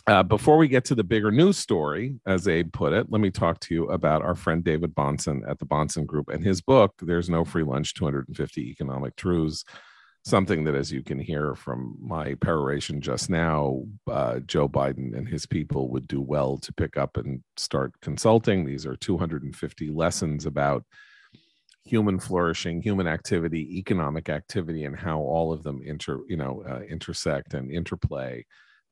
uh, 0.07 0.23
before 0.23 0.57
we 0.57 0.69
get 0.69 0.85
to 0.85 0.95
the 0.95 1.03
bigger 1.03 1.31
news 1.31 1.57
story 1.57 2.15
as 2.25 2.47
abe 2.47 2.71
put 2.71 2.93
it 2.93 3.07
let 3.09 3.21
me 3.21 3.29
talk 3.29 3.59
to 3.59 3.73
you 3.73 3.85
about 3.89 4.21
our 4.21 4.35
friend 4.35 4.63
david 4.63 4.95
Bahnsen 4.95 5.41
at 5.49 5.59
the 5.59 5.65
Bahnsen 5.65 6.05
group 6.05 6.29
and 6.29 6.43
his 6.43 6.61
book 6.61 6.93
there's 7.01 7.29
no 7.29 7.43
free 7.43 7.63
lunch 7.63 7.93
250 7.93 8.69
economic 8.69 9.15
truths 9.15 9.63
something 10.27 10.65
that, 10.65 10.75
as 10.75 10.91
you 10.91 11.01
can 11.01 11.17
hear 11.17 11.55
from 11.55 11.95
my 12.01 12.35
peroration 12.35 12.99
just 12.99 13.29
now, 13.29 13.83
uh, 14.11 14.39
Joe 14.39 14.67
Biden 14.67 15.17
and 15.17 15.27
his 15.27 15.45
people 15.45 15.89
would 15.89 16.07
do 16.07 16.21
well 16.21 16.57
to 16.57 16.73
pick 16.73 16.97
up 16.97 17.15
and 17.15 17.41
start 17.55 17.93
consulting. 18.01 18.65
These 18.65 18.85
are 18.85 18.97
250 18.97 19.89
lessons 19.89 20.45
about 20.45 20.83
human 21.87 22.19
flourishing, 22.19 22.81
human 22.81 23.07
activity, 23.07 23.77
economic 23.77 24.29
activity, 24.29 24.85
and 24.85 24.95
how 24.95 25.19
all 25.19 25.53
of 25.53 25.63
them 25.63 25.81
inter, 25.83 26.19
you 26.27 26.37
know, 26.37 26.63
uh, 26.69 26.81
intersect 26.81 27.53
and 27.53 27.71
interplay. 27.71 28.45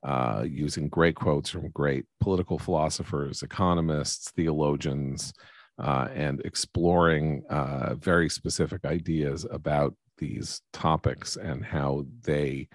Uh, 0.04 0.46
using 0.48 0.88
great 0.88 1.16
quotes 1.16 1.50
from 1.50 1.68
great 1.70 2.06
political 2.20 2.60
philosophers, 2.60 3.42
economists, 3.42 4.30
theologians, 4.36 5.34
uh, 5.80 6.08
and 6.14 6.42
exploring 6.42 7.44
uh, 7.50 7.96
very 7.96 8.30
specific 8.30 8.86
ideas 8.86 9.48
about 9.50 9.96
these 10.20 10.62
topics 10.72 11.38
and 11.38 11.66
how 11.66 12.06
they 12.22 12.68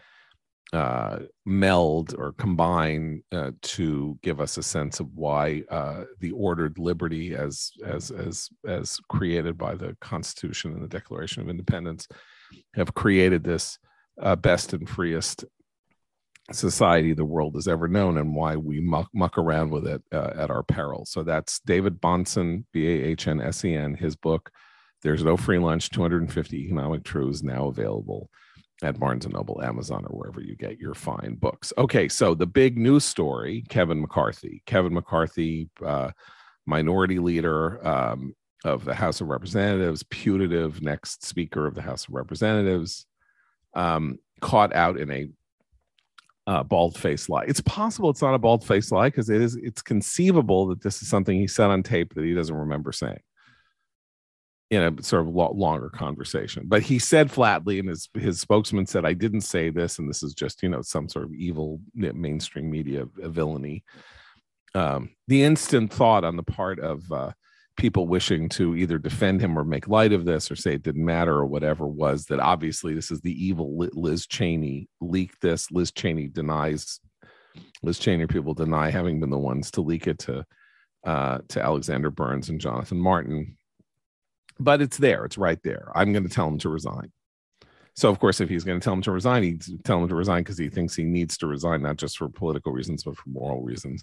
uh, 0.72 1.18
meld 1.44 2.14
or 2.16 2.32
combine 2.32 3.22
uh, 3.32 3.50
to 3.62 4.18
give 4.22 4.40
us 4.40 4.56
a 4.56 4.62
sense 4.62 5.00
of 5.00 5.08
why 5.14 5.62
uh, 5.70 6.04
the 6.20 6.30
ordered 6.32 6.78
liberty, 6.78 7.34
as 7.34 7.72
as 7.84 8.10
as 8.10 8.48
as 8.66 8.98
created 9.08 9.58
by 9.58 9.74
the 9.74 9.96
Constitution 10.00 10.72
and 10.72 10.82
the 10.82 10.88
Declaration 10.88 11.42
of 11.42 11.48
Independence, 11.48 12.06
have 12.74 12.94
created 12.94 13.42
this 13.42 13.78
uh, 14.20 14.36
best 14.36 14.72
and 14.72 14.88
freest 14.88 15.44
society 16.52 17.12
the 17.14 17.24
world 17.24 17.54
has 17.54 17.68
ever 17.68 17.88
known, 17.88 18.16
and 18.18 18.34
why 18.34 18.56
we 18.56 18.80
muck, 18.80 19.08
muck 19.12 19.38
around 19.38 19.70
with 19.70 19.86
it 19.86 20.02
uh, 20.12 20.30
at 20.36 20.50
our 20.50 20.62
peril. 20.62 21.04
So 21.04 21.22
that's 21.22 21.60
David 21.60 22.00
Bahnsen, 22.00 22.64
B 22.72 22.86
A 22.86 23.04
H 23.06 23.26
N 23.26 23.40
S 23.40 23.64
E 23.64 23.74
N. 23.74 23.94
His 23.94 24.14
book 24.16 24.50
there's 25.02 25.24
no 25.24 25.36
free 25.36 25.58
lunch. 25.58 25.90
250 25.90 26.56
economic 26.58 27.04
truths 27.04 27.42
now 27.42 27.66
available 27.66 28.30
at 28.82 28.98
Barnes 28.98 29.24
and 29.24 29.34
Noble, 29.34 29.62
Amazon, 29.62 30.04
or 30.08 30.16
wherever 30.16 30.40
you 30.40 30.56
get 30.56 30.78
your 30.78 30.94
fine 30.94 31.36
books. 31.38 31.72
Okay, 31.76 32.08
so 32.08 32.34
the 32.34 32.46
big 32.46 32.78
news 32.78 33.04
story: 33.04 33.64
Kevin 33.68 34.00
McCarthy. 34.00 34.62
Kevin 34.66 34.94
McCarthy, 34.94 35.68
uh, 35.84 36.10
minority 36.66 37.18
leader 37.18 37.86
um, 37.86 38.34
of 38.64 38.84
the 38.84 38.94
House 38.94 39.20
of 39.20 39.28
Representatives, 39.28 40.02
putative 40.04 40.82
next 40.82 41.24
Speaker 41.24 41.66
of 41.66 41.74
the 41.74 41.82
House 41.82 42.08
of 42.08 42.14
Representatives, 42.14 43.06
um, 43.74 44.18
caught 44.40 44.74
out 44.74 44.98
in 44.98 45.10
a 45.10 45.28
uh, 46.46 46.62
bald 46.62 46.96
face 46.96 47.28
lie. 47.28 47.44
It's 47.44 47.60
possible 47.60 48.10
it's 48.10 48.22
not 48.22 48.34
a 48.34 48.38
bald 48.38 48.66
face 48.66 48.90
lie 48.90 49.08
because 49.08 49.30
it 49.30 49.40
is. 49.40 49.56
It's 49.56 49.82
conceivable 49.82 50.66
that 50.68 50.82
this 50.82 51.02
is 51.02 51.08
something 51.08 51.38
he 51.38 51.46
said 51.46 51.70
on 51.70 51.82
tape 51.82 52.14
that 52.14 52.24
he 52.24 52.34
doesn't 52.34 52.54
remember 52.54 52.92
saying 52.92 53.20
in 54.70 54.82
a 54.82 55.02
sort 55.02 55.26
of 55.26 55.34
longer 55.34 55.90
conversation. 55.90 56.64
But 56.66 56.82
he 56.82 56.98
said 57.00 57.30
flatly, 57.30 57.80
and 57.80 57.88
his 57.88 58.08
his 58.14 58.40
spokesman 58.40 58.86
said, 58.86 59.04
"I 59.04 59.12
didn't 59.12 59.40
say 59.42 59.70
this, 59.70 59.98
and 59.98 60.08
this 60.08 60.22
is 60.22 60.32
just 60.32 60.62
you 60.62 60.68
know 60.68 60.82
some 60.82 61.08
sort 61.08 61.24
of 61.24 61.34
evil 61.34 61.80
mainstream 61.94 62.70
media 62.70 63.06
villainy." 63.16 63.84
Um, 64.74 65.10
the 65.26 65.42
instant 65.42 65.92
thought 65.92 66.24
on 66.24 66.36
the 66.36 66.44
part 66.44 66.78
of 66.78 67.10
uh, 67.10 67.32
people 67.76 68.06
wishing 68.06 68.48
to 68.50 68.76
either 68.76 68.98
defend 68.98 69.40
him 69.40 69.58
or 69.58 69.64
make 69.64 69.88
light 69.88 70.12
of 70.12 70.24
this 70.24 70.50
or 70.50 70.54
say 70.54 70.74
it 70.74 70.82
didn't 70.82 71.04
matter 71.04 71.34
or 71.34 71.46
whatever 71.46 71.88
was 71.88 72.26
that 72.26 72.38
obviously 72.38 72.94
this 72.94 73.10
is 73.10 73.20
the 73.22 73.44
evil 73.44 73.76
Liz 73.94 74.26
Cheney 74.26 74.88
leaked 75.00 75.40
this. 75.40 75.72
Liz 75.72 75.90
Cheney 75.90 76.28
denies. 76.28 77.00
Liz 77.82 77.98
Cheney 77.98 78.28
people 78.28 78.54
deny 78.54 78.90
having 78.90 79.18
been 79.18 79.30
the 79.30 79.38
ones 79.38 79.72
to 79.72 79.80
leak 79.80 80.06
it 80.06 80.20
to 80.20 80.46
uh, 81.04 81.38
to 81.48 81.60
Alexander 81.60 82.10
Burns 82.10 82.50
and 82.50 82.60
Jonathan 82.60 82.98
Martin 82.98 83.56
but 84.60 84.80
it's 84.80 84.96
there. 84.96 85.24
It's 85.24 85.38
right 85.38 85.58
there. 85.62 85.90
I'm 85.94 86.12
going 86.12 86.26
to 86.26 86.34
tell 86.34 86.48
him 86.48 86.58
to 86.58 86.68
resign. 86.68 87.10
So, 87.94 88.08
of 88.08 88.18
course, 88.18 88.40
if 88.40 88.48
he's 88.48 88.64
going 88.64 88.78
to 88.78 88.84
tell 88.84 88.92
him 88.92 89.02
to 89.02 89.10
resign, 89.10 89.42
he's 89.42 89.70
tell 89.84 90.02
him 90.02 90.08
to 90.08 90.14
resign 90.14 90.42
because 90.42 90.58
he 90.58 90.68
thinks 90.68 90.94
he 90.94 91.04
needs 91.04 91.36
to 91.38 91.46
resign, 91.46 91.82
not 91.82 91.96
just 91.96 92.18
for 92.18 92.28
political 92.28 92.72
reasons, 92.72 93.02
but 93.02 93.16
for 93.16 93.28
moral 93.28 93.62
reasons. 93.62 94.02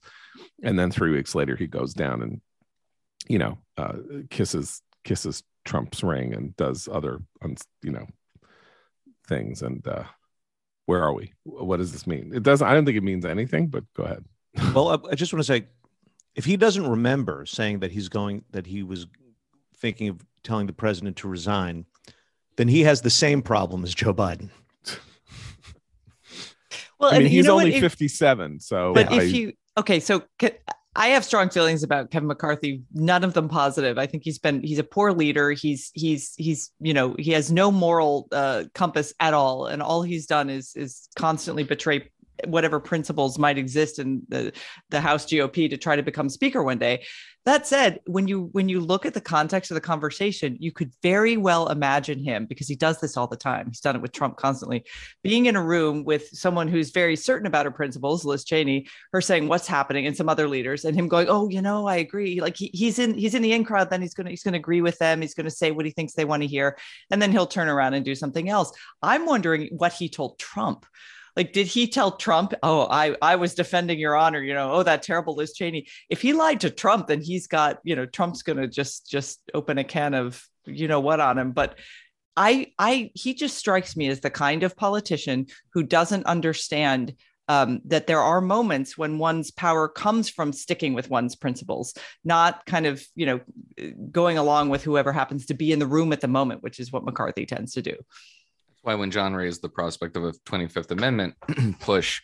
And 0.62 0.78
then 0.78 0.91
three 0.91 1.12
weeks 1.12 1.34
later, 1.34 1.56
he 1.56 1.67
goes 1.67 1.93
down 1.93 2.22
and, 2.22 2.41
you 3.28 3.39
know, 3.39 3.58
uh, 3.78 3.93
kisses 4.30 4.82
kisses 5.04 5.41
Trump's 5.63 6.04
ring 6.04 6.34
and 6.34 6.56
does 6.58 6.89
other, 6.91 7.20
you 7.82 7.91
know, 7.91 8.06
things. 9.28 9.62
And 9.62 9.88
uh, 9.88 10.04
where 10.86 11.02
are 11.02 11.13
we? 11.13 11.34
What 11.43 11.78
does 11.78 11.91
this 11.91 12.06
mean? 12.06 12.32
It 12.36 12.43
does. 12.43 12.62
I 12.62 12.74
don't 12.74 12.86
think 12.86 12.98
it 12.98 13.04
means 13.04 13.26
anything. 13.26 13.67
But 13.67 13.86
go 13.96 14.04
ahead. 14.04 14.26
well, 14.76 15.02
I 15.10 15.15
just 15.15 15.34
want 15.34 15.46
to 15.46 15.54
say, 15.54 15.67
if 16.36 16.46
he 16.46 16.58
doesn't 16.58 16.88
remember 16.88 17.46
saying 17.46 17.80
that 17.80 17.91
he's 17.91 18.10
going, 18.10 18.43
that 18.52 18.67
he 18.67 18.84
was 18.84 19.08
thinking 19.80 20.10
of 20.10 20.26
telling 20.44 20.68
the 20.68 20.74
president 20.74 21.18
to 21.18 21.28
resign, 21.28 21.86
then 22.56 22.68
he 22.68 22.82
has 22.82 23.02
the 23.02 23.10
same 23.10 23.42
problem 23.42 23.84
as 23.84 23.94
Joe 23.94 24.13
Biden. 24.13 24.50
well, 27.00 27.13
I 27.13 27.20
mean, 27.20 27.28
he's 27.28 27.48
only 27.48 27.76
if, 27.76 27.82
57. 27.82 28.60
So, 28.60 28.94
but 28.94 29.12
I, 29.12 29.22
if 29.22 29.34
you, 29.34 29.54
okay, 29.78 30.00
so 30.00 30.24
I 30.96 31.10
have 31.10 31.24
strong 31.24 31.50
feelings 31.50 31.84
about 31.84 32.10
Kevin 32.10 32.28
McCarthy, 32.28 32.82
none 32.92 33.24
of 33.24 33.36
them 33.36 33.48
positive. 33.50 34.00
I 34.00 34.08
think 34.08 34.24
he's 34.24 34.40
been, 34.40 34.63
he's 34.63 34.80
a 34.80 34.84
poor 34.84 35.13
leader. 35.13 35.52
He's, 35.52 35.92
he's, 35.94 36.34
he's, 36.38 36.72
you 36.80 36.94
know, 36.94 37.16
he 37.20 37.32
has 37.32 37.52
no 37.52 37.72
moral 37.72 38.28
uh, 38.32 38.63
compass 38.74 39.13
at 39.20 39.36
all. 39.36 39.68
And 39.68 39.84
all 39.84 40.02
he's 40.02 40.26
done 40.26 40.50
is, 40.50 40.76
is 40.76 41.08
constantly 41.16 41.63
betray 41.63 42.10
whatever 42.45 42.80
principles 42.80 43.39
might 43.39 43.58
exist 43.58 44.00
in 44.00 44.21
the, 44.28 44.54
the 44.89 45.02
House 45.02 45.26
GOP 45.26 45.69
to 45.69 45.78
try 45.78 45.95
to 45.95 46.04
become 46.04 46.30
speaker 46.30 46.63
one 46.63 46.78
day. 46.78 47.04
That 47.47 47.65
said, 47.65 48.02
when 48.06 48.28
you 48.28 48.50
when 48.52 48.67
you 48.67 48.82
look 48.82 49.06
at 49.06 49.13
the 49.13 49.21
context 49.21 49.71
of 49.71 49.76
the 49.76 49.80
conversation, 49.82 50.58
you 50.60 50.73
could 50.73 50.91
very 51.02 51.38
well 51.38 51.69
imagine 51.69 52.21
him 52.21 52.45
because 52.45 52.67
he 52.67 52.76
does 52.76 53.00
this 53.00 53.15
all 53.15 53.28
the 53.28 53.38
time. 53.38 53.67
He's 53.67 53.80
done 53.80 53.95
it 53.95 54.02
with 54.02 54.12
Trump 54.12 54.36
constantly, 54.36 54.84
being 55.23 55.45
in 55.45 55.56
a 55.56 55.63
room 55.63 56.04
with 56.04 56.28
someone 56.34 56.67
who's 56.67 56.89
very 56.89 57.15
certain 57.15 57.47
about 57.47 57.63
her 57.63 57.71
principles, 57.71 58.26
Liz 58.26 58.43
Cheney, 58.43 58.88
her 59.13 59.21
saying 59.21 59.47
what's 59.47 59.65
happening, 59.65 60.06
and 60.06 60.17
some 60.17 60.28
other 60.28 60.50
leaders, 60.50 60.84
and 60.84 60.93
him 60.93 61.08
going, 61.08 61.30
"Oh, 61.30 61.47
you 61.47 61.62
know, 61.62 61.88
I 61.88 61.95
agree." 61.95 62.41
Like 62.41 62.58
he, 62.58 62.69
he's 62.73 63.00
in 63.00 63.13
he's 63.13 63.34
in 63.34 63.41
the 63.41 63.54
in 63.54 63.63
crowd, 63.63 63.89
then 63.89 64.02
he's 64.02 64.13
gonna 64.13 64.32
he's 64.32 64.43
gonna 64.43 64.58
agree 64.58 64.82
with 64.82 64.97
them. 64.97 65.21
He's 65.21 65.34
gonna 65.34 65.50
say 65.50 65.71
what 65.71 65.86
he 65.86 65.91
thinks 65.91 66.15
they 66.15 66.26
want 66.26 66.43
to 66.43 66.47
hear, 66.47 66.78
and 67.12 67.21
then 67.21 67.32
he'll 67.32 67.47
turn 67.47 67.69
around 67.69 67.93
and 67.93 68.04
do 68.04 68.13
something 68.13 68.50
else. 68.50 68.73
I'm 69.02 69.26
wondering 69.26 69.69
what 69.71 69.93
he 69.93 70.10
told 70.10 70.38
Trump 70.38 70.86
like, 71.38 71.54
did 71.54 71.67
he 71.67 71.88
tell 71.88 72.12
Trump, 72.12 72.56
oh, 72.63 72.88
I, 72.89 73.15
I 73.21 73.36
was 73.36 73.54
defending 73.54 74.00
your 74.00 74.15
honor, 74.15 74.41
you 74.41 74.56
know, 74.56 74.71
oh, 74.71 74.84
that 74.84 75.04
terrible 75.04 75.36
Liz 75.36 75.54
Cheney. 75.54 75.86
If 76.10 76.19
he 76.19 76.34
lied 76.34 76.62
to 76.62 76.71
Trump, 76.71 77.06
then 77.06 77.21
he's 77.21 77.45
got, 77.45 77.78
you 77.84 77.95
know, 77.95 78.08
Trump's 78.08 78.41
gonna 78.41 78.67
just 78.67 79.08
just 79.08 79.39
open 79.54 79.78
a 79.78 79.84
can 79.84 80.15
of 80.15 80.43
you 80.65 80.88
know 80.88 81.00
what 81.00 81.19
on 81.19 81.38
him. 81.38 81.52
But 81.52 81.78
I 82.36 82.73
I 82.80 83.12
he 83.13 83.36
just 83.36 83.56
strikes 83.56 83.95
me 83.95 84.08
as 84.08 84.19
the 84.19 84.32
kind 84.32 84.63
of 84.63 84.76
politician 84.76 85.45
who 85.73 85.84
doesn't 85.84 86.26
understand 86.26 87.13
um, 87.50 87.82
that 87.86 88.08
there 88.08 88.19
are 88.19 88.41
moments 88.41 88.97
when 88.97 89.19
one's 89.19 89.52
power 89.52 89.88
comes 89.88 90.30
from 90.30 90.52
sticking 90.52 90.93
with 90.93 91.10
one's 91.10 91.36
principles, 91.36 91.93
not 92.26 92.65
kind 92.65 92.88
of 92.88 93.06
you 93.13 93.28
know 93.28 93.39
going 94.12 94.39
along 94.39 94.69
with 94.69 94.84
whoever 94.84 95.13
happens 95.13 95.45
to 95.45 95.54
be 95.54 95.71
in 95.71 95.78
the 95.78 95.86
room 95.86 96.12
at 96.13 96.21
the 96.21 96.28
moment, 96.28 96.63
which 96.63 96.80
is 96.80 96.91
what 96.91 97.06
McCarthy 97.06 97.45
tends 97.45 97.73
to 97.73 97.84
do 97.84 97.95
why 98.88 98.95
when 98.95 99.12
John 99.12 99.36
raised 99.36 99.62
the 99.62 99.67
prospect 99.67 100.15
of 100.15 100.23
a 100.23 100.32
25th 100.32 100.91
Amendment 100.91 101.36
push 101.82 102.21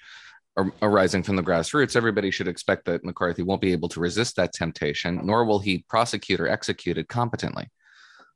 arising 0.82 1.22
from 1.22 1.36
the 1.36 1.44
grassroots, 1.44 1.98
everybody 1.98 2.32
should 2.32 2.48
expect 2.48 2.86
that 2.86 3.04
McCarthy 3.04 3.44
won't 3.44 3.60
be 3.60 3.74
able 3.74 3.90
to 3.90 4.00
resist 4.00 4.38
that 4.38 4.54
temptation, 4.54 5.20
nor 5.26 5.44
will 5.44 5.60
he 5.60 5.84
prosecute 5.90 6.40
or 6.40 6.48
execute 6.48 6.98
it 6.98 7.10
competently. 7.10 7.70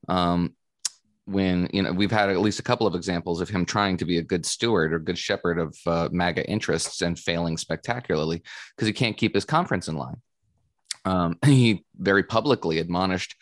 Um, 0.10 0.56
when 1.24 1.70
you 1.72 1.84
know 1.84 1.94
we've 1.94 2.12
had 2.12 2.30
at 2.30 2.40
least 2.40 2.60
a 2.60 2.64
couple 2.64 2.86
of 2.86 2.96
examples 2.96 3.40
of 3.40 3.50
him 3.50 3.66
trying 3.66 3.96
to 3.98 4.06
be 4.06 4.18
a 4.18 4.24
good 4.24 4.46
steward 4.46 4.94
or 4.94 5.00
good 5.00 5.18
shepherd 5.18 5.58
of 5.60 5.78
uh, 5.86 6.10
MAGA 6.12 6.46
interests 6.50 7.02
and 7.02 7.18
failing 7.18 7.58
spectacularly 7.58 8.44
because 8.76 8.88
he 8.88 8.94
can't 8.94 9.18
keep 9.18 9.36
his 9.36 9.46
conference 9.46 9.88
in 9.88 9.96
line. 9.96 10.22
Um, 11.06 11.38
he 11.46 11.86
very 11.96 12.24
publicly 12.24 12.80
admonished 12.80 13.36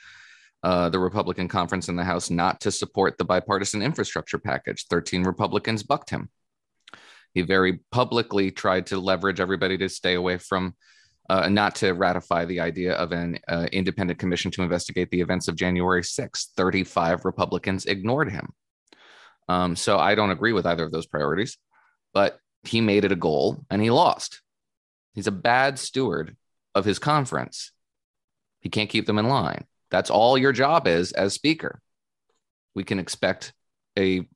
uh, 0.65 0.89
the 0.89 0.97
Republican 0.97 1.47
conference 1.47 1.89
in 1.89 1.95
the 1.95 2.03
House 2.03 2.31
not 2.31 2.59
to 2.61 2.71
support 2.71 3.19
the 3.19 3.23
bipartisan 3.23 3.83
infrastructure 3.83 4.39
package. 4.39 4.87
13 4.89 5.21
Republicans 5.21 5.83
bucked 5.83 6.09
him. 6.09 6.27
He 7.35 7.43
very 7.43 7.81
publicly 7.91 8.49
tried 8.49 8.87
to 8.87 8.97
leverage 8.97 9.39
everybody 9.39 9.77
to 9.77 9.87
stay 9.87 10.15
away 10.15 10.39
from, 10.39 10.73
uh, 11.29 11.49
not 11.49 11.75
to 11.75 11.91
ratify 11.91 12.45
the 12.45 12.61
idea 12.61 12.93
of 12.95 13.11
an 13.11 13.37
uh, 13.47 13.67
independent 13.71 14.17
commission 14.17 14.49
to 14.51 14.63
investigate 14.63 15.11
the 15.11 15.21
events 15.21 15.47
of 15.47 15.55
January 15.55 16.01
6th. 16.01 16.47
35 16.57 17.25
Republicans 17.25 17.85
ignored 17.85 18.31
him. 18.31 18.51
Um, 19.47 19.75
so 19.75 19.99
I 19.99 20.15
don't 20.15 20.31
agree 20.31 20.53
with 20.53 20.65
either 20.65 20.83
of 20.83 20.91
those 20.91 21.05
priorities, 21.05 21.59
but 22.11 22.39
he 22.63 22.81
made 22.81 23.05
it 23.05 23.11
a 23.11 23.15
goal 23.15 23.63
and 23.69 23.83
he 23.83 23.91
lost. 23.91 24.41
He's 25.13 25.27
a 25.27 25.31
bad 25.31 25.77
steward 25.77 26.35
of 26.73 26.85
his 26.85 26.97
conference. 26.97 27.71
He 28.61 28.69
can't 28.69 28.89
keep 28.89 29.05
them 29.05 29.19
in 29.19 29.29
line. 29.29 29.65
That's 29.91 30.09
all 30.09 30.37
your 30.37 30.51
job 30.51 30.87
is 30.87 31.11
as 31.13 31.33
speaker. 31.33 31.81
We 32.73 32.83
can 32.83 32.99
expect 32.99 33.53
a 33.97 34.27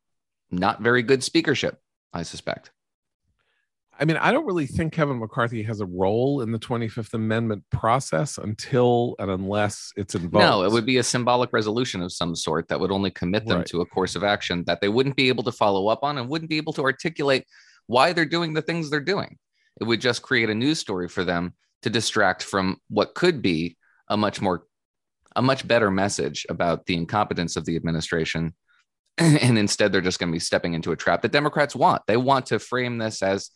not 0.52 0.82
very 0.82 1.04
good 1.04 1.24
speakership, 1.24 1.80
I 2.14 2.24
suspect. 2.24 2.72
I 4.02 4.06
mean, 4.06 4.16
I 4.16 4.32
don't 4.32 4.46
really 4.46 4.66
think 4.66 4.94
Kevin 4.94 5.20
McCarthy 5.20 5.62
has 5.64 5.82
a 5.82 5.86
role 5.86 6.40
in 6.42 6.54
the 6.54 6.60
25th 6.60 7.14
Amendment 7.14 7.66
process 7.70 8.38
until 8.38 9.16
and 9.20 9.30
unless 9.30 9.92
it's 9.98 10.16
involved. 10.16 10.46
No, 10.48 10.64
it 10.64 10.72
would 10.72 10.86
be 10.86 10.98
a 11.00 11.04
symbolic 11.04 11.52
resolution 11.52 12.02
of 12.02 12.14
some 12.14 12.34
sort 12.34 12.70
that 12.70 12.80
would 12.80 12.92
only 12.92 13.12
commit 13.12 13.46
them 13.46 13.58
Right. 13.58 13.68
to 13.68 13.82
a 13.82 13.86
course 13.86 14.16
of 14.16 14.24
action 14.24 14.64
that 14.68 14.80
they 14.80 14.88
wouldn't 14.88 15.18
be 15.18 15.28
able 15.28 15.44
to 15.44 15.52
follow 15.52 15.90
up 15.90 16.00
on 16.04 16.18
and 16.18 16.30
wouldn't 16.30 16.50
be 16.50 16.56
able 16.56 16.72
to 16.74 16.84
articulate 16.84 17.46
why 17.88 18.14
they're 18.14 18.24
doing 18.24 18.54
the 18.54 18.62
things 18.62 18.90
they're 18.90 19.02
doing. 19.02 19.38
It 19.82 19.84
would 19.84 20.00
just 20.00 20.22
create 20.22 20.50
a 20.50 20.56
news 20.56 20.80
story 20.80 21.10
for 21.10 21.26
them 21.26 21.54
to 21.82 21.90
distract 21.90 22.44
from 22.44 22.78
what 22.88 23.16
could 23.16 23.42
be 23.42 23.76
a 24.08 24.16
much 24.16 24.40
more 24.42 24.64
a 25.36 25.42
much 25.42 25.68
better 25.68 25.92
message 25.92 26.46
about 26.50 26.86
the 26.86 26.96
incompetence 26.96 27.56
of 27.56 27.66
the 27.66 27.76
administration. 27.76 28.54
And 29.18 29.58
instead 29.58 29.92
they're 29.92 30.02
just 30.02 30.20
going 30.20 30.30
to 30.30 30.36
be 30.36 30.40
stepping 30.40 30.74
into 30.74 30.92
a 30.92 30.96
trap 30.96 31.22
that 31.22 31.32
democrats 31.32 31.76
want. 31.76 32.04
They 32.08 32.18
want 32.18 32.48
to 32.48 32.60
frame 32.60 32.98
this 32.98 33.22
as 33.22 33.50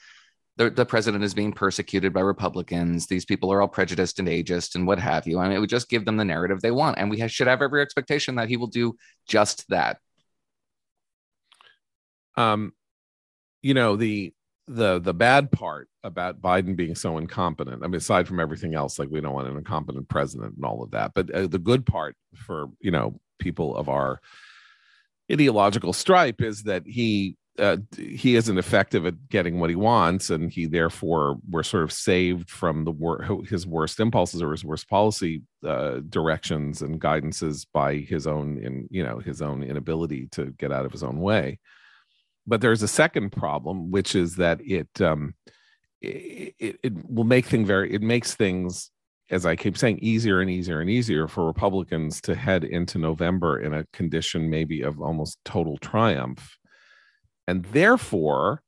the, 0.58 0.70
the 0.70 0.86
president 0.86 1.24
is 1.24 1.34
being 1.34 1.54
persecuted 1.54 2.14
by 2.14 2.20
republicans. 2.20 3.08
These 3.08 3.26
people 3.26 3.52
are 3.52 3.62
all 3.62 3.68
prejudiced 3.68 4.20
and 4.20 4.28
ageist 4.28 4.76
and 4.76 4.86
what 4.86 5.00
have 5.00 5.26
you. 5.26 5.40
I 5.40 5.48
mean 5.48 5.56
it 5.56 5.60
would 5.60 5.70
just 5.70 5.90
give 5.90 6.06
them 6.06 6.18
the 6.18 6.26
narrative 6.26 6.62
they 6.62 6.72
want. 6.72 6.98
And 6.98 7.10
we 7.10 7.26
should 7.28 7.48
have 7.48 7.62
every 7.62 7.82
expectation 7.82 8.36
that 8.36 8.50
he 8.50 8.58
will 8.58 8.68
do 8.68 8.96
just 9.28 9.68
that. 9.70 9.98
Um, 12.36 12.74
you 13.62 13.74
know 13.74 13.96
the 13.96 14.34
the 14.68 15.00
the 15.00 15.14
bad 15.14 15.52
part 15.52 15.90
about 16.04 16.42
Biden 16.42 16.76
being 16.76 16.96
so 16.96 17.18
incompetent. 17.18 17.84
I 17.84 17.88
mean, 17.88 17.96
aside 17.96 18.28
from 18.28 18.40
everything 18.40 18.76
else, 18.76 19.00
like 19.00 19.10
we 19.10 19.22
don't 19.22 19.34
want 19.34 19.48
an 19.48 19.58
incompetent 19.58 20.10
president 20.10 20.56
and 20.56 20.66
all 20.66 20.84
of 20.84 20.92
that, 20.92 21.14
but 21.14 21.34
uh, 21.34 21.48
the 21.48 21.60
good 21.60 21.86
part 21.86 22.16
for 22.36 22.68
you 22.80 22.92
know 22.92 23.20
people 23.40 23.76
of 23.76 23.90
our 23.90 24.22
ideological 25.32 25.94
stripe 25.94 26.42
is 26.42 26.64
that 26.64 26.84
he 26.86 27.36
uh, 27.60 27.78
he 27.98 28.36
isn't 28.36 28.58
effective 28.58 29.06
at 29.06 29.30
getting 29.30 29.60
what 29.60 29.70
he 29.70 29.76
wants, 29.76 30.30
and 30.30 30.52
he 30.52 30.66
therefore 30.66 31.38
we're 31.50 31.62
sort 31.62 31.84
of 31.84 31.92
saved 31.92 32.50
from 32.50 32.84
the 32.84 32.92
wor- 32.92 33.44
his 33.48 33.68
worst 33.68 34.00
impulses 34.00 34.42
or 34.42 34.52
his 34.52 34.66
worst 34.66 34.90
policy 34.90 35.44
uh, 35.66 36.00
directions 36.10 36.82
and 36.82 37.00
guidances 37.00 37.68
by 37.72 37.98
his 37.98 38.26
own 38.26 38.58
in 38.58 38.88
you 38.90 39.04
know 39.04 39.20
his 39.20 39.42
own 39.42 39.62
inability 39.62 40.28
to 40.32 40.48
get 40.58 40.72
out 40.72 40.86
of 40.86 40.92
his 40.92 41.04
own 41.04 41.20
way 41.20 41.60
but 42.46 42.62
there's 42.62 42.84
a 42.84 42.88
second 42.88 43.32
problem 43.32 43.92
which 43.92 44.16
is 44.16 44.36
that 44.36 44.60
it 44.62 44.90
um 45.02 45.34
it, 46.02 46.78
it, 46.84 46.92
will 47.10 47.24
make 47.24 47.46
things 47.46 47.66
very 47.68 47.94
it 47.94 48.02
makes 48.02 48.36
things 48.36 48.92
as 49.30 49.46
i 49.46 49.56
keep 49.56 49.78
saying 49.78 49.98
easier 50.00 50.42
and 50.42 50.50
easier 50.50 50.82
and 50.82 50.90
easier 50.90 51.28
for 51.28 51.46
republicans 51.46 52.20
to 52.20 52.36
head 52.36 52.64
into 52.64 52.98
november 52.98 53.60
in 53.60 53.74
a 53.74 53.86
condition 53.94 54.50
maybe 54.50 54.82
of 54.82 55.02
almost 55.02 55.38
total 55.46 55.78
triumph. 55.78 56.58
And 57.48 57.66
therefore 57.66 58.62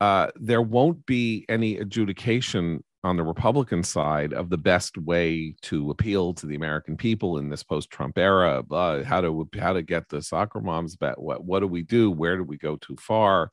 uh, 0.00 0.28
there 0.36 0.62
won't 0.62 1.06
be 1.06 1.44
any 1.48 1.78
adjudication 1.78 2.82
on 3.04 3.16
the 3.16 3.22
Republican 3.22 3.82
side 3.82 4.32
of 4.32 4.50
the 4.50 4.58
best 4.58 4.96
way 4.98 5.54
to 5.62 5.90
appeal 5.90 6.34
to 6.34 6.46
the 6.46 6.54
American 6.56 6.96
people 6.96 7.38
in 7.38 7.48
this 7.50 7.62
post-Trump 7.62 8.18
era. 8.18 8.64
Uh, 8.70 9.02
how 9.04 9.20
to 9.20 9.48
how 9.58 9.72
to 9.72 9.82
get 9.82 10.08
the 10.08 10.22
soccer 10.22 10.60
moms 10.60 10.96
back? 10.96 11.16
What 11.18 11.44
what 11.44 11.60
do 11.60 11.66
we 11.66 11.82
do? 11.82 12.10
Where 12.10 12.36
do 12.36 12.44
we 12.44 12.56
go 12.56 12.76
too 12.76 12.96
far? 12.98 13.50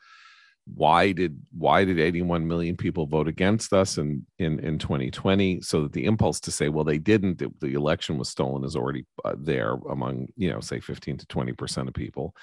Why 0.73 1.11
did 1.11 1.39
why 1.57 1.83
did 1.85 1.99
81 1.99 2.47
million 2.47 2.77
people 2.77 3.05
vote 3.07 3.27
against 3.27 3.73
us 3.73 3.97
in 3.97 4.25
in 4.39 4.59
in 4.59 4.79
2020? 4.79 5.61
So 5.61 5.83
that 5.83 5.93
the 5.93 6.05
impulse 6.05 6.39
to 6.41 6.51
say, 6.51 6.69
well, 6.69 6.83
they 6.85 6.99
didn't. 6.99 7.41
it- 7.41 7.59
the 7.59 7.73
election 7.73 8.17
was 8.17 8.29
stolen 8.29 8.63
is 8.63 8.75
already 8.75 9.05
uh, 9.25 9.35
there 9.37 9.73
among 9.89 10.27
you 10.37 10.49
know 10.51 10.59
say 10.61 10.79
15 10.79 11.17
to 11.17 11.25
20 11.27 11.51
percent 11.53 11.87
of 11.87 11.93
people. 11.93 12.35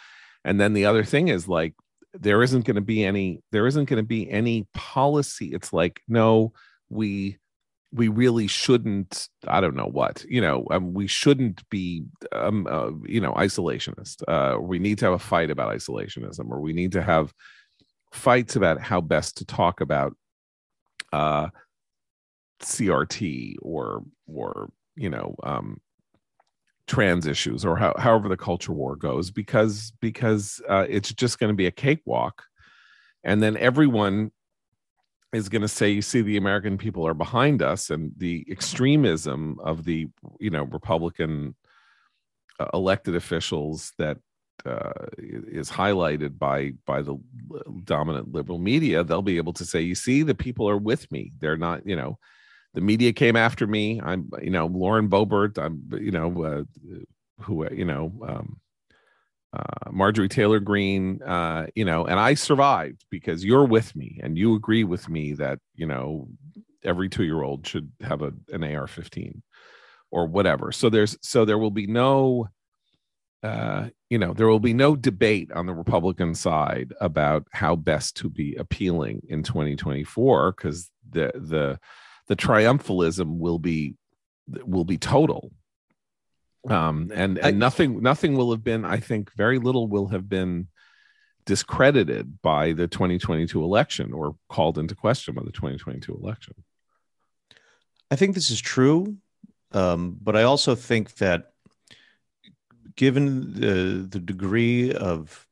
And 0.44 0.60
then 0.60 0.72
the 0.74 0.86
other 0.86 1.04
thing 1.04 1.28
is 1.28 1.48
like 1.48 1.74
there 2.14 2.42
isn't 2.42 2.64
going 2.64 2.74
to 2.76 2.80
be 2.80 3.04
any 3.04 3.40
there 3.52 3.66
isn't 3.66 3.84
going 3.86 4.02
to 4.02 4.06
be 4.06 4.30
any 4.30 4.66
policy. 4.74 5.48
It's 5.54 5.72
like 5.72 6.00
no 6.08 6.52
we 6.90 7.38
we 7.92 8.08
really 8.08 8.46
shouldn't 8.46 9.28
i 9.46 9.60
don't 9.60 9.74
know 9.74 9.86
what 9.86 10.24
you 10.28 10.40
know 10.40 10.66
um, 10.70 10.92
we 10.92 11.06
shouldn't 11.06 11.66
be 11.70 12.04
um, 12.32 12.66
uh, 12.68 12.90
you 13.06 13.20
know 13.20 13.32
isolationist 13.32 14.22
uh, 14.28 14.60
we 14.60 14.78
need 14.78 14.98
to 14.98 15.06
have 15.06 15.14
a 15.14 15.18
fight 15.18 15.50
about 15.50 15.74
isolationism 15.74 16.50
or 16.50 16.60
we 16.60 16.72
need 16.72 16.92
to 16.92 17.02
have 17.02 17.32
fights 18.12 18.56
about 18.56 18.80
how 18.80 19.00
best 19.00 19.38
to 19.38 19.44
talk 19.44 19.80
about 19.80 20.14
uh, 21.12 21.48
crt 22.62 23.54
or 23.62 24.02
or 24.26 24.70
you 24.96 25.08
know 25.08 25.34
um, 25.42 25.80
trans 26.88 27.26
issues 27.26 27.64
or 27.64 27.76
how, 27.76 27.94
however 27.98 28.28
the 28.28 28.36
culture 28.36 28.72
war 28.72 28.96
goes 28.96 29.30
because 29.30 29.92
because 30.00 30.60
uh, 30.68 30.86
it's 30.88 31.12
just 31.12 31.38
going 31.38 31.52
to 31.52 31.56
be 31.56 31.66
a 31.66 31.70
cakewalk. 31.70 32.42
And 33.22 33.42
then 33.42 33.56
everyone 33.58 34.32
is 35.32 35.48
going 35.48 35.62
to 35.62 35.68
say 35.68 35.90
you 35.90 36.02
see 36.02 36.22
the 36.22 36.36
american 36.36 36.78
people 36.78 37.06
are 37.06 37.14
behind 37.14 37.62
us 37.62 37.90
and 37.90 38.12
the 38.16 38.46
extremism 38.50 39.58
of 39.62 39.84
the 39.84 40.08
you 40.40 40.50
know 40.50 40.64
republican 40.64 41.54
uh, 42.60 42.66
elected 42.74 43.14
officials 43.14 43.92
that 43.98 44.18
uh, 44.66 44.90
is 45.16 45.70
highlighted 45.70 46.38
by 46.38 46.72
by 46.84 47.00
the 47.00 47.16
dominant 47.84 48.32
liberal 48.32 48.58
media 48.58 49.04
they'll 49.04 49.22
be 49.22 49.36
able 49.36 49.52
to 49.52 49.64
say 49.64 49.80
you 49.80 49.94
see 49.94 50.22
the 50.22 50.34
people 50.34 50.68
are 50.68 50.76
with 50.76 51.10
me. 51.12 51.32
They're 51.38 51.56
not 51.56 51.86
you 51.86 51.96
know 51.96 52.18
the 52.74 52.80
media 52.80 53.12
came 53.12 53.36
after 53.36 53.66
me. 53.66 54.00
I'm 54.02 54.30
you 54.42 54.50
know 54.50 54.66
lauren 54.66 55.08
boebert 55.08 55.58
i'm 55.58 55.88
you 56.00 56.10
know 56.10 56.42
uh, 56.42 56.62
who 57.40 57.72
you 57.72 57.84
know 57.84 58.12
um, 58.26 58.60
uh, 59.52 59.90
Marjorie 59.90 60.28
Taylor 60.28 60.60
Greene, 60.60 61.22
uh, 61.22 61.66
you 61.74 61.84
know, 61.84 62.04
and 62.04 62.20
I 62.20 62.34
survived 62.34 63.04
because 63.10 63.44
you're 63.44 63.64
with 63.64 63.96
me 63.96 64.20
and 64.22 64.36
you 64.36 64.54
agree 64.54 64.84
with 64.84 65.08
me 65.08 65.32
that, 65.34 65.58
you 65.74 65.86
know, 65.86 66.28
every 66.84 67.08
two 67.08 67.24
year 67.24 67.42
old 67.42 67.66
should 67.66 67.90
have 68.02 68.22
a, 68.22 68.32
an 68.52 68.62
AR 68.62 68.86
15 68.86 69.42
or 70.10 70.26
whatever. 70.26 70.70
So 70.70 70.90
there's, 70.90 71.16
so 71.22 71.44
there 71.44 71.58
will 71.58 71.70
be 71.70 71.86
no, 71.86 72.48
uh, 73.42 73.88
you 74.10 74.18
know, 74.18 74.34
there 74.34 74.48
will 74.48 74.60
be 74.60 74.74
no 74.74 74.96
debate 74.96 75.50
on 75.52 75.66
the 75.66 75.74
Republican 75.74 76.34
side 76.34 76.92
about 77.00 77.46
how 77.52 77.74
best 77.74 78.16
to 78.18 78.28
be 78.28 78.54
appealing 78.56 79.22
in 79.28 79.42
2024 79.42 80.52
because 80.52 80.90
the, 81.08 81.32
the, 81.34 81.78
the 82.26 82.36
triumphalism 82.36 83.38
will 83.38 83.58
be, 83.58 83.94
will 84.64 84.84
be 84.84 84.98
total 84.98 85.52
um 86.68 87.10
and 87.14 87.38
and 87.38 87.46
I- 87.46 87.50
nothing 87.50 88.02
nothing 88.02 88.36
will 88.36 88.50
have 88.50 88.64
been 88.64 88.84
i 88.84 88.98
think 88.98 89.32
very 89.34 89.58
little 89.58 89.86
will 89.86 90.08
have 90.08 90.28
been 90.28 90.68
discredited 91.48 92.42
by 92.42 92.72
the 92.72 92.86
2022 92.86 93.64
election 93.64 94.12
or 94.12 94.36
called 94.50 94.76
into 94.76 94.94
question 94.94 95.34
by 95.34 95.42
the 95.42 95.50
2022 95.50 96.14
election. 96.14 96.52
I 98.10 98.16
think 98.16 98.34
this 98.34 98.50
is 98.50 98.60
true, 98.60 99.16
um, 99.72 100.18
but 100.22 100.36
I 100.36 100.42
also 100.42 100.74
think 100.74 101.14
that 101.14 101.52
given 102.96 103.54
the 103.54 104.06
the 104.10 104.20
degree 104.20 104.92
of 104.92 105.46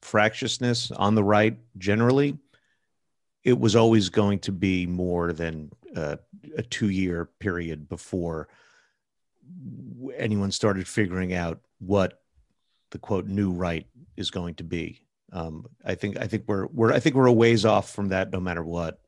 fractiousness 0.00 0.90
on 0.90 1.16
the 1.16 1.24
right 1.24 1.58
generally, 1.76 2.38
it 3.44 3.58
was 3.58 3.76
always 3.76 4.08
going 4.08 4.38
to 4.38 4.52
be 4.52 4.86
more 4.86 5.34
than 5.34 5.70
uh, 5.94 6.16
a 6.56 6.62
two 6.62 6.88
year 6.88 7.28
period 7.40 7.90
before 7.90 8.48
anyone 10.16 10.50
started 10.52 10.86
figuring 10.88 11.34
out 11.34 11.60
what 11.78 12.20
the 12.90 12.98
quote 12.98 13.26
new 13.26 13.50
right 13.52 13.86
is 14.16 14.30
going 14.30 14.54
to 14.56 14.64
be. 14.64 15.04
Um, 15.32 15.66
I 15.84 15.94
think 15.94 16.18
I 16.18 16.26
think 16.26 16.44
we're 16.46 16.66
we're 16.66 16.92
I 16.92 17.00
think 17.00 17.16
we're 17.16 17.26
a 17.26 17.32
ways 17.32 17.64
off 17.64 17.90
from 17.90 18.08
that, 18.08 18.30
no 18.32 18.40
matter 18.40 18.62
what. 18.62 19.00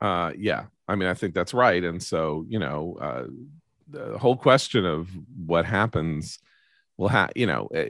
uh 0.00 0.32
yeah 0.36 0.66
i 0.88 0.94
mean 0.94 1.08
i 1.08 1.14
think 1.14 1.34
that's 1.34 1.54
right 1.54 1.82
and 1.84 2.02
so 2.02 2.44
you 2.48 2.58
know 2.58 2.96
uh 3.00 3.24
the 3.88 4.18
whole 4.18 4.36
question 4.36 4.84
of 4.84 5.08
what 5.46 5.64
happens 5.64 6.38
will 6.96 7.08
have 7.08 7.30
you 7.34 7.46
know 7.46 7.66
eh, 7.74 7.88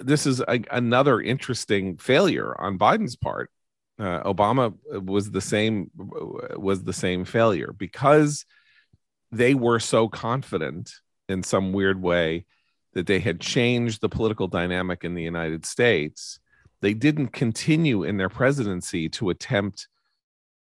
this 0.00 0.26
is 0.26 0.40
a, 0.40 0.60
another 0.70 1.20
interesting 1.20 1.96
failure 1.96 2.58
on 2.60 2.78
biden's 2.78 3.16
part 3.16 3.50
uh, 3.98 4.22
obama 4.24 4.74
was 5.04 5.30
the 5.30 5.40
same 5.40 5.90
was 6.56 6.82
the 6.82 6.92
same 6.92 7.24
failure 7.24 7.72
because 7.76 8.44
they 9.30 9.54
were 9.54 9.78
so 9.78 10.08
confident 10.08 10.92
in 11.28 11.42
some 11.42 11.72
weird 11.72 12.00
way 12.00 12.44
that 12.94 13.06
they 13.06 13.18
had 13.18 13.40
changed 13.40 14.00
the 14.00 14.08
political 14.08 14.46
dynamic 14.46 15.04
in 15.04 15.14
the 15.14 15.22
united 15.22 15.66
states. 15.66 16.38
They 16.80 16.94
didn't 16.94 17.28
continue 17.28 18.04
in 18.04 18.16
their 18.16 18.28
presidency 18.28 19.08
to 19.10 19.30
attempt 19.30 19.88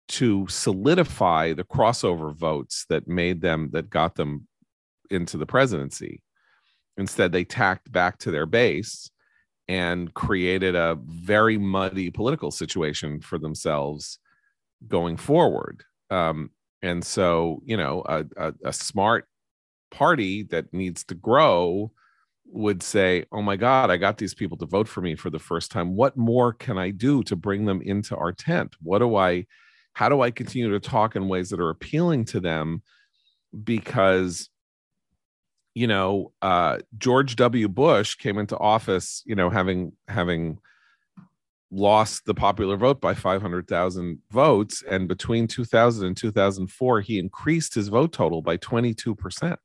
to 0.09 0.47
solidify 0.49 1.53
the 1.53 1.65
crossover 1.65 2.35
votes 2.35 2.87
that 2.89 3.09
made 3.09 3.41
them 3.41 3.71
that 3.73 3.91
got 3.91 4.15
them 4.15 4.47
into 5.11 5.37
the 5.37 5.47
presidency. 5.47 6.23
Instead 6.97 7.33
they 7.33 7.45
tacked 7.45 7.91
back 7.91 8.19
to 8.19 8.31
their 8.31 8.47
base 8.47 9.11
and 9.69 10.15
created 10.15 10.75
a 10.75 10.99
very 11.07 11.59
muddy 11.59 12.11
political 12.11 12.51
situation 12.51 13.21
for 13.21 13.39
themselves 13.39 14.19
going 14.89 15.17
forward 15.17 15.85
um, 16.11 16.51
and 16.83 17.05
so 17.05 17.61
you 17.65 17.77
know 17.77 18.03
a, 18.07 18.25
a, 18.37 18.55
a 18.67 18.73
smart 18.73 19.27
party 19.91 20.43
that 20.45 20.73
needs 20.73 21.05
to 21.05 21.15
grow 21.15 21.91
would 22.47 22.83
say, 22.83 23.25
"Oh 23.33 23.43
my 23.43 23.57
God, 23.57 23.91
I 23.91 23.97
got 23.97 24.19
these 24.19 24.35
people 24.35 24.57
to 24.59 24.67
vote 24.67 24.89
for 24.89 25.01
me 25.01 25.15
for 25.17 25.31
the 25.31 25.39
first 25.39 25.71
time. 25.71 25.97
What 25.97 26.17
more 26.17 26.53
can 26.53 26.79
I 26.79 26.91
do 26.91 27.23
to 27.25 27.37
bring 27.37 27.65
them 27.65 27.83
into 27.83 28.17
our 28.17 28.33
tent? 28.33 28.77
What 28.83 28.99
do 28.99 29.17
I? 29.17 29.47
How 29.95 30.09
do 30.09 30.21
I 30.21 30.31
continue 30.31 30.71
to 30.71 30.81
talk 30.81 31.17
in 31.17 31.29
ways 31.29 31.51
that 31.51 31.61
are 31.61 31.71
appealing 31.71 32.25
to 32.27 32.41
them?" 32.41 32.83
Because 33.65 34.51
you 35.77 35.87
know, 35.87 36.33
uh, 36.41 36.79
George 36.97 37.37
W. 37.37 37.69
Bush 37.69 38.15
came 38.15 38.39
into 38.39 38.57
office, 38.57 39.23
you 39.27 39.35
know, 39.35 39.51
having 39.51 39.93
having 40.09 40.59
lost 41.71 42.25
the 42.25 42.33
popular 42.33 42.79
vote 42.79 42.99
by 42.99 43.13
500,000 43.13 44.19
votes. 44.31 44.83
And 44.89 45.07
between 45.07 45.47
2000 45.47 46.07
and 46.07 46.17
2004, 46.17 47.03
he 47.03 47.19
increased 47.19 47.75
his 47.75 47.89
vote 47.89 48.15
total 48.15 48.41
by 48.41 48.57
22%. 48.57 49.59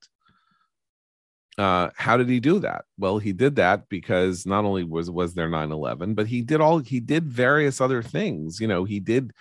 Uh, 1.58 1.90
how 1.96 2.18
did 2.18 2.28
he 2.28 2.42
do 2.42 2.60
that? 2.60 2.84
Well, 2.98 3.18
he 3.18 3.32
did 3.32 3.56
that 3.56 3.88
because 3.88 4.46
not 4.46 4.66
only 4.66 4.84
was 4.84 5.10
was 5.10 5.34
there 5.34 5.50
9/11, 5.50 6.14
but 6.14 6.28
he 6.28 6.42
did 6.42 6.60
all 6.60 6.80
he 6.80 7.00
did 7.00 7.24
various 7.24 7.80
other 7.80 8.04
things. 8.04 8.60
You 8.60 8.68
know, 8.68 8.84
he 8.84 9.00
did 9.00 9.32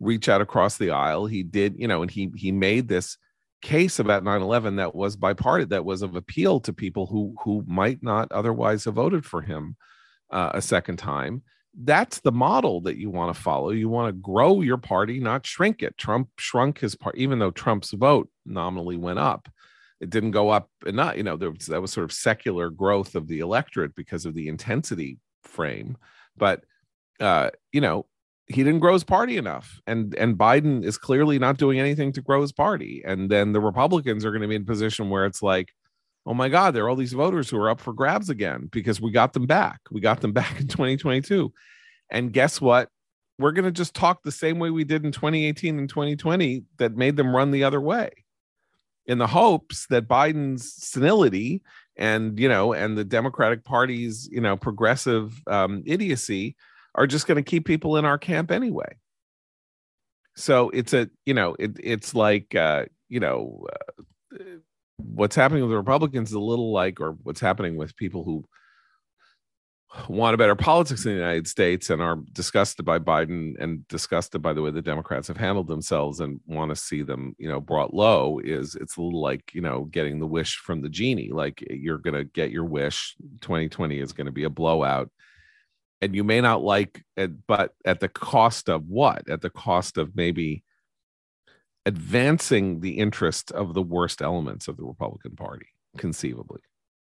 reach 0.00 0.30
out 0.30 0.40
across 0.40 0.78
the 0.78 0.90
aisle. 0.90 1.26
He 1.26 1.42
did, 1.42 1.78
you 1.78 1.86
know, 1.86 2.00
and 2.00 2.10
he 2.10 2.30
he 2.34 2.50
made 2.50 2.88
this 2.88 3.18
case 3.64 3.98
about 3.98 4.22
9/11 4.22 4.76
that 4.76 4.94
was 4.94 5.16
bipartisan, 5.16 5.70
that 5.70 5.84
was 5.84 6.02
of 6.02 6.14
appeal 6.14 6.60
to 6.60 6.72
people 6.72 7.06
who 7.06 7.34
who 7.42 7.64
might 7.66 8.02
not 8.02 8.30
otherwise 8.30 8.84
have 8.84 8.94
voted 8.94 9.24
for 9.24 9.40
him 9.40 9.76
uh, 10.30 10.50
a 10.54 10.62
second 10.62 10.98
time 10.98 11.42
that's 11.82 12.20
the 12.20 12.32
model 12.32 12.80
that 12.82 12.96
you 12.98 13.10
want 13.10 13.34
to 13.34 13.42
follow. 13.42 13.70
You 13.70 13.88
want 13.88 14.08
to 14.08 14.20
grow 14.20 14.60
your 14.60 14.76
party, 14.76 15.18
not 15.18 15.46
shrink 15.46 15.82
it. 15.82 15.98
Trump 15.98 16.28
shrunk 16.38 16.78
his 16.78 16.94
part, 16.94 17.16
even 17.16 17.38
though 17.38 17.50
Trump's 17.50 17.90
vote 17.90 18.28
nominally 18.46 18.96
went 18.96 19.18
up. 19.18 19.48
It 20.00 20.10
didn't 20.10 20.32
go 20.32 20.50
up 20.50 20.70
enough. 20.86 21.16
You 21.16 21.22
know, 21.24 21.36
there 21.36 21.50
was, 21.50 21.66
that 21.66 21.80
was 21.80 21.92
sort 21.92 22.04
of 22.04 22.12
secular 22.12 22.70
growth 22.70 23.14
of 23.14 23.26
the 23.26 23.40
electorate 23.40 23.94
because 23.94 24.26
of 24.26 24.34
the 24.34 24.48
intensity 24.48 25.18
frame. 25.42 25.96
But 26.36 26.64
uh, 27.20 27.50
you 27.72 27.80
know, 27.80 28.06
he 28.46 28.62
didn't 28.62 28.80
grow 28.80 28.92
his 28.92 29.04
party 29.04 29.36
enough, 29.36 29.80
and 29.86 30.14
and 30.16 30.36
Biden 30.36 30.84
is 30.84 30.98
clearly 30.98 31.38
not 31.38 31.56
doing 31.56 31.80
anything 31.80 32.12
to 32.12 32.20
grow 32.20 32.42
his 32.42 32.52
party. 32.52 33.02
And 33.06 33.30
then 33.30 33.52
the 33.52 33.60
Republicans 33.60 34.24
are 34.24 34.30
going 34.30 34.42
to 34.42 34.48
be 34.48 34.56
in 34.56 34.62
a 34.62 34.66
position 34.66 35.08
where 35.08 35.24
it's 35.24 35.42
like, 35.42 35.72
oh 36.26 36.34
my 36.34 36.48
God, 36.48 36.74
there 36.74 36.84
are 36.84 36.88
all 36.88 36.96
these 36.96 37.12
voters 37.12 37.48
who 37.48 37.58
are 37.58 37.70
up 37.70 37.80
for 37.80 37.92
grabs 37.92 38.30
again 38.30 38.68
because 38.70 39.00
we 39.00 39.10
got 39.10 39.32
them 39.32 39.46
back. 39.46 39.80
We 39.90 40.00
got 40.00 40.20
them 40.20 40.32
back 40.40 40.60
in 40.60 40.68
2022. 40.68 41.52
And 42.10 42.32
guess 42.32 42.60
what? 42.60 42.90
We're 43.38 43.52
going 43.52 43.64
to 43.64 43.72
just 43.72 43.94
talk 43.94 44.22
the 44.22 44.30
same 44.30 44.58
way 44.58 44.70
we 44.70 44.84
did 44.84 45.04
in 45.04 45.10
2018 45.10 45.78
and 45.78 45.88
2020 45.88 46.64
that 46.78 46.96
made 46.96 47.16
them 47.16 47.34
run 47.34 47.50
the 47.50 47.64
other 47.64 47.80
way 47.80 48.10
in 49.06 49.18
the 49.18 49.26
hopes 49.26 49.86
that 49.88 50.06
Biden's 50.06 50.72
senility 50.72 51.62
and, 51.96 52.38
you 52.38 52.48
know, 52.48 52.72
and 52.72 52.96
the 52.96 53.04
Democratic 53.04 53.64
Party's, 53.64 54.28
you 54.30 54.40
know, 54.40 54.56
progressive 54.56 55.42
um, 55.48 55.82
idiocy 55.84 56.56
are 56.94 57.06
just 57.06 57.26
going 57.26 57.36
to 57.36 57.48
keep 57.48 57.66
people 57.66 57.96
in 57.96 58.04
our 58.04 58.18
camp 58.18 58.50
anyway. 58.50 58.96
So 60.36 60.70
it's 60.70 60.92
a, 60.92 61.08
you 61.26 61.34
know, 61.34 61.56
it, 61.58 61.72
it's 61.82 62.14
like, 62.14 62.54
uh, 62.54 62.86
you 63.08 63.20
know, 63.20 63.66
uh, 63.72 64.36
what's 64.96 65.36
happening 65.36 65.62
with 65.62 65.70
the 65.70 65.76
Republicans 65.76 66.30
is 66.30 66.34
a 66.34 66.40
little 66.40 66.72
like, 66.72 67.00
or 67.00 67.12
what's 67.22 67.40
happening 67.40 67.76
with 67.76 67.96
people 67.96 68.24
who 68.24 68.44
want 70.08 70.34
a 70.34 70.38
better 70.38 70.56
politics 70.56 71.04
in 71.04 71.12
the 71.12 71.18
United 71.18 71.46
States 71.46 71.88
and 71.88 72.02
are 72.02 72.18
disgusted 72.32 72.84
by 72.84 72.98
Biden 72.98 73.54
and 73.60 73.86
disgusted 73.88 74.42
by 74.42 74.52
the 74.52 74.62
way 74.62 74.70
the 74.70 74.82
Democrats 74.82 75.28
have 75.28 75.36
handled 75.36 75.68
themselves 75.68 76.20
and 76.20 76.40
want 76.46 76.70
to 76.70 76.76
see 76.76 77.02
them, 77.02 77.34
you 77.38 77.48
know, 77.48 77.60
brought 77.60 77.94
low 77.94 78.40
is 78.40 78.74
it's 78.74 78.96
a 78.96 79.00
little 79.02 79.20
like, 79.20 79.54
you 79.54 79.60
know, 79.60 79.84
getting 79.84 80.18
the 80.18 80.26
wish 80.26 80.56
from 80.56 80.80
the 80.80 80.88
genie. 80.88 81.30
Like 81.30 81.64
you're 81.70 81.98
going 81.98 82.14
to 82.14 82.24
get 82.24 82.50
your 82.50 82.64
wish. 82.64 83.14
2020 83.40 84.00
is 84.00 84.12
going 84.12 84.26
to 84.26 84.32
be 84.32 84.44
a 84.44 84.50
blowout. 84.50 85.10
And 86.04 86.14
you 86.14 86.22
may 86.22 86.42
not 86.42 86.62
like 86.62 87.02
it, 87.16 87.46
but 87.46 87.72
at 87.86 88.00
the 88.00 88.10
cost 88.10 88.68
of 88.68 88.86
what? 88.86 89.26
At 89.26 89.40
the 89.40 89.48
cost 89.48 89.96
of 89.96 90.14
maybe 90.14 90.62
advancing 91.86 92.80
the 92.80 92.98
interest 92.98 93.50
of 93.52 93.72
the 93.72 93.80
worst 93.80 94.20
elements 94.20 94.68
of 94.68 94.76
the 94.76 94.84
Republican 94.84 95.34
Party, 95.34 95.68
conceivably. 95.96 96.60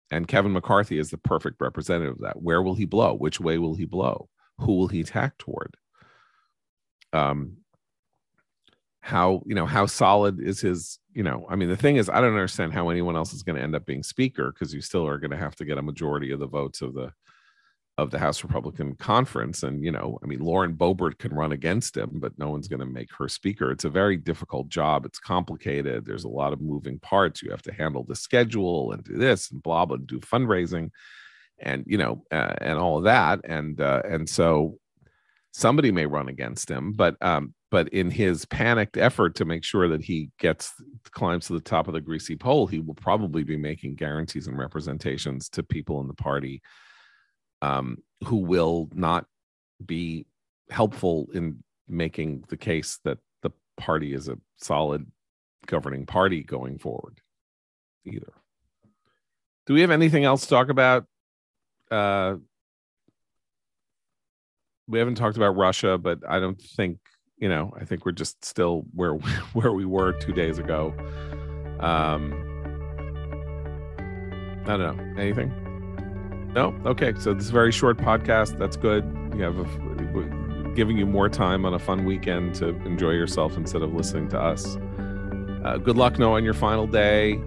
And 0.09 0.25
Kevin 0.25 0.53
McCarthy 0.53 0.99
is 0.99 1.09
the 1.09 1.17
perfect 1.17 1.59
representative 1.59 2.13
of 2.13 2.21
that. 2.21 2.41
Where 2.41 2.61
will 2.61 2.75
he 2.75 2.85
blow? 2.85 3.13
Which 3.13 3.41
way 3.41 3.57
will 3.57 3.75
he 3.75 3.83
blow? 3.83 4.29
Who 4.59 4.77
will 4.77 4.87
he 4.87 5.03
tack 5.03 5.37
toward? 5.37 5.75
Um, 7.11 7.57
how 9.01 9.43
you 9.45 9.53
know 9.53 9.65
how 9.65 9.85
solid 9.85 10.39
is 10.39 10.61
his 10.61 10.97
you 11.13 11.23
know 11.23 11.45
i 11.49 11.57
mean 11.57 11.67
the 11.67 11.75
thing 11.75 11.97
is 11.97 12.07
i 12.07 12.21
don't 12.21 12.29
understand 12.29 12.71
how 12.71 12.87
anyone 12.87 13.17
else 13.17 13.33
is 13.33 13.43
going 13.43 13.57
to 13.57 13.61
end 13.61 13.75
up 13.75 13.85
being 13.85 14.01
speaker 14.01 14.49
because 14.53 14.73
you 14.73 14.79
still 14.79 15.05
are 15.05 15.17
going 15.17 15.29
to 15.29 15.35
have 15.35 15.53
to 15.53 15.65
get 15.65 15.77
a 15.77 15.81
majority 15.81 16.31
of 16.31 16.39
the 16.39 16.47
votes 16.47 16.81
of 16.81 16.93
the 16.93 17.11
of 17.97 18.09
the 18.09 18.17
House 18.17 18.43
Republican 18.43 18.95
Conference. 18.95 19.61
And, 19.61 19.83
you 19.83 19.91
know, 19.91 20.17
I 20.23 20.25
mean, 20.25 20.39
Lauren 20.39 20.73
Boebert 20.73 21.19
can 21.19 21.33
run 21.33 21.51
against 21.51 21.95
him, 21.95 22.09
but 22.15 22.37
no 22.39 22.49
one's 22.49 22.67
going 22.67 22.79
to 22.79 22.85
make 22.85 23.09
her 23.17 23.27
speaker. 23.27 23.71
It's 23.71 23.85
a 23.85 23.89
very 23.89 24.17
difficult 24.17 24.67
job. 24.69 25.05
It's 25.05 25.19
complicated. 25.19 26.05
There's 26.05 26.23
a 26.23 26.29
lot 26.29 26.53
of 26.53 26.61
moving 26.61 26.97
parts. 26.99 27.43
You 27.43 27.51
have 27.51 27.61
to 27.63 27.73
handle 27.73 28.03
the 28.03 28.15
schedule 28.15 28.91
and 28.93 29.03
do 29.03 29.17
this 29.17 29.51
and 29.51 29.61
blah, 29.61 29.85
blah, 29.85 29.97
do 29.97 30.19
fundraising 30.21 30.89
and, 31.59 31.83
you 31.85 31.99
know, 31.99 32.23
uh, 32.31 32.55
and 32.59 32.79
all 32.79 32.97
of 32.97 33.03
that. 33.03 33.41
And, 33.43 33.79
uh, 33.79 34.01
and 34.09 34.27
so 34.27 34.79
somebody 35.51 35.91
may 35.91 36.07
run 36.07 36.29
against 36.29 36.69
him, 36.69 36.93
but, 36.93 37.15
um, 37.21 37.53
but 37.69 37.89
in 37.89 38.09
his 38.09 38.45
panicked 38.45 38.97
effort 38.97 39.35
to 39.35 39.45
make 39.45 39.63
sure 39.63 39.87
that 39.87 40.03
he 40.03 40.31
gets 40.39 40.73
climbs 41.11 41.45
to 41.47 41.53
the 41.53 41.59
top 41.59 41.87
of 41.87 41.93
the 41.93 42.01
greasy 42.01 42.35
pole, 42.35 42.65
he 42.65 42.79
will 42.79 42.95
probably 42.95 43.43
be 43.43 43.55
making 43.55 43.95
guarantees 43.95 44.47
and 44.47 44.57
representations 44.57 45.47
to 45.49 45.61
people 45.61 46.01
in 46.01 46.07
the 46.07 46.13
party 46.15 46.59
um, 47.63 47.97
who 48.25 48.37
will 48.37 48.89
not 48.93 49.25
be 49.83 50.25
helpful 50.69 51.27
in 51.33 51.63
making 51.87 52.43
the 52.49 52.57
case 52.57 52.99
that 53.05 53.19
the 53.41 53.51
party 53.77 54.13
is 54.13 54.27
a 54.27 54.37
solid 54.57 55.09
governing 55.65 56.05
party 56.05 56.43
going 56.43 56.77
forward 56.77 57.21
either. 58.05 58.33
Do 59.65 59.73
we 59.73 59.81
have 59.81 59.91
anything 59.91 60.25
else 60.25 60.41
to 60.41 60.49
talk 60.49 60.67
about? 60.67 61.05
Uh, 61.89 62.35
we 64.87 64.99
haven't 64.99 65.15
talked 65.15 65.37
about 65.37 65.55
Russia, 65.55 65.97
but 65.97 66.19
I 66.27 66.41
don't 66.41 66.61
think 66.61 66.99
you 67.37 67.47
know. 67.47 67.73
I 67.79 67.85
think 67.85 68.05
we're 68.05 68.11
just 68.11 68.43
still 68.43 68.83
where 68.93 69.13
where 69.53 69.71
we 69.71 69.85
were 69.85 70.11
two 70.11 70.33
days 70.33 70.59
ago. 70.59 70.93
Um, 71.79 72.33
I 74.65 74.77
don't 74.77 74.97
know 74.97 75.21
anything. 75.21 75.62
No. 76.53 76.75
Okay. 76.85 77.13
So 77.19 77.33
this 77.33 77.45
is 77.45 77.49
a 77.49 77.53
very 77.53 77.71
short 77.71 77.97
podcast. 77.97 78.57
That's 78.57 78.77
good. 78.77 79.03
You 79.35 79.43
have 79.43 79.57
a, 79.57 80.73
giving 80.75 80.97
you 80.97 81.05
more 81.05 81.29
time 81.29 81.65
on 81.65 81.73
a 81.73 81.79
fun 81.79 82.05
weekend 82.05 82.55
to 82.55 82.69
enjoy 82.85 83.11
yourself 83.11 83.57
instead 83.57 83.81
of 83.81 83.93
listening 83.93 84.27
to 84.29 84.39
us. 84.39 84.77
Uh, 85.63 85.77
good 85.77 85.97
luck, 85.97 86.19
Noah, 86.19 86.35
on 86.35 86.43
your 86.43 86.53
final 86.53 86.87
day. 86.87 87.39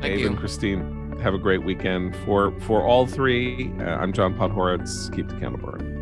Thank 0.00 0.04
Abe 0.04 0.18
you. 0.20 0.26
and 0.28 0.38
Christine, 0.38 1.16
have 1.20 1.34
a 1.34 1.38
great 1.38 1.62
weekend. 1.64 2.16
For 2.24 2.58
for 2.60 2.82
all 2.82 3.06
three, 3.06 3.72
uh, 3.78 3.84
I'm 3.84 4.12
John 4.12 4.34
Podhoretz. 4.34 5.14
Keep 5.14 5.28
the 5.28 5.34
candle 5.34 5.58
burning. 5.58 5.93